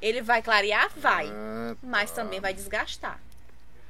Ele 0.02 0.20
vai 0.20 0.42
clarear? 0.42 0.90
Vai, 0.96 1.28
Ah, 1.30 1.74
mas 1.82 2.10
também 2.10 2.40
vai 2.40 2.52
desgastar. 2.52 3.18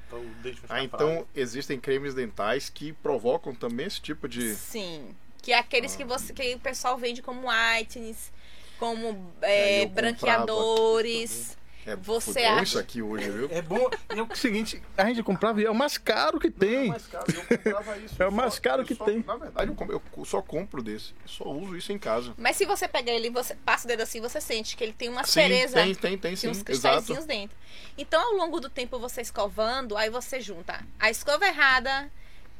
Então, 0.06 0.24
Ah, 0.68 0.84
então 0.84 1.26
existem 1.34 1.80
cremes 1.80 2.14
dentais 2.14 2.68
que 2.68 2.92
provocam 2.92 3.54
também 3.54 3.86
esse 3.86 4.00
tipo 4.00 4.28
de. 4.28 4.54
Sim. 4.54 5.14
Que 5.42 5.52
é 5.52 5.58
aqueles 5.58 5.96
que 5.96 6.04
você 6.04 6.32
que 6.32 6.54
o 6.54 6.60
pessoal 6.60 6.96
vende 6.98 7.20
como 7.22 7.48
whitenings, 7.48 8.30
como 8.78 9.32
é, 9.40 9.86
branqueadores. 9.86 11.56
É, 11.84 11.96
Você 11.96 12.40
acha- 12.44 12.62
isso 12.62 12.78
aqui 12.78 13.02
hoje, 13.02 13.28
viu? 13.28 13.48
É 13.50 13.60
bom. 13.60 13.90
E 14.14 14.18
é 14.18 14.22
o 14.22 14.36
seguinte, 14.36 14.80
a 14.96 15.04
gente 15.06 15.22
comprava 15.22 15.60
e 15.60 15.64
é 15.64 15.70
o 15.70 15.74
mais 15.74 15.98
caro 15.98 16.38
que 16.38 16.46
É 16.46 16.50
tem. 16.50 16.84
o 16.86 16.88
mais 16.90 17.06
caro, 17.06 17.24
eu 17.28 17.58
comprava 17.58 17.98
isso. 17.98 18.22
É 18.22 18.26
o 18.28 18.32
mais 18.32 18.54
só- 18.54 18.60
caro 18.60 18.84
que 18.84 18.94
só- 18.94 19.04
tem. 19.04 19.24
Na 19.26 19.36
verdade, 19.36 19.74
eu, 19.88 20.02
só 20.24 20.40
compro 20.40 20.82
desse. 20.82 21.12
Eu 21.22 21.28
só 21.28 21.44
uso 21.50 21.76
isso 21.76 21.92
em 21.92 21.98
casa. 21.98 22.32
Mas 22.38 22.56
se 22.56 22.64
você 22.64 22.86
pegar 22.86 23.12
ele 23.12 23.26
e 23.26 23.30
você 23.30 23.54
passa 23.56 23.84
o 23.84 23.88
dedo 23.88 24.02
assim, 24.02 24.20
você 24.20 24.40
sente 24.40 24.76
que 24.76 24.84
ele 24.84 24.92
tem 24.92 25.08
uma 25.08 25.22
aspereza. 25.22 25.74
tem, 25.74 25.94
tem, 25.94 26.10
tem, 26.12 26.18
Tem 26.18 26.36
sim. 26.36 26.48
uns 26.48 26.58
Exato. 26.58 26.64
cristalzinhos 26.66 27.24
dentro. 27.26 27.56
Então, 27.98 28.20
ao 28.32 28.36
longo 28.36 28.60
do 28.60 28.70
tempo, 28.70 28.98
você 28.98 29.20
escovando, 29.20 29.96
aí 29.96 30.08
você 30.08 30.40
junta 30.40 30.80
a 31.00 31.10
escova 31.10 31.46
errada 31.46 32.08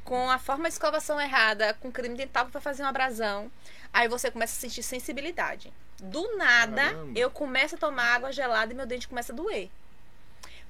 com 0.03 0.29
a 0.29 0.37
forma 0.37 0.63
de 0.63 0.73
escovação 0.73 1.19
errada, 1.19 1.73
com 1.75 1.91
creme 1.91 2.15
dental 2.15 2.47
vai 2.47 2.61
fazer 2.61 2.83
uma 2.83 2.89
abrasão. 2.89 3.51
Aí 3.93 4.07
você 4.07 4.29
começa 4.29 4.57
a 4.57 4.59
sentir 4.59 4.83
sensibilidade. 4.83 5.71
Do 6.01 6.35
nada, 6.35 6.83
Caramba. 6.83 7.19
eu 7.19 7.31
começo 7.31 7.75
a 7.75 7.77
tomar 7.77 8.15
água 8.15 8.31
gelada 8.31 8.73
e 8.73 8.75
meu 8.75 8.85
dente 8.85 9.07
começa 9.07 9.31
a 9.31 9.35
doer. 9.35 9.69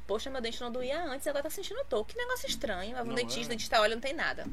Poxa, 0.06 0.30
meu 0.30 0.42
dente 0.42 0.62
não 0.62 0.72
doía 0.72 1.02
antes, 1.04 1.26
agora 1.28 1.44
tá 1.44 1.50
sentindo 1.50 1.84
dor. 1.90 2.06
Que 2.06 2.18
negócio 2.18 2.48
estranho. 2.48 2.94
Vai 2.94 3.04
um 3.04 3.08
Não 3.08 3.16
dentista, 3.16 3.46
é? 3.46 3.56
dentista 3.56 3.80
olha, 3.82 3.96
não 3.96 4.02
tem 4.02 4.14
nada. 4.14 4.46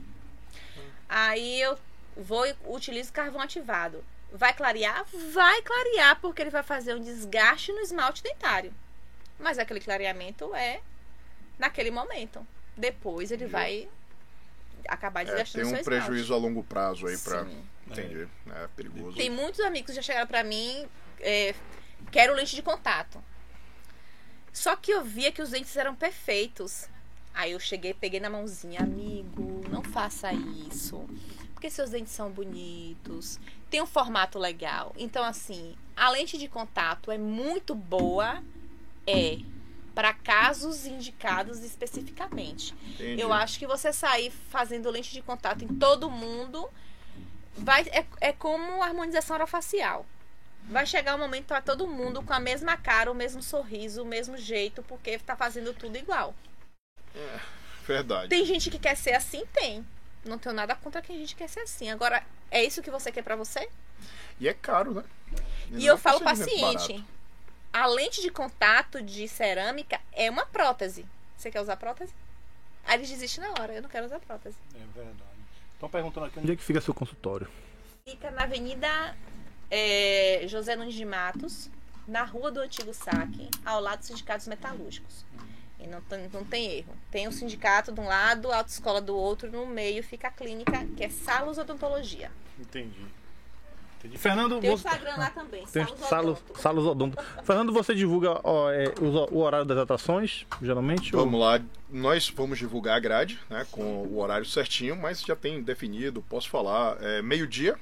Aí 1.09 1.61
eu 1.61 1.77
vou 2.17 2.47
e 2.47 2.55
utilizo 2.67 3.13
carvão 3.13 3.41
ativado. 3.41 4.05
Vai 4.33 4.55
clarear? 4.55 5.05
Vai 5.33 5.61
clarear, 5.63 6.21
porque 6.21 6.41
ele 6.41 6.51
vai 6.51 6.63
fazer 6.63 6.95
um 6.95 7.01
desgaste 7.01 7.73
no 7.73 7.81
esmalte 7.81 8.23
dentário. 8.23 8.73
Mas 9.39 9.59
aquele 9.59 9.81
clareamento 9.81 10.55
é 10.55 10.81
naquele 11.59 11.91
momento. 11.91 12.47
Depois 12.77 13.33
ele 13.33 13.47
vai 13.47 13.89
acabar 14.89 15.23
É, 15.23 15.25
desgastando 15.25 15.65
tem 15.65 15.75
seu 15.75 15.81
um 15.81 15.85
prejuízo 15.85 16.35
a 16.35 16.37
longo 16.37 16.63
prazo 16.63 17.07
aí 17.07 17.17
pra. 17.19 17.45
Sim. 17.45 17.65
Entendi. 17.87 18.29
É 18.55 18.69
perigoso. 18.77 19.17
Tem 19.17 19.29
muitos 19.29 19.61
amigos 19.61 19.91
que 19.91 19.97
já 19.97 20.03
chegaram 20.03 20.27
pra 20.27 20.45
mim, 20.45 20.87
é, 21.21 21.55
quero 22.11 22.35
lente 22.35 22.55
de 22.55 22.63
contato. 22.63 23.23
Só 24.53 24.77
que 24.77 24.93
eu 24.93 25.05
via 25.05 25.33
que 25.33 25.43
os 25.43 25.51
dentes 25.51 25.77
eram 25.77 25.95
perfeitos. 25.95 26.89
Aí 27.33 27.53
eu 27.53 27.61
cheguei, 27.61 27.95
peguei 27.95 28.21
na 28.21 28.29
mãozinha, 28.29 28.81
amigo, 28.81 29.63
não 29.69 29.83
faça 29.83 30.33
isso. 30.33 31.09
Porque 31.53 31.71
seus 31.71 31.91
dentes 31.91 32.13
são 32.13 32.31
bonitos, 32.31 33.39
tem 33.69 33.83
um 33.83 33.87
formato 33.87 34.39
legal. 34.39 34.93
Então, 34.97 35.23
assim, 35.23 35.77
a 35.97 36.11
lente 36.11 36.39
de 36.39 36.49
contato 36.49 37.11
é 37.11 37.19
muito 37.19 37.75
boa, 37.75 38.43
é 39.07 39.39
para 40.01 40.15
casos 40.15 40.87
indicados 40.87 41.63
especificamente. 41.63 42.75
Entendi. 42.95 43.21
Eu 43.21 43.35
acho 43.35 43.59
que 43.59 43.67
você 43.67 43.93
sair 43.93 44.31
fazendo 44.49 44.89
lente 44.89 45.13
de 45.13 45.21
contato 45.21 45.63
em 45.63 45.69
todo 45.69 46.11
mundo 46.11 46.71
vai 47.55 47.83
é, 47.91 48.07
é 48.19 48.33
como 48.33 48.83
harmonização 48.83 49.37
orofacial. 49.37 50.07
Vai 50.71 50.87
chegar 50.87 51.17
um 51.17 51.19
momento 51.19 51.45
para 51.45 51.61
todo 51.61 51.87
mundo 51.87 52.23
com 52.23 52.33
a 52.33 52.41
mesma 52.41 52.79
cara, 52.79 53.13
o 53.13 53.15
mesmo 53.15 53.43
sorriso, 53.43 54.03
o 54.03 54.07
mesmo 54.07 54.39
jeito, 54.39 54.83
porque 54.85 55.19
tá 55.19 55.37
fazendo 55.37 55.75
tudo 55.75 55.99
igual. 55.99 56.35
Verdade. 57.87 58.31
Tem 58.31 58.47
gente 58.47 58.71
que 58.71 58.79
quer 58.79 58.97
ser 58.97 59.13
assim, 59.13 59.45
tem. 59.53 59.87
Não 60.25 60.39
tenho 60.39 60.55
nada 60.55 60.75
contra 60.75 61.03
quem 61.03 61.17
a 61.17 61.19
gente 61.19 61.37
quer 61.37 61.49
ser 61.51 61.61
assim. 61.61 61.91
Agora, 61.91 62.25
é 62.51 62.65
isso 62.65 62.81
que 62.81 62.91
você 62.91 63.13
quer 63.13 63.23
pra 63.23 63.37
você? 63.37 63.69
E 64.41 64.49
é 64.49 64.55
caro, 64.55 64.95
né? 64.95 65.05
E 65.69 65.73
não 65.73 65.81
eu 65.83 65.95
é 65.97 65.99
falo 65.99 66.23
paciente, 66.23 66.95
barato. 66.95 67.20
A 67.73 67.87
lente 67.87 68.21
de 68.21 68.31
contato 68.31 69.03
de 69.03 69.29
cerâmica 69.29 70.01
é 70.13 70.31
uma 70.31 70.45
prótese. 70.47 71.07
Você 71.37 71.51
quer 71.51 71.61
usar 71.61 71.77
prótese? 71.77 72.13
Aí 72.85 72.97
eles 72.97 73.09
desistem 73.09 73.45
na 73.45 73.51
hora, 73.61 73.75
eu 73.75 73.83
não 73.83 73.89
quero 73.89 74.07
usar 74.07 74.19
prótese. 74.21 74.57
É 74.75 74.85
verdade. 74.95 75.31
Estão 75.75 75.89
perguntando 75.89 76.27
aqui 76.27 76.39
onde 76.39 76.53
é 76.53 76.57
que 76.57 76.63
fica 76.63 76.81
seu 76.81 76.93
consultório. 76.93 77.49
Fica 78.05 78.31
na 78.31 78.43
Avenida 78.43 79.17
é, 79.71 80.43
José 80.47 80.75
Nunes 80.77 80.95
de 80.95 81.05
Matos, 81.05 81.71
na 82.07 82.25
Rua 82.25 82.51
do 82.51 82.61
Antigo 82.61 82.93
Saque, 82.93 83.49
ao 83.65 83.81
lado 83.81 84.01
dos 84.01 84.09
sindicatos 84.09 84.47
metalúrgicos. 84.49 85.25
E 85.79 85.87
não 85.87 86.03
tem, 86.03 86.29
não 86.29 86.45
tem 86.45 86.73
erro. 86.73 86.95
Tem 87.11 87.27
o 87.27 87.33
sindicato 87.33 87.93
de 87.93 88.01
um 88.01 88.05
lado, 88.05 88.53
a 88.53 88.59
autoescola 88.59 89.01
do 89.01 89.17
outro, 89.17 89.51
no 89.51 89.65
meio 89.67 90.03
fica 90.03 90.29
a 90.29 90.31
clínica, 90.31 90.87
que 90.97 91.05
é 91.05 91.09
Salos 91.09 91.57
Odontologia. 91.57 92.31
Entendi. 92.59 93.07
Entendi. 94.01 94.17
Fernando, 94.19 94.61
Tem 94.61 94.71
o 94.71 94.77
você... 94.79 94.89
Instagram 94.89 95.17
lá 95.17 95.31
também, 95.31 95.65
Tem 95.67 95.85
Salos 95.85 96.01
Salos, 96.09 96.39
Odonto. 96.41 96.59
Salos 96.61 96.87
Odonto. 96.87 97.23
Fernando, 97.45 97.73
você 97.73 97.95
divulga 97.95 98.41
ó, 98.43 98.71
é, 98.71 98.87
o, 99.01 99.35
o 99.35 99.39
horário 99.43 99.67
das 99.67 99.77
atrações, 99.79 100.47
geralmente? 100.63 101.15
ou- 101.15 101.23
Vamos 101.25 101.39
lá, 101.41 101.61
nós 101.91 102.31
vamos 102.35 102.59
divulgar 102.59 102.97
a 102.97 103.01
grade, 103.01 103.39
né, 103.51 103.67
com 103.71 103.83
o 104.05 104.19
horário 104.19 104.47
certinho, 104.47 104.97
mas 104.97 105.21
já 105.21 105.37
tem 105.37 105.63
definido, 105.63 106.23
posso 106.29 106.49
falar, 106.49 106.97
é, 107.03 107.21
meio-dia, 107.21 107.77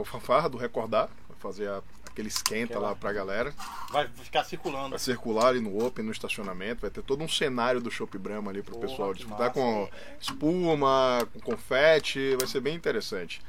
o 0.00 0.04
fanfarra 0.04 0.48
do 0.50 0.58
Recordar, 0.58 1.08
vai 1.28 1.36
fazer 1.38 1.68
a- 1.68 1.82
aquele 2.10 2.28
esquenta 2.28 2.74
Aquela- 2.74 2.88
lá 2.90 2.94
pra 2.94 3.10
galera, 3.10 3.54
Vai 3.90 4.06
ficar 4.08 4.44
circulando. 4.44 4.90
vai 4.90 4.98
circular 4.98 5.46
ali 5.46 5.60
no 5.60 5.82
Open, 5.82 6.04
no 6.04 6.12
estacionamento, 6.12 6.82
vai 6.82 6.90
ter 6.90 7.02
todo 7.02 7.24
um 7.24 7.28
cenário 7.28 7.80
do 7.80 7.90
Chopp 7.90 8.18
Brahma 8.18 8.50
ali 8.50 8.62
pro 8.62 8.74
Porra, 8.74 8.86
pessoal 8.86 9.14
disputar 9.14 9.46
massa. 9.48 9.52
com 9.54 9.88
espuma, 10.20 11.26
com 11.32 11.40
confete, 11.40 12.36
vai 12.38 12.46
ser 12.46 12.60
bem 12.60 12.74
interessante. 12.76 13.40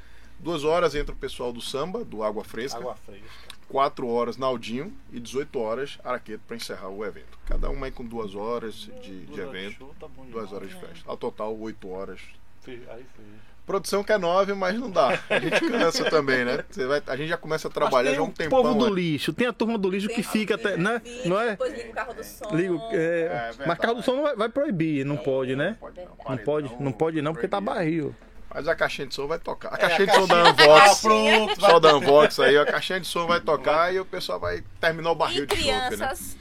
Duas 0.43 0.63
horas 0.63 0.93
entra 0.93 1.13
o 1.13 1.17
pessoal 1.17 1.51
do 1.53 1.61
samba, 1.61 2.03
do 2.03 2.21
Água 2.23 2.43
Fresca, 2.43 2.77
Água 2.79 2.95
fresca. 2.95 3.25
4 3.69 4.07
horas 4.07 4.37
Naldinho 4.37 4.93
e 5.11 5.19
18 5.19 5.57
horas 5.59 5.97
Araqueto 6.03 6.43
para 6.45 6.55
encerrar 6.57 6.89
o 6.89 7.03
evento. 7.05 7.39
Cada 7.47 7.69
um 7.69 7.83
aí 7.83 7.91
com 7.91 8.05
duas 8.05 8.35
horas 8.35 8.73
de, 8.75 8.91
de 9.01 9.11
Duas 9.25 9.39
horas 9.39 9.51
de 9.51 9.57
evento, 9.57 9.77
show, 9.77 9.95
tá 9.99 10.07
bom 10.07 10.23
duas 10.25 10.47
demais. 10.49 10.53
horas 10.53 10.69
de 10.69 10.75
festa. 10.75 11.03
Ao 11.09 11.17
total, 11.17 11.57
8 11.57 11.89
horas. 11.89 12.19
Fe- 12.61 12.81
Aí 12.89 13.03
fez. 13.15 13.27
Produção 13.65 14.03
quer 14.03 14.19
9, 14.19 14.53
mas 14.55 14.77
não 14.77 14.91
dá. 14.91 15.17
A 15.29 15.39
gente 15.39 15.61
cansa 15.61 16.03
também, 16.09 16.43
né? 16.43 16.65
Você 16.69 16.85
vai, 16.85 17.01
a 17.07 17.15
gente 17.15 17.29
já 17.29 17.37
começa 17.37 17.69
a 17.69 17.71
trabalhar 17.71 18.09
já 18.11 18.17
tem 18.17 18.25
um 18.25 18.29
o 18.29 18.31
tempão. 18.33 18.61
povo 18.61 18.77
do 18.77 18.89
né? 18.89 19.01
lixo, 19.01 19.31
tem 19.31 19.47
a 19.47 19.53
turma 19.53 19.77
do 19.77 19.89
lixo 19.89 20.09
que 20.09 20.15
Tem 20.15 20.23
fica 20.23 20.55
até, 20.55 20.75
né? 20.75 21.01
Não 21.25 21.39
é? 21.39 21.51
Depois 21.51 21.73
liga 21.73 21.89
o 21.89 21.93
carro 21.93 22.13
do 22.13 22.23
som. 22.25 22.53
Ligo, 22.53 22.77
é, 22.91 23.53
É 23.57 23.65
mas 23.65 23.77
carro 23.79 23.93
do 23.95 24.03
som 24.03 24.17
não 24.17 24.23
vai, 24.23 24.35
vai 24.35 24.49
proibir, 24.49 25.05
não 25.05 25.15
pode, 25.15 25.55
né? 25.55 25.77
Pode 25.79 25.95
não, 26.01 26.05
Não 26.29 26.37
pode, 26.43 26.83
não 26.83 26.91
pode 26.91 27.21
não, 27.21 27.31
porque 27.33 27.47
tá 27.47 27.61
barril. 27.61 28.13
Mas 28.53 28.67
a 28.67 28.75
caixinha 28.75 29.07
de 29.07 29.15
som 29.15 29.27
vai 29.27 29.39
tocar. 29.39 29.69
A 29.73 29.75
É, 29.75 29.79
caixinha 29.79 30.07
a 30.07 30.11
de 30.11 30.19
som 30.21 30.27
da 30.27 30.41
Ah, 30.43 30.49
Unvox. 30.51 31.01
pronto. 31.01 31.59
Só 31.59 31.79
da 31.79 31.95
Unvox 31.97 32.39
aí, 32.39 32.57
a 32.57 32.65
caixinha 32.65 32.99
de 32.99 33.07
som 33.07 33.25
vai 33.25 33.39
tocar 33.41 33.93
e 33.93 33.99
o 33.99 34.05
pessoal 34.05 34.39
vai 34.39 34.63
terminar 34.79 35.11
o 35.11 35.15
barril 35.15 35.43
E 35.43 35.47
de 35.47 35.55
chopp, 35.55 35.65
né? 35.65 35.87
crianças, 35.89 36.37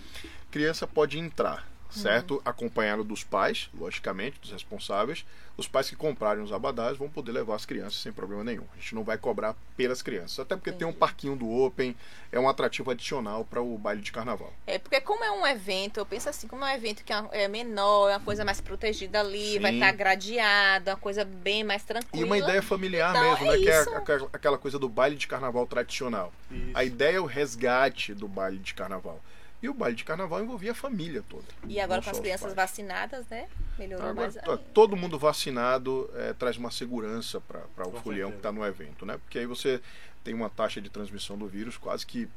criança 0.50 0.86
pode 0.86 1.18
entrar, 1.18 1.64
certo? 1.92 2.40
Acompanhado 2.44 3.04
dos 3.04 3.22
pais, 3.24 3.68
logicamente, 3.78 4.40
dos 4.40 4.50
responsáveis. 4.50 5.24
Os 5.56 5.68
pais 5.68 5.90
que 5.90 5.94
comprarem 5.96 6.42
os 6.42 6.50
abadás 6.50 6.96
vão 6.96 7.10
poder 7.10 7.30
levar 7.32 7.54
as 7.56 7.66
crianças 7.66 7.96
sem 8.00 8.10
problema 8.10 8.42
nenhum. 8.42 8.64
A 8.72 8.76
gente 8.80 8.94
não 8.94 9.04
vai 9.04 9.18
cobrar 9.18 9.54
pelas 9.76 10.00
crianças. 10.00 10.38
Até 10.40 10.56
porque 10.56 10.72
tem 10.72 10.86
um 10.88 10.92
parquinho 10.94 11.36
do 11.36 11.46
Open, 11.50 11.94
é 12.32 12.40
um 12.40 12.48
atrativo 12.48 12.90
adicional 12.90 13.44
para 13.44 13.60
o 13.60 13.76
baile 13.76 14.00
de 14.00 14.10
carnaval. 14.10 14.50
É, 14.66 14.78
porque 14.78 14.98
como 15.02 15.22
é 15.22 15.30
um 15.30 15.46
evento, 15.46 15.98
eu 15.98 16.06
penso 16.06 16.28
assim, 16.30 16.48
como 16.48 16.64
é 16.64 16.72
um 16.72 16.74
evento 16.74 17.04
que 17.04 17.12
é 17.12 17.22
é 17.32 17.48
menor, 17.48 18.08
é 18.08 18.14
uma 18.16 18.24
coisa 18.24 18.44
mais 18.46 18.60
protegida 18.62 19.20
ali, 19.20 19.52
Sim. 19.52 19.60
vai 19.60 19.74
estar 19.74 19.92
gradeado, 19.92 20.90
uma 20.90 20.96
coisa 20.96 21.22
bem 21.24 21.62
mais 21.62 21.82
E 21.82 21.86
tranquila. 21.86 22.24
uma 22.26 22.38
ideia 22.38 22.62
familiar 22.62 23.10
Então, 23.10 23.22
mesmo, 23.30 23.46
é 23.46 23.50
né? 23.50 23.58
Que 23.58 23.70
é 23.70 23.80
isso. 23.82 23.94
aquela- 23.94 24.28
aquela 24.32 24.58
coisa 24.58 24.78
do 24.78 24.88
baile 24.88 25.16
de 25.16 25.26
carnaval 25.26 25.66
tradicional. 25.66 26.32
Isso. 26.50 26.70
A 26.74 26.82
ideia 26.82 27.16
é 27.16 27.20
o 27.20 27.26
resgate 27.26 28.14
do 28.14 28.26
baile 28.26 28.58
de 28.58 28.72
carnaval. 28.72 29.20
E 29.62 29.68
o 29.68 29.74
baile 29.74 29.94
de 29.96 30.02
carnaval 30.04 30.42
envolvia 30.42 30.72
a 30.72 30.74
família 30.74 31.22
toda. 31.28 31.44
E 31.68 31.78
agora 31.80 32.02
com 32.02 32.10
as 32.10 32.18
crianças 32.18 32.52
pais. 32.52 32.54
vacinadas, 32.54 33.26
né? 33.28 33.48
Melhorou 33.78 34.08
Agora, 34.08 34.26
mais 34.32 34.34
to- 34.44 34.50
ainda. 34.50 34.62
todo 34.74 34.96
mundo 34.96 35.16
vacinado 35.18 36.10
é, 36.16 36.32
traz 36.32 36.56
uma 36.56 36.70
segurança 36.70 37.40
para 37.40 37.60
o 37.86 37.92
Com 37.92 38.00
folião 38.02 38.28
certeza. 38.28 38.32
que 38.32 38.36
está 38.38 38.52
no 38.52 38.66
evento, 38.66 39.06
né? 39.06 39.18
Porque 39.18 39.38
aí 39.38 39.46
você 39.46 39.80
tem 40.24 40.34
uma 40.34 40.50
taxa 40.50 40.80
de 40.80 40.90
transmissão 40.90 41.38
do 41.38 41.46
vírus 41.46 41.76
quase 41.76 42.04
que 42.04 42.28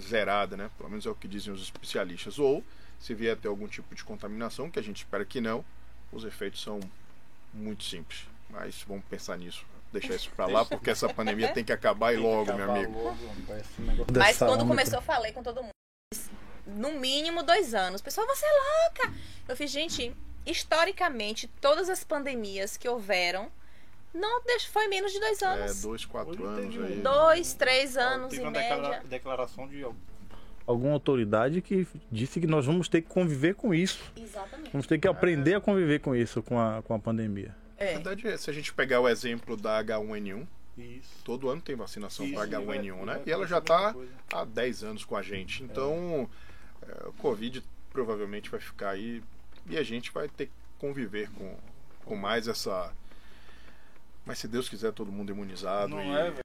zerada, 0.00 0.56
né? 0.56 0.70
Pelo 0.76 0.90
menos 0.90 1.06
é 1.06 1.10
o 1.10 1.14
que 1.14 1.28
dizem 1.28 1.52
os 1.52 1.62
especialistas. 1.62 2.38
Ou, 2.40 2.64
se 2.98 3.14
vier 3.14 3.34
a 3.34 3.36
ter 3.36 3.46
algum 3.48 3.68
tipo 3.68 3.94
de 3.94 4.02
contaminação, 4.02 4.68
que 4.68 4.78
a 4.78 4.82
gente 4.82 4.96
espera 4.96 5.24
que 5.24 5.40
não, 5.40 5.64
os 6.10 6.24
efeitos 6.24 6.60
são 6.62 6.80
muito 7.54 7.84
simples. 7.84 8.26
Mas 8.50 8.82
vamos 8.88 9.04
pensar 9.04 9.38
nisso. 9.38 9.64
Deixar 9.92 10.14
isso 10.14 10.30
para 10.34 10.46
lá, 10.46 10.64
porque 10.64 10.90
essa 10.90 11.08
pandemia 11.12 11.52
tem 11.52 11.62
que 11.62 11.72
acabar 11.72 12.12
e 12.12 12.16
logo, 12.16 12.52
meu 12.54 12.70
amigo. 12.70 13.14
Mas 14.18 14.38
quando 14.38 14.66
começou, 14.66 14.98
eu 14.98 15.02
falei 15.02 15.32
com 15.32 15.42
todo 15.42 15.62
mundo. 15.62 15.70
No 16.66 16.92
mínimo 16.92 17.42
dois 17.42 17.74
anos. 17.74 18.00
Pessoal, 18.00 18.26
você 18.26 18.44
é 18.46 18.50
louca! 18.50 19.14
Eu 19.48 19.56
fiz, 19.56 19.70
gente, 19.70 20.14
historicamente, 20.46 21.48
todas 21.60 21.88
as 21.90 22.04
pandemias 22.04 22.76
que 22.76 22.88
houveram, 22.88 23.50
não 24.14 24.40
foi 24.70 24.86
menos 24.88 25.12
de 25.12 25.18
dois 25.20 25.40
É, 25.42 25.46
anos. 25.46 25.82
dois, 25.82 26.04
quatro 26.04 26.32
Hoje 26.32 26.76
anos 26.78 26.90
aí. 26.90 26.96
Dois, 27.00 27.54
três 27.54 27.96
anos 27.96 28.28
Teve 28.30 28.42
em 28.42 28.46
uma 28.46 28.52
declara- 28.52 28.88
média. 28.90 29.02
declaração 29.08 29.66
de 29.68 29.82
al- 29.82 29.94
alguma 30.66 30.92
autoridade 30.92 31.60
que 31.60 31.86
disse 32.10 32.40
que 32.40 32.46
nós 32.46 32.66
vamos 32.66 32.88
ter 32.88 33.02
que 33.02 33.08
conviver 33.08 33.54
com 33.54 33.74
isso. 33.74 34.00
Exatamente. 34.16 34.70
Vamos 34.70 34.86
ter 34.86 34.98
que 34.98 35.08
aprender 35.08 35.54
a 35.54 35.60
conviver 35.60 35.98
com 36.00 36.14
isso, 36.14 36.42
com 36.42 36.58
a, 36.60 36.82
com 36.82 36.94
a 36.94 36.98
pandemia. 36.98 37.54
Na 37.78 37.86
É. 37.86 37.94
verdade, 37.94 38.28
é, 38.28 38.36
se 38.36 38.48
a 38.48 38.52
gente 38.52 38.72
pegar 38.72 39.00
o 39.00 39.08
exemplo 39.08 39.56
da 39.56 39.78
H1N1, 39.82 40.46
Isso. 40.78 41.10
todo 41.24 41.48
ano 41.50 41.60
tem 41.60 41.74
vacinação 41.74 42.24
Isso, 42.24 42.34
para 42.36 42.46
e 42.46 42.50
vai- 42.50 42.78
H1N1, 42.78 43.04
né? 43.04 43.14
vai- 43.14 43.22
E 43.26 43.30
ela 43.32 43.46
já 43.46 43.58
está 43.58 43.92
coisa. 43.92 44.12
há 44.32 44.44
10 44.44 44.84
anos 44.84 45.04
com 45.04 45.16
a 45.16 45.22
gente. 45.22 45.62
Então, 45.64 46.28
é, 46.30 46.51
o 47.06 47.12
Covid 47.14 47.62
provavelmente 47.92 48.50
vai 48.50 48.60
ficar 48.60 48.90
aí 48.90 49.22
e 49.68 49.76
a 49.76 49.82
gente 49.82 50.10
vai 50.12 50.28
ter 50.28 50.46
que 50.46 50.52
conviver 50.78 51.30
com, 51.32 51.56
com 52.04 52.16
mais 52.16 52.48
essa. 52.48 52.92
Mas 54.24 54.38
se 54.38 54.48
Deus 54.48 54.68
quiser, 54.68 54.92
todo 54.92 55.10
mundo 55.12 55.30
imunizado. 55.30 55.88
Não 55.94 56.02
e 56.02 56.10
é, 56.10 56.30
velho. 56.30 56.36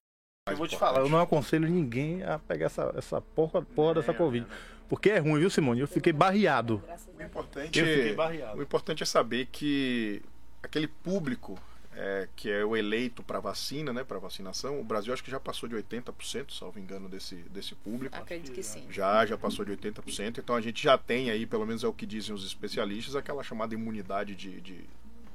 Eu 0.50 0.56
vou 0.58 0.68
te 0.68 0.76
importante. 0.76 0.94
falar, 0.96 1.06
eu 1.06 1.10
não 1.10 1.20
aconselho 1.20 1.68
ninguém 1.68 2.24
a 2.24 2.40
pegar 2.40 2.68
essa, 2.68 2.94
essa 2.96 3.20
porra, 3.22 3.62
porra 3.62 3.96
dessa 3.96 4.12
É, 4.12 4.16
Covid. 4.16 4.46
é, 4.50 4.56
Porque 4.88 5.10
é 5.10 5.20
ruim, 5.20 5.40
viu, 5.40 5.50
Simone? 5.50 5.82
Eu 5.82 5.88
fiquei 5.88 6.14
barreado. 6.14 6.82
O 7.18 7.22
importante, 7.22 7.80
Eu 7.80 7.86
fiquei 7.86 8.14
barreado. 8.16 8.58
o 8.58 8.62
importante 8.64 9.04
é 9.04 9.06
saber 9.06 9.48
que 9.48 10.22
aquele 10.64 10.88
público 10.88 11.60
é, 12.00 12.28
que 12.36 12.48
é 12.50 12.64
o 12.64 12.78
eleito 12.78 13.24
para 13.24 13.40
vacina, 13.40 13.92
né, 13.92 14.04
para 14.04 14.20
vacinação, 14.20 14.80
o 14.80 14.84
Brasil 14.84 15.12
acho 15.12 15.24
que 15.24 15.32
já 15.32 15.40
passou 15.40 15.68
de 15.68 15.76
80%, 15.76 16.52
salvo 16.52 16.78
engano, 16.80 17.10
desse, 17.10 17.36
desse 17.50 17.74
público. 17.74 18.16
Acredito 18.16 18.52
que 18.54 18.62
sim. 18.62 18.86
Já, 18.92 19.26
já 19.26 19.36
passou 19.36 19.66
de 19.66 19.72
80%, 19.72 20.38
então 20.38 20.56
a 20.56 20.62
gente 20.62 20.84
já 20.84 20.96
tem 20.96 21.32
aí, 21.32 21.46
pelo 21.48 21.66
menos 21.66 21.84
é 21.84 21.88
o 21.88 21.94
que 21.94 22.06
dizem 22.06 22.36
os 22.36 22.46
especialistas, 22.46 23.16
aquela 23.16 23.42
chamada 23.44 23.74
imunidade 23.74 24.36
de, 24.36 24.62
de- 24.62 24.86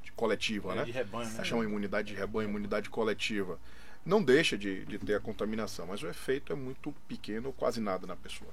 de 0.03 0.11
coletiva, 0.13 0.71
É, 0.71 0.75
né? 0.77 0.85
de 0.85 0.91
rebanho, 0.91 1.29
né? 1.31 1.39
A 1.39 1.43
chama 1.43 1.63
imunidade 1.65 2.07
de 2.07 2.13
rebanho, 2.15 2.47
imunidade 2.47 2.89
coletiva. 2.89 3.59
Não 4.05 4.23
deixa 4.23 4.57
de, 4.57 4.85
de 4.85 4.97
ter 4.99 5.15
a 5.15 5.19
contaminação, 5.19 5.85
mas 5.87 6.01
o 6.01 6.07
efeito 6.07 6.53
é 6.53 6.55
muito 6.55 6.93
pequeno 7.07 7.47
ou 7.47 7.53
quase 7.53 7.81
nada 7.81 8.05
na 8.07 8.15
pessoa. 8.15 8.51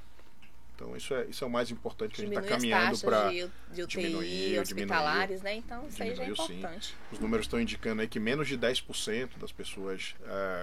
Então 0.81 0.97
isso 0.97 1.13
é, 1.13 1.27
isso 1.27 1.45
é 1.45 1.47
o 1.47 1.51
mais 1.51 1.71
importante 1.71 2.15
que 2.15 2.23
a 2.23 2.25
gente 2.25 2.33
está 2.39 2.41
Diminui 2.57 2.71
caminhando 2.71 2.99
para. 3.01 3.29
de, 3.31 3.51
de 3.75 3.83
UTI, 3.83 4.01
diminuir, 4.03 4.59
hospitalares, 4.61 5.43
né? 5.43 5.55
Então 5.57 5.87
isso 5.87 6.03
aí 6.03 6.15
já 6.15 6.23
é 6.23 6.27
diminuiu, 6.27 6.47
sim. 6.47 6.59
importante. 6.59 6.95
Os 7.13 7.19
números 7.19 7.45
estão 7.45 7.61
indicando 7.61 8.01
aí 8.01 8.09
que 8.09 8.19
menos 8.19 8.49
de 8.49 8.57
10% 8.57 9.37
das 9.39 9.53
pessoas, 9.53 10.15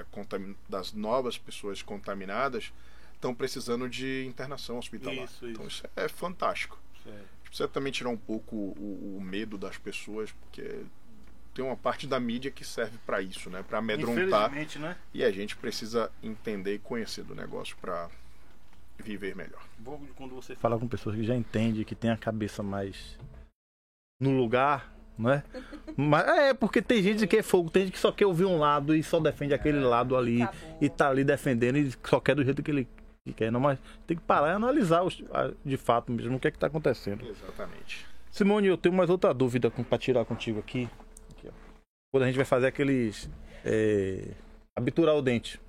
contamin- 0.10 0.56
das 0.68 0.92
novas 0.92 1.38
pessoas 1.38 1.84
contaminadas, 1.84 2.74
estão 3.14 3.34
precisando 3.36 3.88
de 3.88 4.26
internação 4.26 4.80
hospitalar. 4.80 5.26
Isso, 5.26 5.48
Então 5.48 5.68
isso. 5.68 5.84
isso 5.86 5.90
é 5.96 6.08
fantástico. 6.08 6.80
É. 7.06 7.10
A 7.10 7.14
gente 7.14 7.50
precisa 7.50 7.68
também 7.68 7.92
tirar 7.92 8.10
um 8.10 8.18
pouco 8.18 8.56
o, 8.56 9.18
o 9.20 9.22
medo 9.22 9.56
das 9.56 9.78
pessoas, 9.78 10.32
porque 10.32 10.82
tem 11.54 11.64
uma 11.64 11.78
parte 11.78 12.08
da 12.08 12.20
mídia 12.20 12.50
que 12.50 12.66
serve 12.66 12.98
para 13.06 13.22
isso, 13.22 13.50
né? 13.52 13.64
Para 13.68 13.78
amedrontar. 13.78 14.50
Infelizmente, 14.50 14.80
né? 14.80 14.98
E 15.14 15.24
a 15.24 15.32
gente 15.32 15.56
precisa 15.56 16.12
entender 16.24 16.74
e 16.76 16.80
conhecer 16.80 17.24
do 17.24 17.34
negócio 17.36 17.78
para 17.80 18.10
viver 19.04 19.36
melhor. 19.36 19.62
Bom 19.78 20.02
quando 20.16 20.36
você 20.36 20.56
fala 20.56 20.78
com 20.78 20.88
pessoas 20.88 21.16
que 21.16 21.24
já 21.24 21.36
entendem, 21.36 21.84
que 21.84 21.96
tem 21.96 22.10
a 22.12 22.18
cabeça 22.18 22.62
mais 22.64 23.18
no 24.20 24.32
lugar, 24.36 24.94
não 25.18 25.32
é? 25.32 25.44
Mas 25.96 26.28
é 26.28 26.54
porque 26.54 26.82
tem 26.82 27.02
gente 27.02 27.26
que 27.28 27.38
é 27.38 27.44
fogo, 27.44 27.70
tem 27.70 27.84
gente 27.84 27.94
que 27.94 28.00
só 28.00 28.12
quer 28.12 28.26
ouvir 28.26 28.46
um 28.46 28.58
lado 28.60 28.96
e 28.96 29.02
só 29.04 29.20
defende 29.20 29.54
aquele 29.54 29.80
lado 29.80 30.16
ali 30.16 30.42
Acabou. 30.42 30.78
e 30.82 30.90
tá 30.90 31.10
ali 31.10 31.24
defendendo 31.24 31.78
e 31.78 31.92
só 32.04 32.20
quer 32.20 32.36
do 32.36 32.44
jeito 32.44 32.62
que 32.62 32.72
ele 32.72 32.88
que 33.26 33.34
quer, 33.34 33.52
não, 33.52 33.60
mas 33.60 33.78
tem 34.06 34.16
que 34.16 34.24
parar 34.24 34.52
e 34.52 34.56
analisar 34.56 35.04
os- 35.04 35.22
a- 35.34 35.52
de 35.66 35.76
fato 35.76 36.12
mesmo 36.14 36.38
o 36.38 36.40
que 36.40 36.48
é 36.48 36.52
que 36.52 36.58
tá 36.58 36.68
acontecendo. 36.68 37.26
Exatamente. 37.28 38.06
Simone, 38.32 38.68
eu 38.68 38.78
tenho 38.78 38.96
mais 38.96 39.10
outra 39.10 39.34
dúvida 39.34 39.70
pra 39.70 39.98
tirar 39.98 40.24
contigo 40.24 40.60
aqui. 40.60 40.88
Aqui, 41.32 41.48
ó. 41.50 41.52
Quando 42.12 42.24
a 42.24 42.28
gente 42.28 42.36
vai 42.38 42.46
fazer 42.46 42.68
aqueles. 42.68 43.30
É, 43.66 44.30
abiturar 44.78 45.16
o 45.16 45.22
dente. 45.22 45.60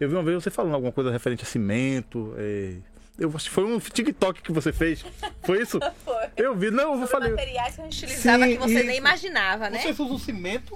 Eu 0.00 0.08
vi 0.08 0.14
uma 0.14 0.22
vez 0.22 0.42
você 0.42 0.50
falando 0.50 0.74
alguma 0.74 0.92
coisa 0.92 1.10
referente 1.10 1.42
a 1.42 1.46
cimento. 1.46 2.34
é, 2.38 2.76
eu, 3.18 3.30
foi 3.30 3.64
um 3.64 3.78
TikTok 3.78 4.42
que 4.42 4.52
você 4.52 4.72
fez. 4.72 5.04
Foi 5.42 5.62
isso? 5.62 5.78
Foi. 6.04 6.26
Eu 6.36 6.54
vi, 6.56 6.70
não, 6.70 7.00
eu 7.00 7.06
falar. 7.06 7.28
materiais 7.30 7.74
que 7.76 7.80
a 7.80 7.84
gente 7.84 7.96
utilizava 8.04 8.44
Sim, 8.44 8.52
que 8.52 8.58
você 8.58 8.74
isso. 8.74 8.86
nem 8.86 8.96
imaginava, 8.96 9.70
né? 9.70 9.78
Vocês 9.80 9.98
usam 10.00 10.18
cimento? 10.18 10.74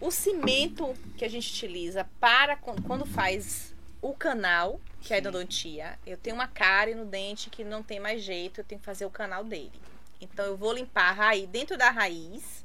O 0.00 0.10
cimento 0.10 0.94
que 1.16 1.24
a 1.24 1.28
gente 1.28 1.50
utiliza 1.52 2.06
para 2.20 2.56
quan- 2.56 2.76
quando 2.86 3.04
faz 3.04 3.74
o 4.00 4.14
canal, 4.14 4.80
que 5.00 5.12
é 5.12 5.16
a 5.16 5.18
endodontia, 5.18 5.98
eu 6.06 6.16
tenho 6.16 6.36
uma 6.36 6.46
cárie 6.48 6.94
no 6.94 7.04
dente 7.04 7.50
que 7.50 7.64
não 7.64 7.82
tem 7.82 7.98
mais 8.00 8.22
jeito, 8.22 8.60
eu 8.60 8.64
tenho 8.64 8.78
que 8.78 8.84
fazer 8.86 9.04
o 9.04 9.10
canal 9.10 9.44
dele. 9.44 9.72
Então 10.20 10.44
eu 10.46 10.56
vou 10.56 10.72
limpar 10.72 11.10
a 11.10 11.12
raiz, 11.12 11.48
dentro 11.48 11.76
da 11.76 11.90
raiz, 11.90 12.64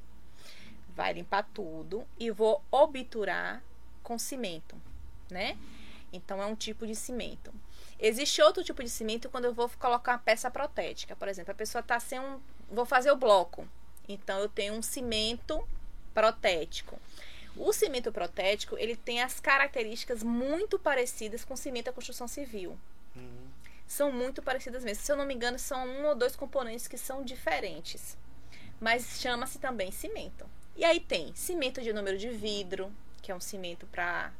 vai 0.95 1.11
limpar 1.14 1.47
tudo 1.53 2.03
e 2.20 2.30
vou 2.32 2.61
obturar 2.72 3.61
com 4.03 4.18
cimento, 4.20 4.76
né? 5.30 5.57
Então 6.11 6.41
é 6.41 6.45
um 6.45 6.55
tipo 6.55 6.86
de 6.86 6.95
cimento. 6.95 7.53
Existe 7.99 8.41
outro 8.41 8.63
tipo 8.63 8.84
de 8.84 8.89
cimento 8.89 9.30
quando 9.30 9.45
eu 9.45 9.53
vou 9.53 9.69
colocar 9.80 10.13
uma 10.13 10.19
peça 10.19 10.51
protética. 10.51 11.15
Por 11.15 11.28
exemplo, 11.28 11.51
a 11.51 11.55
pessoa 11.55 11.82
tá 11.82 11.99
sem 11.99 12.19
um. 12.19 12.39
Vou 12.69 12.86
fazer 12.86 13.11
o 13.11 13.15
bloco. 13.15 13.67
Então 14.07 14.39
eu 14.39 14.49
tenho 14.49 14.74
um 14.74 14.82
cimento 14.82 15.67
protético. 16.13 16.99
O 17.55 17.71
cimento 17.71 18.11
protético, 18.11 18.78
ele 18.78 18.95
tem 18.95 19.21
as 19.21 19.39
características 19.39 20.24
muito 20.24 20.80
parecidas 20.80 21.45
com 21.45 21.53
o 21.53 21.57
cimento 21.57 21.86
da 21.86 21.93
construção 21.93 22.28
civil. 22.28 22.78
São 23.88 24.11
muito 24.11 24.41
parecidas 24.41 24.84
mesmo. 24.84 25.03
Se 25.03 25.11
eu 25.11 25.15
não 25.15 25.26
me 25.26 25.34
engano, 25.34 25.59
são 25.59 25.88
um 25.88 26.05
ou 26.07 26.15
dois 26.15 26.36
componentes 26.36 26.88
que 26.88 26.97
são 26.97 27.24
diferentes. 27.24 28.17
Mas 28.80 29.21
chama-se 29.21 29.59
também 29.59 29.91
cimento. 29.91 30.49
E 30.76 30.84
aí 30.84 30.99
tem 30.99 31.34
cimento 31.36 31.82
de 31.82 31.93
número 31.93 32.17
de 32.17 32.30
vidro, 32.30 32.91
que 33.21 33.32
é 33.32 33.36
um 33.36 33.39
cimento 33.39 33.86
para 33.86 34.34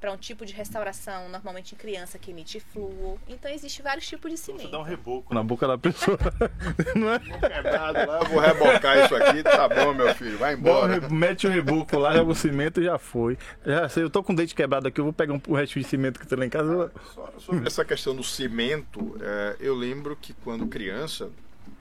para 0.00 0.12
um 0.12 0.16
tipo 0.16 0.46
de 0.46 0.52
restauração, 0.52 1.28
normalmente 1.28 1.74
em 1.74 1.78
criança, 1.78 2.18
que 2.18 2.30
emite 2.30 2.60
flúor. 2.60 3.18
Então, 3.28 3.50
existe 3.50 3.82
vários 3.82 4.06
tipos 4.06 4.30
de 4.30 4.36
Você 4.36 4.52
cimento. 4.52 4.70
dá 4.70 4.78
um 4.78 4.82
reboco 4.82 5.34
na 5.34 5.42
boca 5.42 5.66
da 5.66 5.76
pessoa. 5.76 6.18
não 6.94 7.12
é? 7.12 7.20
Lá, 7.62 8.20
eu 8.22 8.28
vou 8.28 8.38
rebocar 8.40 9.04
isso 9.04 9.16
aqui, 9.16 9.42
tá 9.42 9.68
bom, 9.68 9.92
meu 9.92 10.14
filho, 10.14 10.38
vai 10.38 10.54
um 10.54 10.58
embora. 10.58 11.08
Mete 11.10 11.46
o 11.46 11.50
reboco 11.50 11.98
lá, 11.98 12.14
joga 12.14 12.30
o 12.30 12.34
cimento 12.34 12.80
e 12.80 12.84
já 12.84 12.98
foi. 12.98 13.36
Já 13.64 13.88
sei, 13.88 14.04
eu 14.04 14.10
tô 14.10 14.22
com 14.22 14.32
o 14.32 14.36
dente 14.36 14.54
quebrado 14.54 14.86
aqui, 14.86 15.00
eu 15.00 15.04
vou 15.04 15.12
pegar 15.12 15.34
um, 15.34 15.40
o 15.48 15.54
resto 15.54 15.78
de 15.78 15.84
cimento 15.84 16.20
que 16.20 16.26
tem 16.26 16.38
lá 16.38 16.46
em 16.46 16.50
casa. 16.50 16.92
Só 17.14 17.32
Sobre 17.38 17.66
essa 17.66 17.84
questão 17.84 18.14
do 18.14 18.22
cimento, 18.22 19.16
é, 19.20 19.56
eu 19.60 19.74
lembro 19.74 20.14
que 20.16 20.32
quando 20.32 20.66
criança, 20.66 21.30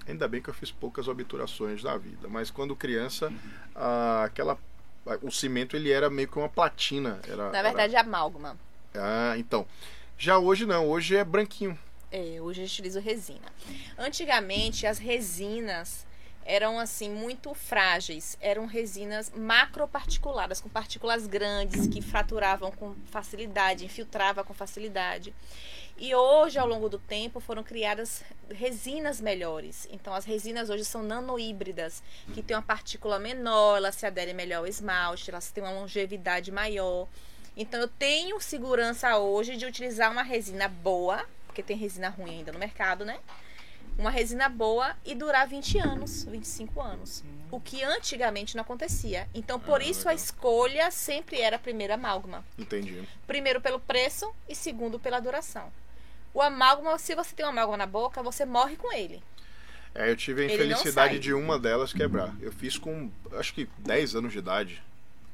ainda 0.08 0.28
bem 0.28 0.42
que 0.42 0.50
eu 0.50 0.54
fiz 0.54 0.72
poucas 0.72 1.08
obturações 1.08 1.84
na 1.84 1.98
vida, 1.98 2.28
mas 2.28 2.50
quando 2.50 2.76
criança, 2.76 3.32
ah, 3.76 4.24
aquela, 4.26 4.58
o 5.22 5.32
cimento 5.32 5.76
ele 5.76 5.92
era 5.92 6.10
meio 6.10 6.28
que 6.28 6.38
uma 6.38 6.50
platina. 6.50 7.20
Era, 7.28 7.52
Na 7.52 7.62
verdade, 7.62 7.96
é 7.96 8.00
amálgama. 8.00 8.58
era- 8.94 9.32
ah, 9.34 9.38
então. 9.38 9.66
Já 10.18 10.38
hoje 10.40 10.66
não, 10.66 10.88
hoje 10.90 11.16
é 11.16 11.24
branquinho. 11.24 11.78
É, 12.12 12.38
hoje 12.42 12.62
a 12.62 12.66
gente 12.66 12.74
utiliza 12.74 13.00
resina. 13.00 13.48
Antigamente, 13.98 14.88
as 14.88 14.98
resinas 14.98 16.06
eram 16.46 16.80
assim 16.80 17.10
muito 17.10 17.54
frágeis, 17.54 18.38
eram 18.40 18.66
resinas 18.66 19.30
macroparticuladas, 19.36 20.62
com 20.62 20.70
partículas 20.70 21.28
grandes 21.28 21.88
que 21.88 22.02
fraturavam 22.02 22.72
com 22.72 22.96
facilidade, 23.12 23.84
infiltrava 23.86 24.44
com 24.44 24.54
facilidade. 24.54 25.34
E 26.00 26.14
hoje, 26.14 26.60
ao 26.60 26.68
longo 26.68 26.88
do 26.88 27.00
tempo, 27.00 27.40
foram 27.40 27.64
criadas 27.64 28.24
resinas 28.52 29.20
melhores. 29.20 29.88
Então, 29.92 30.14
as 30.14 30.26
resinas 30.26 30.70
hoje 30.70 30.86
são 30.86 31.02
nanohíbridas, 31.02 32.04
que 32.34 32.44
têm 32.44 32.56
uma 32.56 32.62
partícula 32.62 33.18
menor, 33.18 33.78
elas 33.78 33.96
se 33.96 34.06
aderem 34.06 34.34
melhor 34.34 34.60
ao 34.60 34.68
esmalte, 34.68 35.32
elas 35.32 35.52
têm 35.52 35.64
uma 35.64 35.72
longevidade 35.74 36.52
maior. 36.52 37.08
Então, 37.56 37.80
eu 37.80 37.88
tenho 37.88 38.40
segurança 38.40 39.18
hoje 39.18 39.58
de 39.58 39.66
utilizar 39.66 40.12
uma 40.12 40.22
resina 40.22 40.68
boa, 40.68 41.26
porque 41.48 41.64
tem 41.64 41.76
resina 41.76 42.10
ruim 42.10 42.30
ainda 42.38 42.52
no 42.52 42.60
mercado, 42.60 43.04
né? 43.04 43.20
Uma 43.98 44.12
resina 44.12 44.48
boa 44.48 44.96
e 45.04 45.16
durar 45.16 45.48
20 45.48 45.80
anos, 45.80 46.24
25 46.26 46.80
anos. 46.80 47.24
O 47.50 47.60
que 47.60 47.84
antigamente 47.84 48.56
não 48.56 48.62
acontecia. 48.62 49.28
Então, 49.34 49.60
por 49.60 49.82
Ah, 49.82 49.84
isso 49.84 50.02
legal. 50.02 50.12
a 50.12 50.14
escolha 50.16 50.92
sempre 50.92 51.42
era 51.42 51.56
a 51.56 51.60
primeira 51.60 51.96
amálgama. 51.96 52.46
Entendi. 52.60 53.02
Primeiro 53.26 53.60
pelo 53.60 53.80
preço 53.80 54.32
e 54.48 54.54
segundo 54.54 55.00
pela 55.00 55.20
duração. 55.20 55.72
O 56.34 56.42
amálgama, 56.42 56.98
se 56.98 57.16
você 57.16 57.36
tem 57.36 57.46
um 57.46 57.50
amálgama 57.50 57.78
na 57.78 57.86
boca, 57.86 58.22
você 58.22 58.46
morre 58.46 58.76
com 58.76 58.92
ele. 58.94 59.24
É, 59.96 60.12
eu 60.12 60.16
tive 60.16 60.42
a 60.42 60.46
Ele 60.46 60.54
infelicidade 60.54 61.18
de 61.18 61.34
uma 61.34 61.58
delas 61.58 61.92
quebrar. 61.92 62.34
Eu 62.40 62.52
fiz 62.52 62.78
com, 62.78 63.10
acho 63.34 63.54
que 63.54 63.68
10 63.80 64.16
anos 64.16 64.32
de 64.32 64.38
idade, 64.38 64.84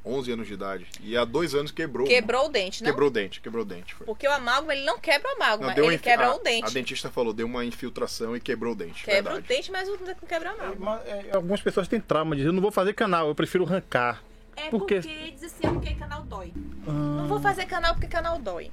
11 0.06 0.32
anos 0.32 0.48
de 0.48 0.54
idade. 0.54 0.88
E 1.02 1.18
há 1.18 1.26
dois 1.26 1.54
anos 1.54 1.72
quebrou. 1.72 2.08
Quebrou 2.08 2.46
o 2.46 2.50
dente, 2.50 2.82
não? 2.82 2.90
Quebrou 2.90 3.10
o 3.10 3.12
dente, 3.12 3.42
quebrou 3.42 3.64
o 3.64 3.66
dente. 3.66 3.94
Foi. 3.94 4.06
Porque 4.06 4.26
o 4.26 4.32
amálgama, 4.32 4.74
ele 4.74 4.86
não 4.86 4.98
quebra 5.00 5.30
o 5.30 5.36
amálgama, 5.36 5.74
Não, 5.76 5.84
ele 5.84 5.96
infi- 5.96 6.04
quebra 6.04 6.28
a, 6.28 6.36
o 6.36 6.40
dente. 6.40 6.66
A 6.66 6.70
dentista 6.70 7.10
falou, 7.10 7.34
deu 7.34 7.46
uma 7.46 7.66
infiltração 7.66 8.36
e 8.38 8.40
quebrou 8.40 8.72
o 8.72 8.76
dente. 8.76 9.04
Quebra 9.04 9.34
verdade. 9.34 9.46
o 9.46 9.48
dente, 9.48 9.72
mas 9.72 9.88
não 9.90 9.98
quebra 10.28 10.52
o 10.52 10.54
amálgama. 10.54 10.96
Mas, 11.04 11.08
é, 11.08 11.36
algumas 11.36 11.62
pessoas 11.62 11.88
têm 11.90 12.00
trauma, 12.00 12.34
dizem, 12.36 12.48
eu 12.48 12.54
não 12.54 12.62
vou 12.62 12.72
fazer 12.72 12.94
canal, 12.94 13.28
eu 13.28 13.36
prefiro 13.36 13.66
arrancar. 13.66 14.24
É 14.56 14.70
Por 14.70 14.86
quê? 14.86 15.02
porque 15.02 15.32
diz 15.32 15.44
assim, 15.44 15.68
é 15.68 15.72
porque 15.72 15.96
canal 15.96 16.24
dói. 16.24 16.54
Não 16.86 17.28
vou 17.28 17.40
fazer 17.42 17.66
canal 17.66 17.94
porque 17.96 18.08
canal 18.08 18.40
dói. 18.40 18.72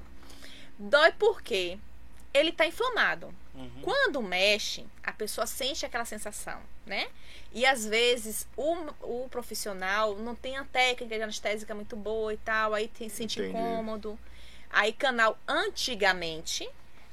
Dói 0.78 1.12
porque 1.18 1.78
ele 2.32 2.52
tá 2.52 2.66
inflamado. 2.66 3.34
Quando 3.82 4.22
mexe, 4.22 4.86
a 5.02 5.12
pessoa 5.12 5.46
sente 5.46 5.84
aquela 5.84 6.04
sensação, 6.04 6.60
né? 6.86 7.08
E 7.52 7.66
às 7.66 7.84
vezes 7.84 8.46
o, 8.56 8.74
o 9.02 9.28
profissional 9.28 10.16
não 10.16 10.34
tem 10.34 10.56
a 10.56 10.64
técnica 10.64 11.16
de 11.16 11.22
anestésica 11.22 11.74
muito 11.74 11.94
boa 11.94 12.32
e 12.32 12.38
tal, 12.38 12.72
aí 12.72 12.88
tem, 12.88 13.08
sente 13.08 13.38
Entendi. 13.38 13.56
incômodo. 13.56 14.18
Aí 14.70 14.92
canal 14.92 15.36
antigamente, 15.46 16.68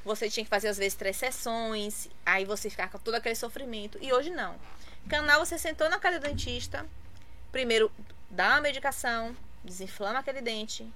você 0.05 0.29
tinha 0.29 0.43
que 0.43 0.49
fazer 0.49 0.69
às 0.69 0.77
vezes 0.77 0.93
três 0.93 1.17
sessões, 1.17 2.07
aí 2.25 2.45
você 2.45 2.69
ficava 2.69 2.91
com 2.91 2.99
todo 2.99 3.15
aquele 3.15 3.35
sofrimento. 3.35 3.97
E 4.01 4.13
hoje 4.13 4.29
não. 4.29 4.55
Canal 5.09 5.45
você 5.45 5.57
sentou 5.57 5.89
na 5.89 5.99
casa 5.99 6.19
do 6.19 6.27
dentista, 6.27 6.85
primeiro 7.51 7.91
dá 8.29 8.51
uma 8.51 8.61
medicação, 8.61 9.35
desinflama 9.63 10.19
aquele 10.19 10.41
dente, 10.41 10.87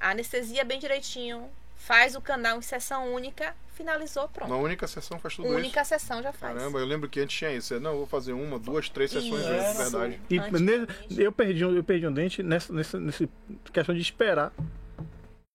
anestesia 0.00 0.64
bem 0.64 0.78
direitinho, 0.78 1.50
faz 1.86 2.14
o 2.14 2.20
canal 2.20 2.58
em 2.58 2.62
sessão 2.62 3.12
única, 3.12 3.54
finalizou, 3.74 4.28
pronto. 4.28 4.48
Na 4.48 4.56
única 4.56 4.86
sessão 4.86 5.18
faz 5.18 5.36
tudo 5.36 5.48
única 5.48 5.82
isso. 5.82 5.88
sessão 5.90 6.22
já 6.22 6.32
faz. 6.32 6.56
Caramba, 6.56 6.78
eu 6.78 6.86
lembro 6.86 7.08
que 7.08 7.20
antes 7.20 7.36
tinha 7.36 7.52
isso. 7.52 7.78
Não, 7.80 7.90
eu 7.92 7.96
vou 7.98 8.06
fazer 8.06 8.32
uma, 8.32 8.58
duas, 8.58 8.88
três 8.88 9.10
sessões, 9.10 9.40
Isso. 9.42 9.48
é 9.50 9.72
verdade. 9.74 10.20
E 10.30 11.20
eu, 11.22 11.30
perdi, 11.32 11.64
um- 11.64 11.74
eu 11.76 11.84
perdi 11.84 12.06
um 12.06 12.12
dente 12.12 12.42
nessa, 12.42 12.72
nessa, 12.72 12.98
nessa 12.98 13.28
questão 13.72 13.94
de 13.94 14.00
esperar. 14.00 14.52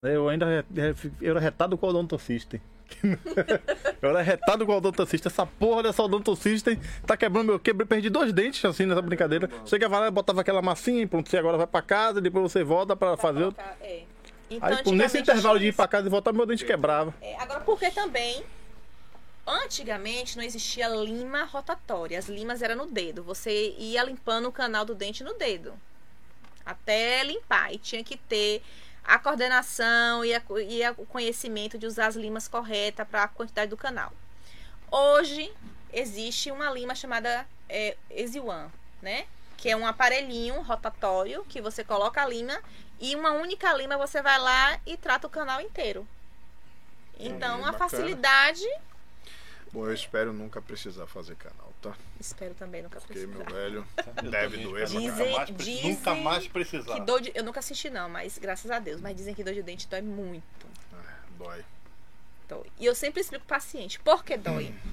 Eu 0.03 0.29
ainda 0.29 0.65
eu 1.19 1.31
era 1.31 1.39
retado 1.39 1.77
com 1.77 1.85
o 1.85 1.89
odontocista. 1.89 2.59
eu 4.01 4.09
era 4.09 4.21
retado 4.21 4.65
com 4.65 4.71
o 4.71 4.77
odontocista. 4.77 5.27
Essa 5.29 5.45
porra 5.45 5.83
dessa 5.83 6.01
odontocista 6.03 6.77
tá 7.05 7.17
quebrando 7.17 7.47
meu. 7.47 7.59
Quebrei, 7.59 7.85
perdi 7.87 8.09
dois 8.09 8.31
dentes 8.31 8.63
assim 8.63 8.85
nessa 8.85 9.01
brincadeira. 9.01 9.49
Chegava 9.65 9.99
lá, 9.99 10.09
botava 10.11 10.41
aquela 10.41 10.61
massinha 10.61 11.01
e 11.01 11.07
pronto. 11.07 11.29
Você 11.29 11.37
agora 11.37 11.57
vai 11.57 11.67
pra 11.67 11.81
casa, 11.81 12.21
depois 12.21 12.51
você 12.51 12.63
volta 12.63 12.95
pra 12.95 13.17
fazer. 13.17 13.43
outro. 13.45 13.61
Colocar- 13.63 13.77
é. 13.85 14.03
Então, 14.49 14.67
Aí, 14.69 14.83
pô, 14.83 14.91
nesse 14.91 15.19
intervalo 15.19 15.59
de 15.59 15.67
ir 15.67 15.75
pra 15.75 15.87
casa 15.87 16.07
e 16.07 16.09
voltar, 16.09 16.33
meu 16.33 16.45
dente 16.45 16.65
quebrava. 16.65 17.13
É, 17.21 17.35
agora, 17.39 17.59
porque 17.61 17.91
também, 17.91 18.43
antigamente 19.45 20.37
não 20.37 20.43
existia 20.43 20.87
lima 20.87 21.43
rotatória. 21.43 22.17
As 22.17 22.27
limas 22.27 22.61
eram 22.61 22.75
no 22.75 22.85
dedo. 22.87 23.23
Você 23.23 23.75
ia 23.77 24.03
limpando 24.03 24.47
o 24.47 24.51
canal 24.51 24.85
do 24.85 24.95
dente 24.95 25.23
no 25.23 25.33
dedo. 25.35 25.73
Até 26.65 27.23
limpar. 27.23 27.73
E 27.73 27.77
tinha 27.77 28.03
que 28.03 28.17
ter 28.17 28.61
a 29.03 29.17
coordenação 29.17 30.23
e, 30.23 30.33
a- 30.35 30.41
e 30.67 30.83
a- 30.83 30.93
o 30.97 31.05
conhecimento 31.05 31.77
de 31.77 31.85
usar 31.87 32.07
as 32.07 32.15
limas 32.15 32.47
corretas 32.47 33.07
para 33.07 33.23
a 33.23 33.27
quantidade 33.27 33.69
do 33.69 33.77
canal. 33.77 34.11
Hoje 34.91 35.51
existe 35.91 36.51
uma 36.51 36.69
lima 36.71 36.93
chamada 36.95 37.45
é, 37.67 37.95
Easy-One, 38.09 38.69
né? 39.01 39.25
Que 39.59 39.69
é 39.69 39.75
um 39.75 39.85
aparelhinho 39.85 40.61
rotatório 40.61 41.43
que 41.49 41.59
você 41.61 41.83
coloca 41.83 42.21
a 42.21 42.25
lima 42.25 42.57
e 42.99 43.13
uma 43.15 43.31
única 43.33 43.73
lima 43.73 43.97
você 43.97 44.21
vai 44.21 44.39
lá 44.39 44.79
e 44.85 44.95
trata 44.95 45.27
o 45.27 45.29
canal 45.29 45.59
inteiro. 45.59 46.07
Então, 47.19 47.55
a 47.65 47.71
bacana. 47.71 47.77
facilidade, 47.77 48.63
Bom, 49.73 49.85
eu 49.85 49.93
espero 49.93 50.31
nunca 50.33 50.61
precisar 50.61 51.05
fazer 51.05 51.35
canal, 51.35 51.71
tá? 51.81 51.93
espero 52.19 52.55
também 52.55 52.81
nunca 52.81 52.99
Porque 53.01 53.13
precisar. 53.13 53.33
meu 53.37 53.45
velho 53.45 53.87
deve 54.31 54.57
doer 54.63 54.85
Dizem- 54.87 55.07
caralho. 55.11 55.31
mais 55.35 55.55
dizem 55.57 55.91
nunca 55.91 56.15
mais 56.15 56.47
precisar. 56.47 56.93
Que 56.95 57.01
dor 57.01 57.21
de, 57.21 57.31
eu 57.35 57.43
nunca 57.43 57.59
assisti 57.59 57.89
não, 57.89 58.07
mas 58.09 58.37
graças 58.37 58.71
a 58.71 58.79
Deus, 58.79 58.99
mas 59.01 59.15
dizem 59.15 59.35
que 59.35 59.43
dor 59.43 59.53
de 59.53 59.61
dente 59.61 59.85
dói 59.87 60.01
muito. 60.01 60.65
É, 60.93 61.13
dói. 61.37 61.65
Dói. 62.47 62.65
E 62.79 62.85
eu 62.85 62.95
sempre 62.95 63.19
explico 63.21 63.45
pro 63.45 63.55
paciente 63.57 63.99
por 63.99 64.23
que 64.23 64.37
dói. 64.37 64.73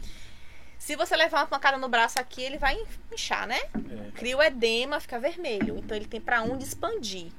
Se 0.78 0.94
você 0.94 1.16
levar 1.16 1.40
uma 1.40 1.46
pancada 1.46 1.78
no 1.78 1.88
braço 1.88 2.18
aqui, 2.18 2.42
ele 2.42 2.58
vai 2.58 2.78
inchar, 3.12 3.46
né? 3.46 3.58
É. 3.58 4.10
Cria 4.14 4.36
o 4.36 4.42
edema, 4.42 5.00
fica 5.00 5.18
vermelho. 5.18 5.78
Então 5.78 5.96
ele 5.96 6.06
tem 6.06 6.20
pra 6.20 6.42
onde 6.42 6.64
expandir. 6.64 7.32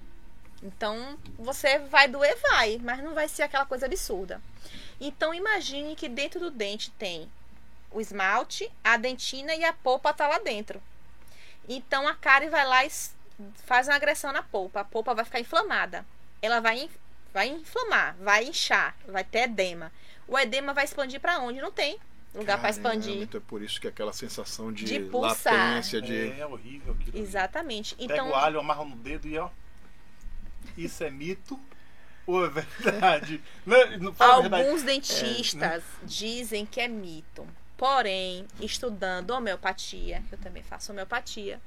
Então 0.61 1.17
você 1.37 1.79
vai 1.79 2.07
doer, 2.07 2.35
vai, 2.49 2.79
mas 2.81 3.03
não 3.03 3.13
vai 3.13 3.27
ser 3.27 3.43
aquela 3.43 3.65
coisa 3.65 3.85
absurda. 3.85 4.41
Então 4.99 5.33
imagine 5.33 5.95
que 5.95 6.09
dentro 6.09 6.39
do 6.39 6.49
dente 6.49 6.91
tem 6.91 7.29
o 7.91 8.01
esmalte, 8.01 8.71
a 8.83 8.97
dentina 8.97 9.53
e 9.55 9.63
a 9.63 9.71
polpa 9.71 10.13
tá 10.13 10.27
lá 10.27 10.39
dentro. 10.39 10.81
Então 11.69 12.07
a 12.07 12.15
cárie 12.15 12.49
vai 12.49 12.65
lá 12.65 12.85
e 12.85 12.91
faz 13.65 13.87
uma 13.87 13.95
agressão 13.95 14.31
na 14.31 14.41
polpa. 14.41 14.81
A 14.81 14.85
polpa 14.85 15.13
vai 15.13 15.25
ficar 15.25 15.39
inflamada. 15.39 16.05
Ela 16.41 16.59
vai, 16.59 16.89
vai 17.33 17.47
inflamar, 17.49 18.15
vai 18.19 18.45
inchar, 18.45 18.95
vai 19.07 19.23
ter 19.23 19.43
edema. 19.43 19.91
O 20.27 20.37
edema 20.37 20.73
vai 20.73 20.85
expandir 20.85 21.19
pra 21.19 21.39
onde? 21.39 21.61
Não 21.61 21.71
tem 21.71 21.99
lugar 22.33 22.57
Caramba, 22.61 22.69
expandir. 22.69 23.21
Então 23.21 23.39
é 23.39 23.43
por 23.45 23.61
isso 23.61 23.79
que 23.81 23.87
aquela 23.87 24.13
sensação 24.13 24.71
de, 24.71 24.85
De 24.85 24.99
pulsar. 24.99 25.53
latência, 25.53 26.01
de... 26.01 26.39
É 26.39 26.45
horrível 26.45 26.93
aquilo. 26.93 27.17
ali. 27.17 27.19
Exatamente. 27.25 27.95
Pega 27.95 28.13
Então, 28.13 28.29
o 28.29 28.35
alho, 28.35 28.59
amarra 28.59 28.85
no 28.85 28.95
dedo 28.95 29.27
e 29.27 29.37
ó. 29.37 29.49
Isso 30.77 31.03
é 31.03 31.09
mito 31.09 31.59
ou 32.25 32.45
é 32.45 32.49
verdade? 32.49 33.41
Não, 33.65 33.97
não 33.99 34.13
fala 34.13 34.37
a 34.37 34.41
verdade. 34.41 34.63
alguns 34.67 34.83
dentistas 34.83 35.83
dizem 36.03 36.65
que 36.65 36.81
é 36.81 36.87
mito. 36.87 37.47
Porém, 37.77 38.45
estudando 38.59 39.31
homeopatia, 39.31 40.23
eu 40.31 40.37
também 40.39 40.63
faço 40.63 40.91
homeopatia, 40.91 41.61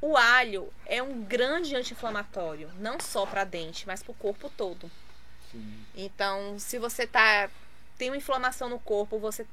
o 0.00 0.16
alho 0.16 0.72
é 0.86 1.02
um 1.02 1.22
grande 1.22 1.76
anti-inflamatório, 1.76 2.70
não 2.78 2.98
só 2.98 3.26
para 3.26 3.44
dente, 3.44 3.86
mas 3.86 4.02
para 4.02 4.12
o 4.12 4.14
corpo 4.14 4.50
todo. 4.56 4.90
Então, 5.94 6.58
se 6.58 6.78
você 6.78 7.06
tá 7.06 7.48
tem 7.96 8.10
uma 8.10 8.16
inflamação 8.16 8.68
no 8.68 8.78
corpo, 8.78 9.18
você 9.18 9.46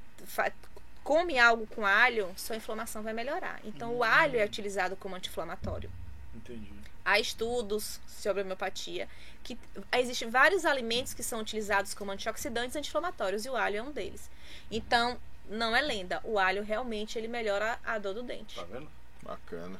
come 1.03 1.37
algo 1.37 1.67
com 1.67 1.85
alho, 1.85 2.31
sua 2.35 2.55
inflamação 2.55 3.03
vai 3.03 3.13
melhorar. 3.13 3.59
Então, 3.63 3.93
o 3.93 4.03
alho 4.03 4.39
é 4.39 4.45
utilizado 4.45 4.95
como 4.95 5.15
anti-inflamatório. 5.15 5.89
Entendi. 6.35 6.71
Há 7.05 7.19
estudos 7.19 7.99
sobre 8.07 8.43
homeopatia 8.43 9.09
que 9.43 9.57
existem 9.91 10.29
vários 10.29 10.65
alimentos 10.65 11.13
que 11.13 11.21
são 11.21 11.41
utilizados 11.41 11.93
como 11.93 12.11
antioxidantes 12.11 12.75
e 12.75 12.79
anti-inflamatórios 12.79 13.45
e 13.45 13.49
o 13.49 13.55
alho 13.57 13.77
é 13.77 13.83
um 13.83 13.91
deles. 13.91 14.29
Então, 14.71 15.17
não 15.49 15.75
é 15.75 15.81
lenda, 15.81 16.21
o 16.23 16.39
alho 16.39 16.63
realmente 16.63 17.17
ele 17.17 17.27
melhora 17.27 17.77
a 17.83 17.97
dor 17.97 18.13
do 18.13 18.23
dente. 18.23 18.55
Tá 18.55 18.63
vendo? 18.63 18.87
Bacana. 19.21 19.79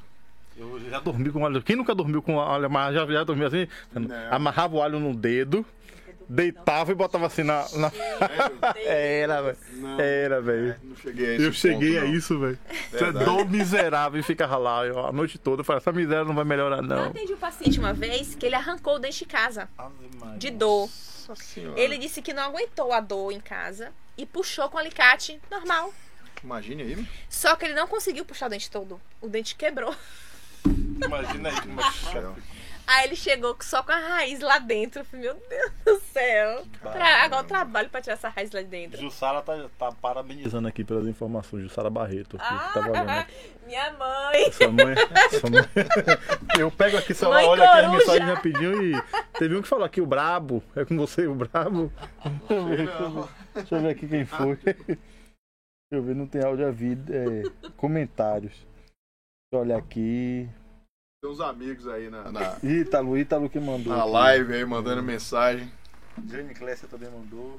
Eu 0.56 0.78
já 0.88 1.00
dormi 1.00 1.32
com 1.32 1.44
alho. 1.44 1.62
Quem 1.62 1.74
nunca 1.74 1.94
dormiu 1.94 2.22
com 2.22 2.40
alho 2.40 2.66
amarrado? 2.66 2.94
Já, 2.94 3.06
já 3.06 3.24
dormiu 3.24 3.46
assim? 3.46 3.66
Não. 3.92 4.32
Amarrava 4.32 4.76
o 4.76 4.82
alho 4.82 5.00
no 5.00 5.14
dedo, 5.14 5.66
deitava 6.28 6.92
e 6.92 6.94
botava 6.94 7.26
assim 7.26 7.42
na. 7.42 7.66
na- 7.76 7.92
Era, 8.84 9.42
velho. 9.42 9.58
Era, 10.00 10.40
velho. 10.40 10.76
não 10.82 10.96
cheguei 10.96 11.26
a 11.26 11.34
esse 11.34 11.44
Eu 11.44 11.52
cheguei 11.52 11.94
ponto, 11.94 12.04
a 12.04 12.08
isso, 12.16 12.38
velho. 12.38 12.58
Você 12.90 13.04
é 13.04 13.12
dor 13.12 13.48
miserável 13.48 14.20
e 14.20 14.22
ficava 14.22 14.56
lá 14.56 14.84
eu, 14.86 15.06
a 15.06 15.12
noite 15.12 15.38
toda. 15.38 15.60
Eu 15.60 15.64
falei, 15.64 15.78
essa 15.78 15.92
miséria 15.92 16.24
não 16.24 16.34
vai 16.34 16.44
melhorar, 16.44 16.78
Eu 16.78 16.82
não. 16.82 17.04
atendi 17.06 17.32
um 17.32 17.36
paciente 17.38 17.78
uma 17.78 17.92
vez 17.92 18.34
que 18.34 18.46
ele 18.46 18.54
arrancou 18.54 18.96
o 18.96 18.98
dente 18.98 19.18
de 19.20 19.26
casa, 19.26 19.68
de 20.38 20.50
dor. 20.50 20.88
Nossa 21.28 21.42
senhora. 21.42 21.78
Ele 21.80 21.96
disse 21.98 22.20
que 22.20 22.32
não 22.34 22.42
aguentou 22.42 22.92
a 22.92 23.00
dor 23.00 23.32
em 23.32 23.40
casa 23.40 23.90
e 24.16 24.26
puxou 24.26 24.68
com 24.68 24.76
alicate 24.78 25.40
normal. 25.50 25.92
Imagine 26.42 26.82
aí. 26.82 27.08
Só 27.28 27.56
que 27.56 27.64
ele 27.64 27.74
não 27.74 27.86
conseguiu 27.88 28.24
puxar 28.26 28.46
o 28.46 28.50
dente 28.50 28.70
todo. 28.70 29.00
O 29.22 29.28
dente 29.28 29.56
quebrou. 29.56 29.94
Imagina 31.02 31.48
aí 31.48 31.54
é 31.56 32.12
Céu. 32.12 32.36
Aí 32.86 33.06
ele 33.06 33.16
chegou 33.16 33.56
só 33.60 33.82
com 33.82 33.92
a 33.92 33.98
raiz 33.98 34.40
lá 34.40 34.58
dentro. 34.58 35.00
Eu 35.00 35.04
falei, 35.06 35.24
meu 35.26 35.42
Deus 35.48 35.72
do 35.84 36.00
céu. 36.12 36.64
Tra- 36.82 37.24
Agora 37.24 37.42
eu 37.42 37.46
trabalho 37.46 37.88
pra 37.88 38.00
tirar 38.02 38.14
essa 38.14 38.28
raiz 38.28 38.50
lá 38.52 38.60
de 38.60 38.68
dentro. 38.68 39.00
Jussara 39.00 39.40
tá, 39.42 39.68
tá 39.78 39.92
parabenizando 39.92 40.68
aqui 40.68 40.84
pelas 40.84 41.06
informações. 41.06 41.62
Jussara 41.62 41.88
Barreto. 41.88 42.36
Aqui, 42.36 42.46
Ah, 42.54 42.72
que 42.74 42.90
tá 42.92 43.26
minha 43.66 43.92
mãe. 43.94 44.52
Sua 44.52 44.68
mãe, 44.70 44.94
sua 45.40 45.50
mãe. 45.50 45.62
Eu 46.58 46.70
pego 46.70 46.98
aqui, 46.98 47.14
só 47.14 47.30
Mãe 47.30 47.46
olha 47.46 47.64
aqui 47.64 47.78
as 47.86 47.90
mensagens 47.92 48.28
rapidinho 48.28 48.82
e. 48.82 49.02
Teve 49.38 49.56
um 49.56 49.62
que 49.62 49.68
falou 49.68 49.84
aqui, 49.84 50.00
o 50.00 50.06
Brabo. 50.06 50.62
É 50.76 50.84
com 50.84 50.96
você, 50.96 51.26
o 51.26 51.34
Brabo. 51.34 51.90
Deixa 52.48 52.54
eu 52.54 52.64
ver, 52.66 52.88
deixa 53.54 53.74
eu 53.76 53.80
ver 53.80 53.88
aqui 53.88 54.06
quem 54.06 54.24
foi. 54.26 54.56
Deixa 55.90 56.02
eu 56.02 56.02
ver, 56.02 56.14
não 56.16 56.26
tem 56.26 56.42
áudio 56.42 56.66
a 56.66 56.70
vida. 56.70 57.14
É, 57.14 57.70
comentários. 57.76 58.52
Deixa 58.52 58.66
eu 59.54 59.58
olhar 59.60 59.78
aqui. 59.78 60.48
Tem 61.24 61.30
uns 61.30 61.40
amigos 61.40 61.88
aí 61.88 62.10
na, 62.10 62.30
na, 62.30 62.58
Ítalo, 62.62 63.16
Ítalo 63.16 63.48
que 63.48 63.58
mandou. 63.58 63.94
na 63.96 64.02
aqui. 64.02 64.10
live 64.12 64.52
aí, 64.56 64.64
mandando 64.66 65.02
mensagem. 65.02 65.72
Jane 66.28 66.52
Clécia 66.52 66.86
também 66.86 67.08
mandou. 67.10 67.58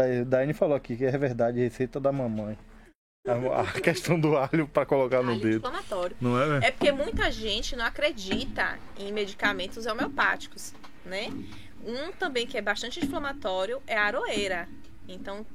Aí, 0.00 0.24
Daine 0.24 0.52
falou 0.52 0.74
aqui 0.76 0.96
que 0.96 1.04
é 1.04 1.16
verdade, 1.16 1.60
receita 1.60 2.00
da 2.00 2.10
mamãe. 2.10 2.58
A, 3.24 3.60
a 3.60 3.64
questão 3.80 4.18
do 4.18 4.36
alho 4.36 4.66
pra 4.66 4.84
colocar 4.84 5.22
no 5.22 5.30
Alho 5.30 5.40
dedo. 5.40 5.58
inflamatório. 5.58 6.16
Não 6.20 6.36
é? 6.42 6.66
É 6.66 6.70
porque 6.72 6.90
muita 6.90 7.30
gente 7.30 7.76
não 7.76 7.84
acredita 7.84 8.76
em 8.98 9.12
medicamentos 9.12 9.86
homeopáticos, 9.86 10.74
né? 11.04 11.28
Um 11.86 12.10
também 12.10 12.48
que 12.48 12.58
é 12.58 12.60
bastante 12.62 12.98
inflamatório 12.98 13.80
é 13.86 13.96
a 13.96 14.02
aroeira. 14.06 14.68
Então, 15.06 15.46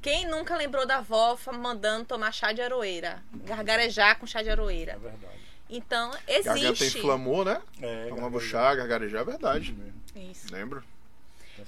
quem 0.00 0.24
nunca 0.24 0.56
lembrou 0.56 0.86
da 0.86 0.98
avó 0.98 1.36
mandando 1.52 2.04
tomar 2.04 2.30
chá 2.30 2.52
de 2.52 2.62
aroeira? 2.62 3.24
Gargarejar 3.44 4.20
com 4.20 4.24
chá 4.26 4.40
de 4.40 4.50
É 4.50 4.52
aroeira. 4.52 4.96
verdade. 4.98 5.47
Então, 5.70 6.10
Garganta 6.44 6.70
existe. 6.70 6.98
inflamou, 6.98 7.44
né? 7.44 7.60
É, 7.80 8.06
Tomava 8.08 8.40
chá, 8.40 8.74
gargarejar, 8.74 9.20
é 9.22 9.24
verdade. 9.24 9.72
mesmo. 9.72 10.02
Isso. 10.30 10.52
Lembra? 10.52 10.82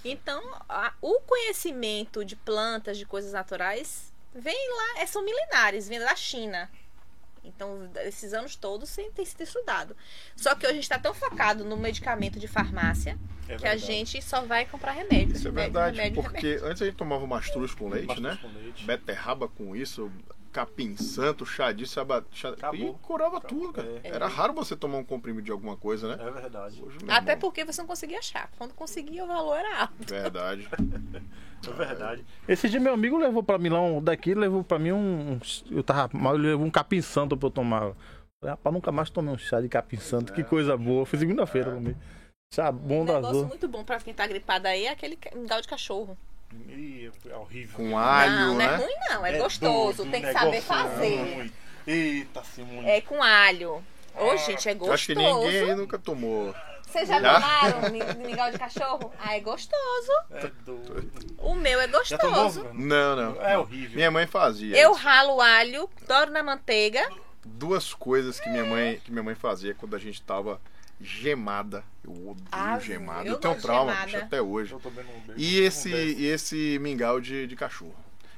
Então, 0.05 0.43
a- 0.69 0.93
o 1.03 1.21
conhecimento 1.21 2.25
de 2.25 2.37
plantas, 2.37 2.97
de 2.97 3.05
coisas 3.05 3.33
naturais, 3.33 4.13
vem 4.35 4.57
lá, 4.77 5.01
é, 5.03 5.07
são 5.07 5.23
milenares, 5.25 5.89
vem 5.89 5.99
da 5.99 6.15
China. 6.17 6.71
Então, 7.43 7.91
esses 8.05 8.33
anos 8.35 8.55
todos 8.55 8.89
sem 8.89 9.11
ter 9.11 9.25
sido 9.27 9.43
estudado. 9.43 9.97
Só 10.37 10.55
que 10.55 10.65
hoje 10.67 10.73
a 10.73 10.75
gente 10.75 10.83
está 10.85 10.99
tão 10.99 11.13
focado 11.15 11.65
no 11.65 11.77
medicamento 11.77 12.39
de 12.39 12.47
farmácia 12.47 13.19
É 13.49 13.57
que 13.57 13.67
a 13.67 13.77
gente 13.79 14.21
só 14.23 14.43
vai 14.43 14.67
comprar 14.67 14.93
remédio. 14.93 15.35
Isso 15.35 15.49
é 15.49 15.51
remédio, 15.51 15.73
verdade, 15.73 15.97
remédio, 15.97 16.23
porque 16.23 16.47
remédio. 16.47 16.67
antes 16.67 16.83
a 16.83 16.85
gente 16.85 16.97
tomava 16.97 17.27
mastruz 17.27 17.75
com 17.75 17.89
leite, 17.89 18.07
Bastante 18.07 18.23
né? 18.27 18.39
com 18.43 18.49
leite. 18.49 18.85
Beterraba 18.85 19.49
com 19.49 19.75
isso, 19.75 20.13
capim 20.53 20.97
santo, 20.97 21.47
chá 21.47 21.73
disso, 21.73 21.99
aba- 22.01 22.25
chá... 22.33 22.51
Acabou. 22.51 22.99
e 23.01 23.07
curava 23.07 23.39
Acabou. 23.39 23.59
tudo, 23.61 23.73
cara. 23.73 23.89
É. 24.05 24.09
Era 24.09 24.27
raro 24.27 24.53
você 24.53 24.75
tomar 24.77 24.99
um 24.99 25.05
comprimido 25.05 25.45
de 25.45 25.53
alguma 25.53 25.77
coisa, 25.77 26.15
né? 26.17 26.23
É 26.27 26.31
verdade. 26.31 26.83
Hoje, 26.83 26.99
Até 27.09 27.33
irmão, 27.33 27.39
porque 27.41 27.65
você 27.65 27.81
não 27.81 27.89
conseguia 27.89 28.19
achar. 28.19 28.51
Quando 28.59 28.75
conseguia, 28.75 29.25
o 29.25 29.27
valor 29.27 29.57
era 29.57 29.83
alto. 29.83 29.95
Verdade. 30.07 30.69
É 31.69 31.73
verdade. 31.75 32.25
Esse 32.49 32.71
dia 32.71 32.81
meu 32.81 32.95
amigo 32.95 33.19
levou 33.19 33.43
pra 33.43 33.59
mim 33.59 33.69
lá 33.69 33.83
um 33.83 34.03
daqui, 34.03 34.35
levou 34.35 34.65
pra 34.65 34.79
mim 34.79 34.93
um. 34.93 35.39
Eu 35.71 35.83
tava 35.83 36.09
mal, 36.17 36.35
ele 36.35 36.47
levou 36.49 36.65
um 36.67 36.71
capim 36.71 37.03
santo 37.03 37.37
pra 37.37 37.49
eu 37.49 37.51
tomar. 37.51 37.81
Falei, 38.41 38.53
rapaz, 38.57 38.73
nunca 38.73 38.91
mais 38.91 39.11
tomei 39.11 39.35
um 39.35 39.37
chá 39.37 39.61
de 39.61 39.69
capim 39.69 39.99
santo, 39.99 40.33
que 40.33 40.43
coisa 40.43 40.75
boa. 40.75 41.05
Foi 41.05 41.19
segunda-feira 41.19 41.71
comigo. 41.75 42.01
Chá 42.55 42.73
bom 42.73 43.03
Um 43.03 43.05
da 43.05 43.13
negócio 43.17 43.37
azul. 43.37 43.49
muito 43.49 43.69
bom 43.69 43.85
pra 43.85 44.01
quem 44.01 44.15
tá 44.15 44.27
gripado 44.27 44.67
aí 44.69 44.87
é 44.87 44.91
aquele 44.91 45.19
mingau 45.37 45.61
de 45.61 45.69
cachorro. 45.69 46.17
Ih, 46.69 47.11
é 47.29 47.37
horrível. 47.37 47.77
Com 47.77 47.97
alho, 47.99 48.33
não, 48.33 48.47
não 48.49 48.55
né? 48.57 48.65
é 48.65 48.77
ruim 48.77 48.95
não, 49.09 49.27
é, 49.27 49.39
gostoso. 49.39 49.97
doido, 49.99 50.11
tem 50.11 50.23
que 50.23 50.33
saber 50.33 50.61
fazer. 50.61 51.17
ruim. 51.17 51.53
Eita, 51.87 52.43
Simone. 52.45 52.89
É 52.89 53.01
com 53.01 53.23
alho. 53.23 53.83
Ô, 54.17 54.37
gente, 54.37 54.69
é 54.69 54.73
Eu 54.73 54.77
gostoso. 54.77 54.93
acho 54.93 55.07
que 55.07 55.15
ninguém 55.15 55.61
aí 55.63 55.75
nunca 55.75 55.99
tomou. 55.99 56.55
Vocês 56.87 57.09
já 57.09 57.21
Já? 57.21 57.35
tomaram 57.35 57.91
mi- 57.93 58.27
mingau 58.27 58.51
de 58.51 58.59
cachorro? 58.59 59.13
Ah, 59.21 59.37
é 59.37 59.41
gostoso. 59.41 60.11
É 60.33 60.51
doido. 60.65 61.37
O 61.39 61.55
meu 61.55 61.81
é 61.81 61.87
tomou? 61.87 62.01
gostoso. 62.03 62.67
Não, 62.75 63.15
não. 63.15 63.43
É 63.43 63.57
horrível. 63.57 63.95
Minha 63.95 64.11
mãe 64.11 64.27
fazia. 64.27 64.77
Eu 64.77 64.91
isso. 64.93 65.01
ralo 65.01 65.41
alho, 65.41 65.89
doro 66.09 66.33
na 66.33 66.43
manteiga. 66.43 67.09
Duas 67.45 67.95
coisas 67.95 68.41
que 68.41 68.49
minha 68.51 68.65
mãe, 68.65 69.01
que 69.05 69.13
minha 69.13 69.23
mãe 69.23 69.37
fazia 69.37 69.73
quando 69.73 69.95
a 69.95 69.99
gente 70.01 70.21
tava 70.21 70.61
gemada. 71.01 71.83
Eu 72.05 72.13
odeio 72.13 72.47
Ah, 72.53 72.79
gemada. 72.79 73.27
eu 73.29 73.33
Eu, 73.35 73.39
tenho 73.39 73.61
trauma 73.61 73.95
bicho, 74.05 74.17
até 74.17 74.41
hoje. 74.41 74.73
Eu 74.73 74.81
também 74.81 75.05
não 75.05 75.13
bebo, 75.21 75.35
E 75.39 75.61
esse, 75.61 75.91
e 75.91 76.27
esse 76.27 76.79
mingau 76.81 77.21
de, 77.21 77.47
de 77.47 77.57
cachorro. 77.57 77.95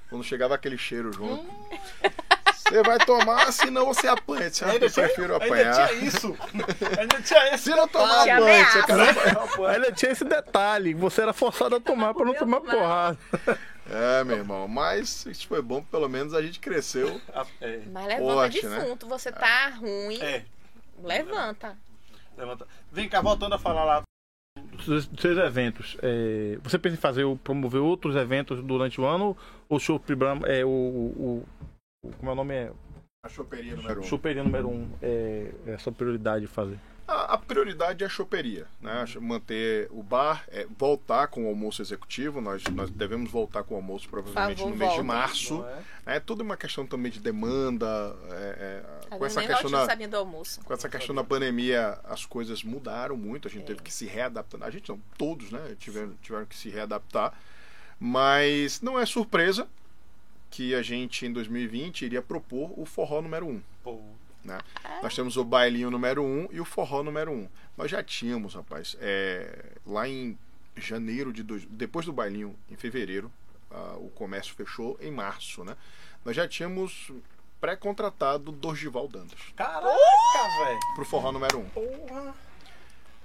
Quando 0.08 0.22
chegava 0.24 0.54
aquele 0.54 0.76
cheiro 0.76 1.12
junto. 1.12 1.42
Hum. 1.42 2.10
Você 2.54 2.82
vai 2.82 2.98
tomar, 2.98 3.52
senão 3.52 3.86
você 3.86 4.06
apanha. 4.06 4.50
Você 4.50 4.64
Ainda 4.64 4.86
eu 4.86 4.90
prefiro 4.90 5.34
tinha, 5.38 5.46
apanhar. 5.46 5.88
ainda 5.88 5.88
tinha 5.94 6.08
isso. 6.08 6.36
Ainda 6.98 7.20
tinha 7.22 7.48
esse 7.54 7.64
Se 7.64 7.70
não 7.70 7.88
tomar 7.88 8.24
Te 8.24 8.36
banho, 8.40 8.66
você 8.66 8.82
tá... 8.86 9.68
Ainda 9.70 9.92
tinha 9.92 10.12
esse 10.12 10.24
detalhe. 10.24 10.94
Você 10.94 11.22
era 11.22 11.32
forçado 11.32 11.76
a 11.76 11.80
tomar 11.80 12.14
pra 12.14 12.24
não 12.24 12.34
tomar 12.34 12.60
porrada. 12.60 13.18
É, 13.90 14.24
meu 14.24 14.36
irmão. 14.38 14.68
Mas 14.68 15.26
isso 15.26 15.46
foi 15.48 15.60
bom, 15.60 15.82
pelo 15.82 16.08
menos 16.08 16.32
a 16.34 16.40
gente 16.40 16.60
cresceu. 16.60 17.20
É. 17.60 17.80
Mas 17.90 18.06
levanta 18.06 18.32
Forte, 18.32 18.66
né? 18.66 18.78
defunto, 18.78 19.08
você 19.08 19.32
tá 19.32 19.68
ruim, 19.70 20.18
é. 20.22 20.44
levanta. 21.02 21.76
Levanta. 22.36 22.66
Vem 22.90 23.08
cá, 23.08 23.20
voltando 23.20 23.54
a 23.54 23.58
falar 23.58 23.84
lá 23.84 24.02
dos 24.86 25.06
dos 25.06 25.20
seus 25.20 25.38
eventos. 25.38 25.96
é, 26.02 26.58
você 26.62 26.78
pensa 26.78 26.96
em 26.96 26.98
fazer, 27.00 27.24
promover 27.38 27.80
outros 27.80 28.16
eventos 28.16 28.62
durante 28.62 29.00
o 29.00 29.04
ano? 29.06 29.36
Ou 29.68 29.78
Brahma 30.14 30.46
é 30.48 30.64
o, 30.64 30.68
o, 30.68 31.44
o- 32.04 32.12
Como 32.18 32.30
é 32.30 32.32
o 32.32 32.36
nome? 32.36 32.54
É 32.54 32.72
A 33.24 33.28
choperia 33.28 33.76
número 33.76 34.00
um. 34.00 34.04
Choperia 34.04 34.42
número 34.42 34.68
um. 34.68 34.88
É, 35.00 35.52
é 35.66 35.74
a 35.74 35.78
sua 35.78 35.92
prioridade 35.92 36.46
fazer. 36.46 36.78
A, 37.06 37.12
a 37.12 37.21
prioridade 37.52 38.02
é 38.02 38.06
a 38.06 38.10
choperia, 38.10 38.66
né? 38.80 39.04
Manter 39.20 39.88
o 39.90 40.02
bar, 40.02 40.44
é, 40.48 40.66
voltar 40.78 41.28
com 41.28 41.44
o 41.44 41.48
almoço 41.48 41.82
executivo. 41.82 42.40
Nós, 42.40 42.64
nós 42.64 42.90
devemos 42.90 43.30
voltar 43.30 43.62
com 43.62 43.74
o 43.74 43.76
almoço 43.76 44.08
provavelmente 44.08 44.58
favor, 44.58 44.70
no 44.70 44.76
mês 44.76 44.90
de 44.90 44.96
voltem. 44.96 45.06
março. 45.06 45.64
é? 46.06 46.16
É 46.16 46.20
tudo 46.20 46.42
uma 46.42 46.56
questão 46.56 46.86
também 46.86 47.10
de 47.12 47.20
demanda. 47.20 47.86
é, 48.30 48.82
é, 49.10 49.16
com 49.16 49.26
essa 49.26 49.40
nem 49.40 49.48
questão 49.48 49.70
da, 49.70 49.86
sabia 49.86 50.08
do 50.08 50.16
almoço. 50.16 50.60
com 50.64 50.72
essa 50.72 50.88
questão 50.88 51.14
da 51.14 51.22
pandemia, 51.22 51.98
as 52.04 52.26
coisas 52.26 52.62
mudaram 52.62 53.16
muito, 53.16 53.46
a 53.46 53.50
gente 53.50 53.64
teve 53.64 53.82
que 53.82 53.92
se 53.92 54.06
readaptar. 54.06 54.62
A 54.62 54.70
gente 54.70 54.88
não, 54.88 55.00
todos, 55.16 55.50
né? 55.50 55.76
Tiveram, 55.78 56.14
tiveram 56.22 56.46
que 56.46 56.56
se 56.56 56.68
readaptar. 56.70 57.32
Mas 57.98 58.80
não 58.80 58.98
é 58.98 59.06
surpresa 59.06 59.68
que 60.50 60.74
a 60.74 60.82
gente, 60.82 61.24
em 61.24 61.32
2020, 61.32 62.02
iria 62.04 62.20
propor 62.20 62.72
o 62.76 62.84
forró 62.84 63.22
número 63.22 63.46
1. 63.46 63.62
Pô, 63.82 64.00
Né? 64.44 64.58
Nós 65.02 65.14
temos 65.14 65.36
o 65.36 65.44
bailinho 65.44 65.90
número 65.90 66.22
1 66.22 66.48
e 66.52 66.60
o 66.60 66.64
forró 66.64 67.02
número 67.02 67.30
1. 67.30 67.48
Nós 67.76 67.90
já 67.90 68.02
tínhamos, 68.02 68.54
rapaz, 68.54 68.96
é, 69.00 69.72
lá 69.86 70.08
em 70.08 70.36
janeiro 70.76 71.32
de. 71.32 71.42
Dois, 71.42 71.64
depois 71.66 72.06
do 72.06 72.12
bailinho, 72.12 72.56
em 72.70 72.76
fevereiro, 72.76 73.30
ah, 73.70 73.96
o 73.98 74.08
comércio 74.10 74.54
fechou 74.54 74.98
em 75.00 75.10
março, 75.10 75.64
né? 75.64 75.76
Nós 76.24 76.36
já 76.36 76.46
tínhamos 76.46 77.10
pré-contratado 77.60 78.50
Dorgival 78.50 79.06
Dantas 79.06 79.38
Caraca, 79.54 79.86
velho. 80.64 80.80
pro 80.96 81.04
forró 81.04 81.30
número 81.30 81.60
1. 81.60 81.68
Porra. 81.70 82.34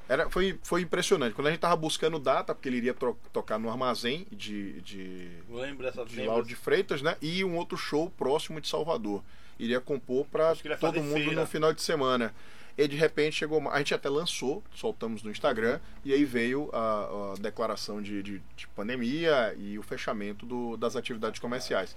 Era, 0.09 0.29
foi, 0.29 0.57
foi 0.63 0.81
impressionante. 0.81 1.33
Quando 1.33 1.47
a 1.47 1.49
gente 1.51 1.59
tava 1.59 1.75
buscando 1.75 2.17
data, 2.17 2.55
porque 2.55 2.69
ele 2.69 2.77
iria 2.77 2.95
tocar 3.33 3.59
no 3.59 3.69
armazém 3.69 4.25
de, 4.31 4.79
de, 4.81 5.29
Lembro 5.49 5.85
dessa 5.85 6.05
de 6.05 6.23
Lauro 6.23 6.45
de 6.45 6.55
Freitas, 6.55 7.01
né? 7.01 7.17
E 7.21 7.43
um 7.43 7.57
outro 7.57 7.77
show 7.77 8.09
próximo 8.11 8.61
de 8.61 8.69
Salvador. 8.69 9.21
Iria 9.59 9.79
compor 9.81 10.25
para 10.25 10.53
todo 10.79 11.01
mundo 11.03 11.13
feira. 11.25 11.41
no 11.41 11.47
final 11.47 11.73
de 11.73 11.81
semana. 11.81 12.33
E 12.77 12.87
de 12.87 12.95
repente 12.95 13.35
chegou. 13.37 13.67
A 13.71 13.77
gente 13.79 13.93
até 13.95 14.07
lançou, 14.07 14.63
soltamos 14.75 15.23
no 15.23 15.31
Instagram, 15.31 15.79
e 16.05 16.13
aí 16.13 16.23
veio 16.23 16.69
a, 16.71 17.33
a 17.33 17.39
declaração 17.39 18.01
de, 18.01 18.21
de- 18.21 18.41
de 18.55 18.67
pandemia 18.69 19.55
e 19.57 19.79
o 19.79 19.83
fechamento 19.83 20.45
do- 20.45 20.77
das 20.77 20.95
atividades 20.95 21.39
comerciais. 21.39 21.95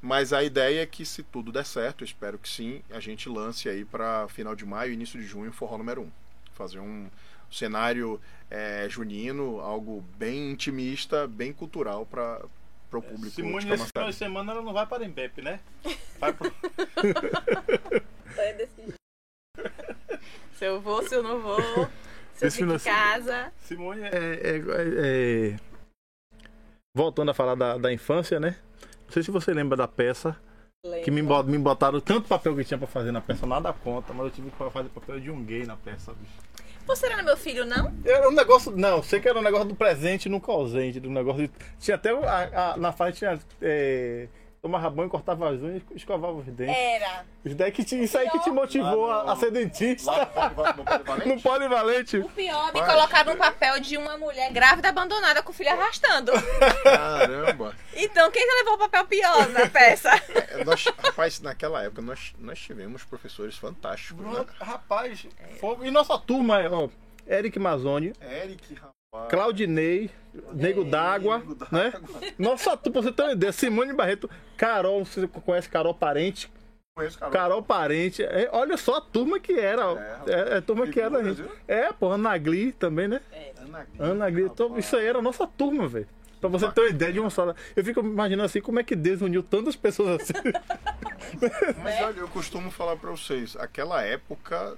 Mas 0.00 0.32
a 0.32 0.42
ideia 0.42 0.80
é 0.82 0.86
que, 0.86 1.04
se 1.04 1.22
tudo 1.22 1.52
der 1.52 1.64
certo, 1.66 2.02
espero 2.02 2.38
que 2.38 2.48
sim, 2.48 2.82
a 2.90 2.98
gente 2.98 3.28
lance 3.28 3.68
aí 3.68 3.84
para 3.84 4.26
final 4.28 4.56
de 4.56 4.64
maio, 4.64 4.92
início 4.92 5.20
de 5.20 5.26
junho, 5.26 5.50
o 5.50 5.52
Forró 5.52 5.76
número 5.78 6.00
1. 6.02 6.10
Fazer 6.54 6.80
um 6.80 7.08
cenário 7.50 8.18
é, 8.50 8.86
junino, 8.88 9.60
algo 9.60 10.02
bem 10.16 10.50
intimista, 10.52 11.26
bem 11.28 11.52
cultural 11.52 12.06
para 12.06 12.40
o 12.98 13.02
público 13.02 13.34
Simone, 13.34 13.64
nesse 13.64 13.86
final 13.86 14.08
de 14.08 14.14
semana, 14.14 14.52
ela 14.52 14.62
não 14.62 14.72
vai 14.72 14.86
para 14.86 15.04
Embep, 15.04 15.42
né? 15.42 15.60
Vai 16.18 16.32
pro... 16.32 16.52
É. 18.38 18.66
Se 20.54 20.64
eu 20.64 20.80
vou, 20.80 21.02
se 21.06 21.14
eu 21.16 21.22
não 21.22 21.40
vou, 21.40 21.60
se 22.34 22.46
eu 22.46 22.52
fico 22.52 22.72
em 22.72 22.78
casa. 22.78 23.52
Simone 23.64 24.02
é, 24.02 24.08
é- 24.08 24.56
é- 24.56 25.52
é- 25.54 25.56
Voltando 26.94 27.30
a 27.30 27.34
falar 27.34 27.54
da, 27.56 27.76
da 27.78 27.92
infância, 27.92 28.38
né? 28.38 28.56
Não 29.06 29.12
sei 29.12 29.22
se 29.22 29.30
você 29.30 29.52
lembra 29.52 29.76
da 29.76 29.88
peça 29.88 30.38
que 31.04 31.10
me, 31.10 31.22
me 31.22 31.58
botaram 31.58 32.00
tanto 32.00 32.28
papel 32.28 32.54
que 32.56 32.64
tinha 32.64 32.78
pra 32.78 32.86
fazer 32.86 33.12
na 33.12 33.20
peça, 33.20 33.46
nada 33.46 33.72
conta, 33.72 34.12
mas 34.12 34.26
eu 34.26 34.30
tive 34.30 34.50
que 34.50 34.70
fazer 34.70 34.88
papel 34.90 35.20
de 35.20 35.30
um 35.30 35.44
gay 35.44 35.64
na 35.64 35.76
peça, 35.76 36.12
bicho. 36.12 36.32
Você 36.86 37.06
não 37.06 37.14
era 37.14 37.22
meu 37.22 37.36
filho, 37.36 37.64
não? 37.64 37.92
Era 38.04 38.28
um 38.28 38.32
negócio. 38.32 38.72
Não, 38.76 39.02
sei 39.02 39.20
que 39.20 39.28
era 39.28 39.38
um 39.38 39.42
negócio 39.42 39.68
do 39.68 39.74
presente 39.74 40.28
nunca 40.28 40.50
ausente, 40.52 40.98
do 41.00 41.08
negócio 41.10 41.46
de. 41.46 41.50
Tinha 41.78 41.94
até. 41.94 42.10
A, 42.10 42.72
a- 42.72 42.76
na 42.76 42.92
fase 42.92 43.18
tinha. 43.18 43.38
É, 43.60 44.26
tomava 44.62 44.88
banho, 44.88 45.10
cortava 45.10 45.50
as 45.50 45.60
unhas 45.60 45.82
e 45.90 45.96
escovava 45.96 46.34
os 46.34 46.46
dentes. 46.46 46.74
Era. 46.76 47.24
Isso, 47.44 47.56
daí 47.56 47.72
que 47.72 47.82
te, 47.84 48.00
isso 48.00 48.16
aí 48.16 48.30
que 48.30 48.38
te 48.38 48.50
motivou 48.50 49.06
Lá 49.06 49.24
no- 49.24 49.30
a, 49.32 49.36
ser 49.36 49.50
dentista. 49.50 50.08
Lá 50.12 50.24
no 50.76 50.84
Polivalente? 50.84 51.28
no 51.34 51.42
polivalente. 51.42 52.16
O 52.18 52.28
pior, 52.28 52.72
me 52.72 52.78
Vai. 52.80 52.88
colocaram 52.94 53.32
um 53.32 53.36
papel 53.36 53.80
de 53.80 53.96
uma 53.96 54.16
mulher 54.16 54.52
grávida 54.52 54.88
abandonada 54.88 55.42
com 55.42 55.50
o 55.50 55.52
filho 55.52 55.70
arrastando. 55.72 56.30
Caramba! 56.84 57.74
Então, 57.94 58.30
quem 58.30 58.46
levou 58.58 58.74
o 58.74 58.78
papel 58.78 59.04
pior 59.06 59.48
na 59.48 59.68
peça? 59.68 60.10
É, 60.52 60.64
nós, 60.64 60.84
rapaz, 60.84 61.40
naquela 61.40 61.82
época 61.82 62.02
nós, 62.02 62.34
nós 62.38 62.58
tivemos 62.58 63.02
professores 63.04 63.56
fantásticos, 63.56 64.24
né? 64.24 64.44
Rapaz, 64.60 65.26
foi- 65.58 65.86
e 65.86 65.90
nossa 65.90 66.16
turma, 66.18 66.60
é, 66.60 66.68
ó, 66.68 66.88
Eric 67.26 67.58
Mazzoni, 67.58 68.12
Eric, 68.20 68.74
rapaz. 68.74 68.92
Claudinei, 69.28 70.10
Nego 70.54 70.84
d'Água, 70.84 71.42
né? 71.70 71.92
Nossa 72.38 72.76
turma, 72.78 72.92
pra 72.92 73.02
você 73.02 73.12
ter 73.12 73.22
uma 73.22 73.32
ideia, 73.32 73.52
Simone 73.52 73.92
Barreto, 73.92 74.28
Carol, 74.56 75.04
você 75.04 75.28
conhece 75.28 75.68
Carol 75.68 75.92
Parente? 75.92 76.50
Conheço, 76.96 77.18
cara. 77.18 77.30
Carol 77.30 77.62
Parente, 77.62 78.22
é, 78.22 78.48
olha 78.52 78.76
só 78.78 78.96
a 78.96 79.00
turma 79.02 79.38
que 79.38 79.52
era, 79.52 79.86
ó. 79.86 79.98
É, 79.98 80.20
é, 80.26 80.54
é 80.54 80.56
a 80.56 80.62
turma 80.62 80.86
que 80.86 80.98
era. 80.98 81.16
Figuras, 81.16 81.38
viu? 81.38 81.50
É, 81.68 81.92
pô, 81.92 82.08
Ana 82.08 82.36
Gli 82.38 82.72
também, 82.72 83.06
né? 83.06 83.20
Ana 83.58 83.84
Gli, 83.84 84.02
Ana 84.02 84.30
Gli, 84.30 84.50
isso 84.78 84.96
aí 84.96 85.06
era 85.06 85.18
a 85.18 85.22
nossa 85.22 85.46
turma, 85.46 85.86
velho. 85.86 86.08
Pra 86.40 86.48
você 86.48 86.70
ter 86.72 86.80
uma 86.80 86.90
ideia 86.90 87.12
de 87.12 87.20
uma 87.20 87.30
sala. 87.30 87.54
Eu 87.76 87.84
fico 87.84 88.00
imaginando 88.00 88.46
assim, 88.46 88.60
como 88.60 88.80
é 88.80 88.82
que 88.82 88.96
Deus 88.96 89.20
uniu 89.20 89.42
tantas 89.42 89.76
pessoas 89.76 90.22
assim. 90.22 90.32
Mas 91.82 92.00
olha, 92.00 92.18
eu 92.18 92.28
costumo 92.28 92.70
falar 92.70 92.96
pra 92.96 93.10
vocês, 93.10 93.56
aquela 93.56 94.02
época 94.02 94.76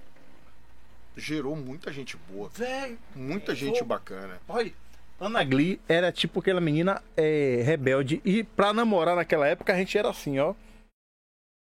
gerou 1.16 1.54
muita 1.56 1.92
gente 1.92 2.16
boa, 2.28 2.48
Velho, 2.48 2.98
muita 3.14 3.54
gente 3.54 3.82
bacana. 3.84 4.40
olha. 4.48 4.72
Ana 5.20 5.44
Gli 5.44 5.80
era 5.88 6.10
tipo 6.10 6.40
aquela 6.40 6.60
menina 6.60 7.00
é, 7.16 7.62
rebelde. 7.64 8.20
E 8.24 8.42
pra 8.42 8.72
namorar 8.72 9.14
naquela 9.14 9.46
época 9.46 9.72
a 9.72 9.76
gente 9.76 9.96
era 9.96 10.10
assim, 10.10 10.38
ó. 10.40 10.54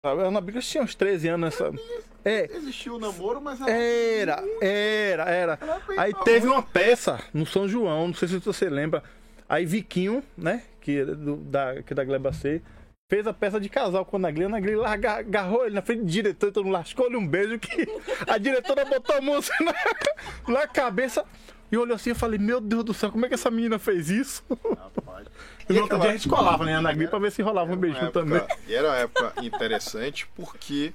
Sabe? 0.04 0.22
A 0.22 0.24
Ana 0.24 0.40
Gli 0.40 0.58
tinha 0.60 0.82
uns 0.82 0.94
13 0.94 1.28
anos 1.28 1.40
nessa. 1.60 1.70
É, 2.24 2.50
Existiu 2.56 2.94
o 2.94 2.98
namoro, 2.98 3.40
mas 3.42 3.60
Era, 3.60 4.42
era, 4.60 5.24
era. 5.24 5.58
Aí 5.98 6.14
teve 6.24 6.46
uma 6.46 6.62
peça 6.62 7.22
no 7.32 7.44
São 7.44 7.68
João, 7.68 8.06
não 8.08 8.14
sei 8.14 8.26
se 8.28 8.38
você 8.38 8.70
lembra. 8.70 9.02
Aí 9.48 9.66
Viquinho, 9.66 10.22
né, 10.36 10.62
que 10.80 11.00
é 11.00 11.04
do, 11.04 11.36
da, 11.36 11.82
que 11.82 11.92
é 11.92 11.96
da 11.96 12.04
Gleba 12.04 12.32
C, 12.32 12.62
fez 13.12 13.26
a 13.26 13.32
peça 13.34 13.60
de 13.60 13.68
casal 13.68 14.06
com 14.06 14.16
a 14.16 14.18
Ana 14.20 14.30
Gli. 14.30 14.42
A 14.44 14.46
Ana 14.46 14.58
aga- 14.86 15.18
agarrou 15.18 15.66
ele 15.66 15.74
na 15.74 15.82
frente 15.82 16.00
do 16.00 16.06
diretor, 16.06 16.50
mundo 16.64 16.70
lascou-lhe 16.70 17.14
um 17.14 17.26
beijo 17.28 17.58
que 17.58 17.86
a 18.26 18.38
diretora 18.38 18.86
botou 18.86 19.14
a 19.14 19.20
mão 19.20 19.38
na, 19.60 20.52
na 20.54 20.66
cabeça 20.66 21.22
e 21.70 21.76
olhou 21.76 21.94
assim 21.94 22.12
e 22.12 22.14
falei, 22.14 22.38
meu 22.38 22.58
Deus 22.58 22.82
do 22.84 22.94
céu, 22.94 23.10
como 23.12 23.26
é 23.26 23.28
que 23.28 23.34
essa 23.34 23.50
menina 23.50 23.78
fez 23.78 24.08
isso? 24.08 24.42
Rapaz. 24.50 25.26
E 25.68 25.72
no 25.74 25.82
outro 25.82 25.98
dia 26.00 26.08
a 26.08 26.12
gente 26.12 26.26
colava, 26.26 26.64
né, 26.64 26.74
Ana 26.74 26.90
Gli, 26.90 27.06
pra 27.06 27.18
ver 27.18 27.30
se 27.32 27.42
rolava 27.42 27.70
um 27.70 27.76
beijinho 27.76 28.06
época- 28.06 28.20
também. 28.20 28.40
E 28.66 28.74
era 28.74 28.88
uma 28.88 28.96
época 28.96 29.34
interessante 29.42 30.26
porque 30.34 30.94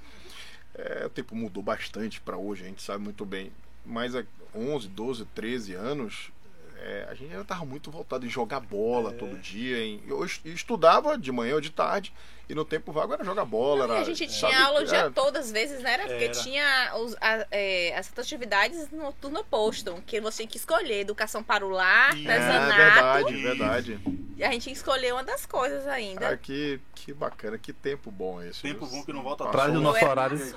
é, 0.73 1.03
o 1.05 1.09
tempo 1.11 1.35
mudou 1.35 1.61
bastante 1.61 2.19
para 2.19 2.35
hoje, 2.35 2.63
a 2.63 2.67
gente 2.67 2.81
sabe 2.81 3.03
muito 3.03 3.23
bem. 3.25 3.51
Mas 3.85 4.15
há 4.15 4.23
11, 4.55 4.87
12, 4.87 5.25
13 5.35 5.75
anos, 5.75 6.31
é, 6.79 7.07
a 7.09 7.13
gente 7.13 7.29
ainda 7.31 7.41
estava 7.41 7.65
muito 7.65 7.89
voltado 7.91 8.25
em 8.25 8.29
jogar 8.29 8.59
bola 8.59 9.11
todo 9.11 9.37
dia. 9.37 9.79
Em, 9.83 10.01
eu 10.07 10.23
est- 10.23 10.45
estudava 10.45 11.17
de 11.17 11.31
manhã 11.31 11.55
ou 11.55 11.61
de 11.61 11.69
tarde, 11.71 12.13
e 12.49 12.55
no 12.55 12.63
tempo 12.63 12.91
vago 12.91 13.13
era 13.13 13.23
jogar 13.23 13.43
bola. 13.45 13.87
E 13.87 13.91
Era, 13.91 13.99
a 13.99 14.03
gente 14.03 14.31
sabe, 14.31 14.53
tinha 14.53 14.65
aula 14.65 14.81
o 14.81 14.85
dia 14.85 14.97
era- 14.97 15.11
todo, 15.11 15.35
às 15.37 15.51
vezes, 15.51 15.81
né? 15.81 15.93
Era 15.93 16.03
porque 16.07 16.23
Era. 16.25 16.33
tinha 16.33 16.93
os, 16.95 17.15
a, 17.19 17.45
é, 17.51 17.95
as 17.97 18.11
atividades 18.17 18.89
no 18.91 19.11
turno 19.13 19.39
oposto, 19.41 20.01
que 20.05 20.21
você 20.21 20.37
tinha 20.37 20.47
que 20.49 20.57
escolher 20.57 21.01
educação 21.01 21.43
para 21.43 21.65
o 21.65 21.69
lar, 21.69 22.15
Isso. 22.17 22.29
É 22.29 22.37
artesanato. 22.37 23.25
verdade, 23.31 23.43
verdade. 23.43 23.99
E 24.37 24.43
a 24.43 24.51
gente 24.51 24.63
tinha 24.63 24.73
que 24.73 24.77
escolher 24.79 25.13
uma 25.13 25.23
das 25.23 25.45
coisas 25.45 25.87
ainda. 25.87 26.29
Ah, 26.29 26.37
que, 26.37 26.79
que 26.93 27.11
bacana, 27.11 27.57
que 27.57 27.73
tempo 27.73 28.11
bom 28.11 28.41
esse. 28.41 28.61
Tempo 28.61 28.85
viu? 28.85 28.99
bom 28.99 29.05
que 29.05 29.11
não 29.11 29.23
volta 29.23 29.43
Passou 29.45 29.59
atrás 29.59 29.73
do 29.73 29.81
nosso 29.81 30.05
horário. 30.05 30.55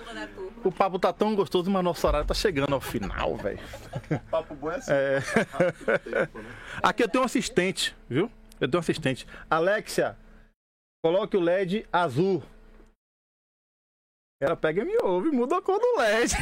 O 0.62 0.70
papo 0.70 0.98
tá 0.98 1.12
tão 1.12 1.34
gostoso, 1.34 1.70
mas 1.70 1.82
nosso 1.82 2.06
horário 2.06 2.26
tá 2.26 2.34
chegando 2.34 2.74
ao 2.74 2.80
final, 2.80 3.36
velho. 3.36 3.58
papo 4.30 4.54
bom 4.54 4.70
é 4.70 4.76
assim. 4.76 4.90
É. 4.92 5.20
tempo, 5.98 6.38
né? 6.38 6.54
Aqui 6.82 7.02
eu 7.02 7.08
tenho 7.08 7.22
um 7.22 7.26
assistente, 7.26 7.96
viu? 8.08 8.30
Eu 8.60 8.68
tenho 8.68 8.78
um 8.78 8.82
assistente. 8.82 9.26
Alexia, 9.48 10.14
coloque 11.02 11.36
o 11.36 11.40
LED 11.40 11.86
azul. 11.92 12.42
Ela 14.42 14.56
pega 14.56 14.82
e 14.82 14.84
me 14.84 14.96
ouve, 15.02 15.30
muda 15.30 15.58
a 15.58 15.62
cor 15.62 15.78
do 15.78 15.98
LED. 15.98 16.32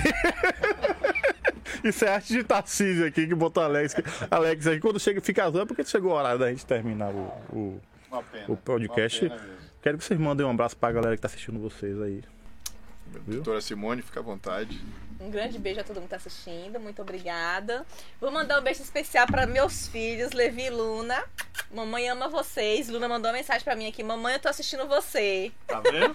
Isso 1.85 2.05
é 2.05 2.09
arte 2.09 2.33
de 2.33 2.45
Tarcísio 2.45 3.07
aqui 3.07 3.27
que 3.27 3.35
botou 3.35 3.63
Alex. 3.63 3.95
Alex 4.31 4.67
aqui, 4.67 4.81
quando 4.81 5.01
chega 5.01 5.21
fica 5.21 5.45
azul 5.45 5.63
é 5.63 5.67
porque 5.67 5.85
chegou 5.85 6.13
o 6.13 6.15
horário 6.15 6.39
da 6.39 6.49
gente 6.51 6.65
terminar 6.65 7.13
o. 7.13 7.27
o- 7.53 7.81
pena. 8.33 8.45
O 8.49 8.57
podcast-. 8.57 9.31
Quero 9.83 9.99
que 9.99 10.05
vocês 10.05 10.19
mandem 10.19 10.45
um 10.47 10.51
abraço 10.51 10.77
pra 10.77 10.91
galera 10.93 11.15
que 11.17 11.23
tá 11.23 11.27
assistindo 11.27 11.59
vocês 11.61 12.01
aí. 12.01 12.23
Viu? 13.27 13.37
Doutora 13.37 13.61
Simone, 13.61 14.03
fica 14.03 14.21
à 14.21 14.23
vontade. 14.23 14.81
Um 15.21 15.31
grande 15.31 15.59
beijo 15.59 15.81
a 15.81 15.85
todo 15.85 15.97
mundo 15.97 16.05
que 16.05 16.11
tá 16.11 16.17
assistindo. 16.17 16.79
Muito 16.79 17.03
obrigada. 17.03 17.85
Vou 18.21 18.31
mandar 18.31 18.61
um 18.61 18.63
beijo 18.63 18.83
especial 18.83 19.27
para 19.27 19.47
meus 19.47 19.89
filhos, 19.89 20.33
Levi 20.33 20.67
e 20.67 20.71
Luna. 20.71 21.23
Mamãe 21.73 22.09
ama 22.09 22.29
vocês. 22.29 22.89
Luna 22.89 23.09
mandou 23.09 23.31
uma 23.31 23.37
mensagem 23.37 23.65
para 23.65 23.75
mim 23.75 23.89
aqui. 23.89 24.03
Mamãe, 24.03 24.35
eu 24.35 24.41
tô 24.41 24.49
assistindo 24.49 24.87
você. 24.87 25.51
Tá 25.67 25.81
vendo? 25.81 26.15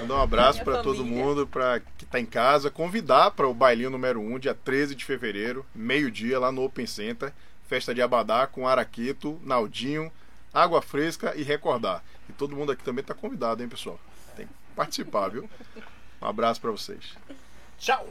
Mandar 0.00 0.14
um 0.14 0.22
abraço 0.22 0.64
para 0.64 0.82
todo 0.82 1.04
mundo, 1.04 1.46
para 1.46 1.80
que 1.80 2.04
tá 2.04 2.20
em 2.20 2.26
casa, 2.26 2.70
convidar 2.70 3.30
para 3.30 3.48
o 3.48 3.54
bailinho 3.54 3.90
número 3.90 4.20
1, 4.20 4.38
dia 4.38 4.54
13 4.54 4.94
de 4.94 5.04
fevereiro, 5.04 5.64
meio-dia, 5.74 6.38
lá 6.38 6.52
no 6.52 6.64
Open 6.64 6.86
Center, 6.86 7.32
festa 7.66 7.94
de 7.94 8.02
Abadá 8.02 8.46
com 8.46 8.68
Araqueto, 8.68 9.40
Naldinho, 9.42 10.12
água 10.52 10.82
fresca 10.82 11.34
e 11.34 11.42
recordar. 11.42 12.02
E 12.28 12.32
todo 12.32 12.54
mundo 12.54 12.72
aqui 12.72 12.84
também 12.84 13.02
tá 13.02 13.14
convidado, 13.14 13.62
hein, 13.62 13.68
pessoal? 13.68 13.98
Tem 14.36 14.46
que 14.46 14.52
participar, 14.74 15.28
viu? 15.28 15.48
Um 16.20 16.26
abraço 16.26 16.60
para 16.60 16.70
vocês. 16.70 17.14
Tchau. 17.78 18.08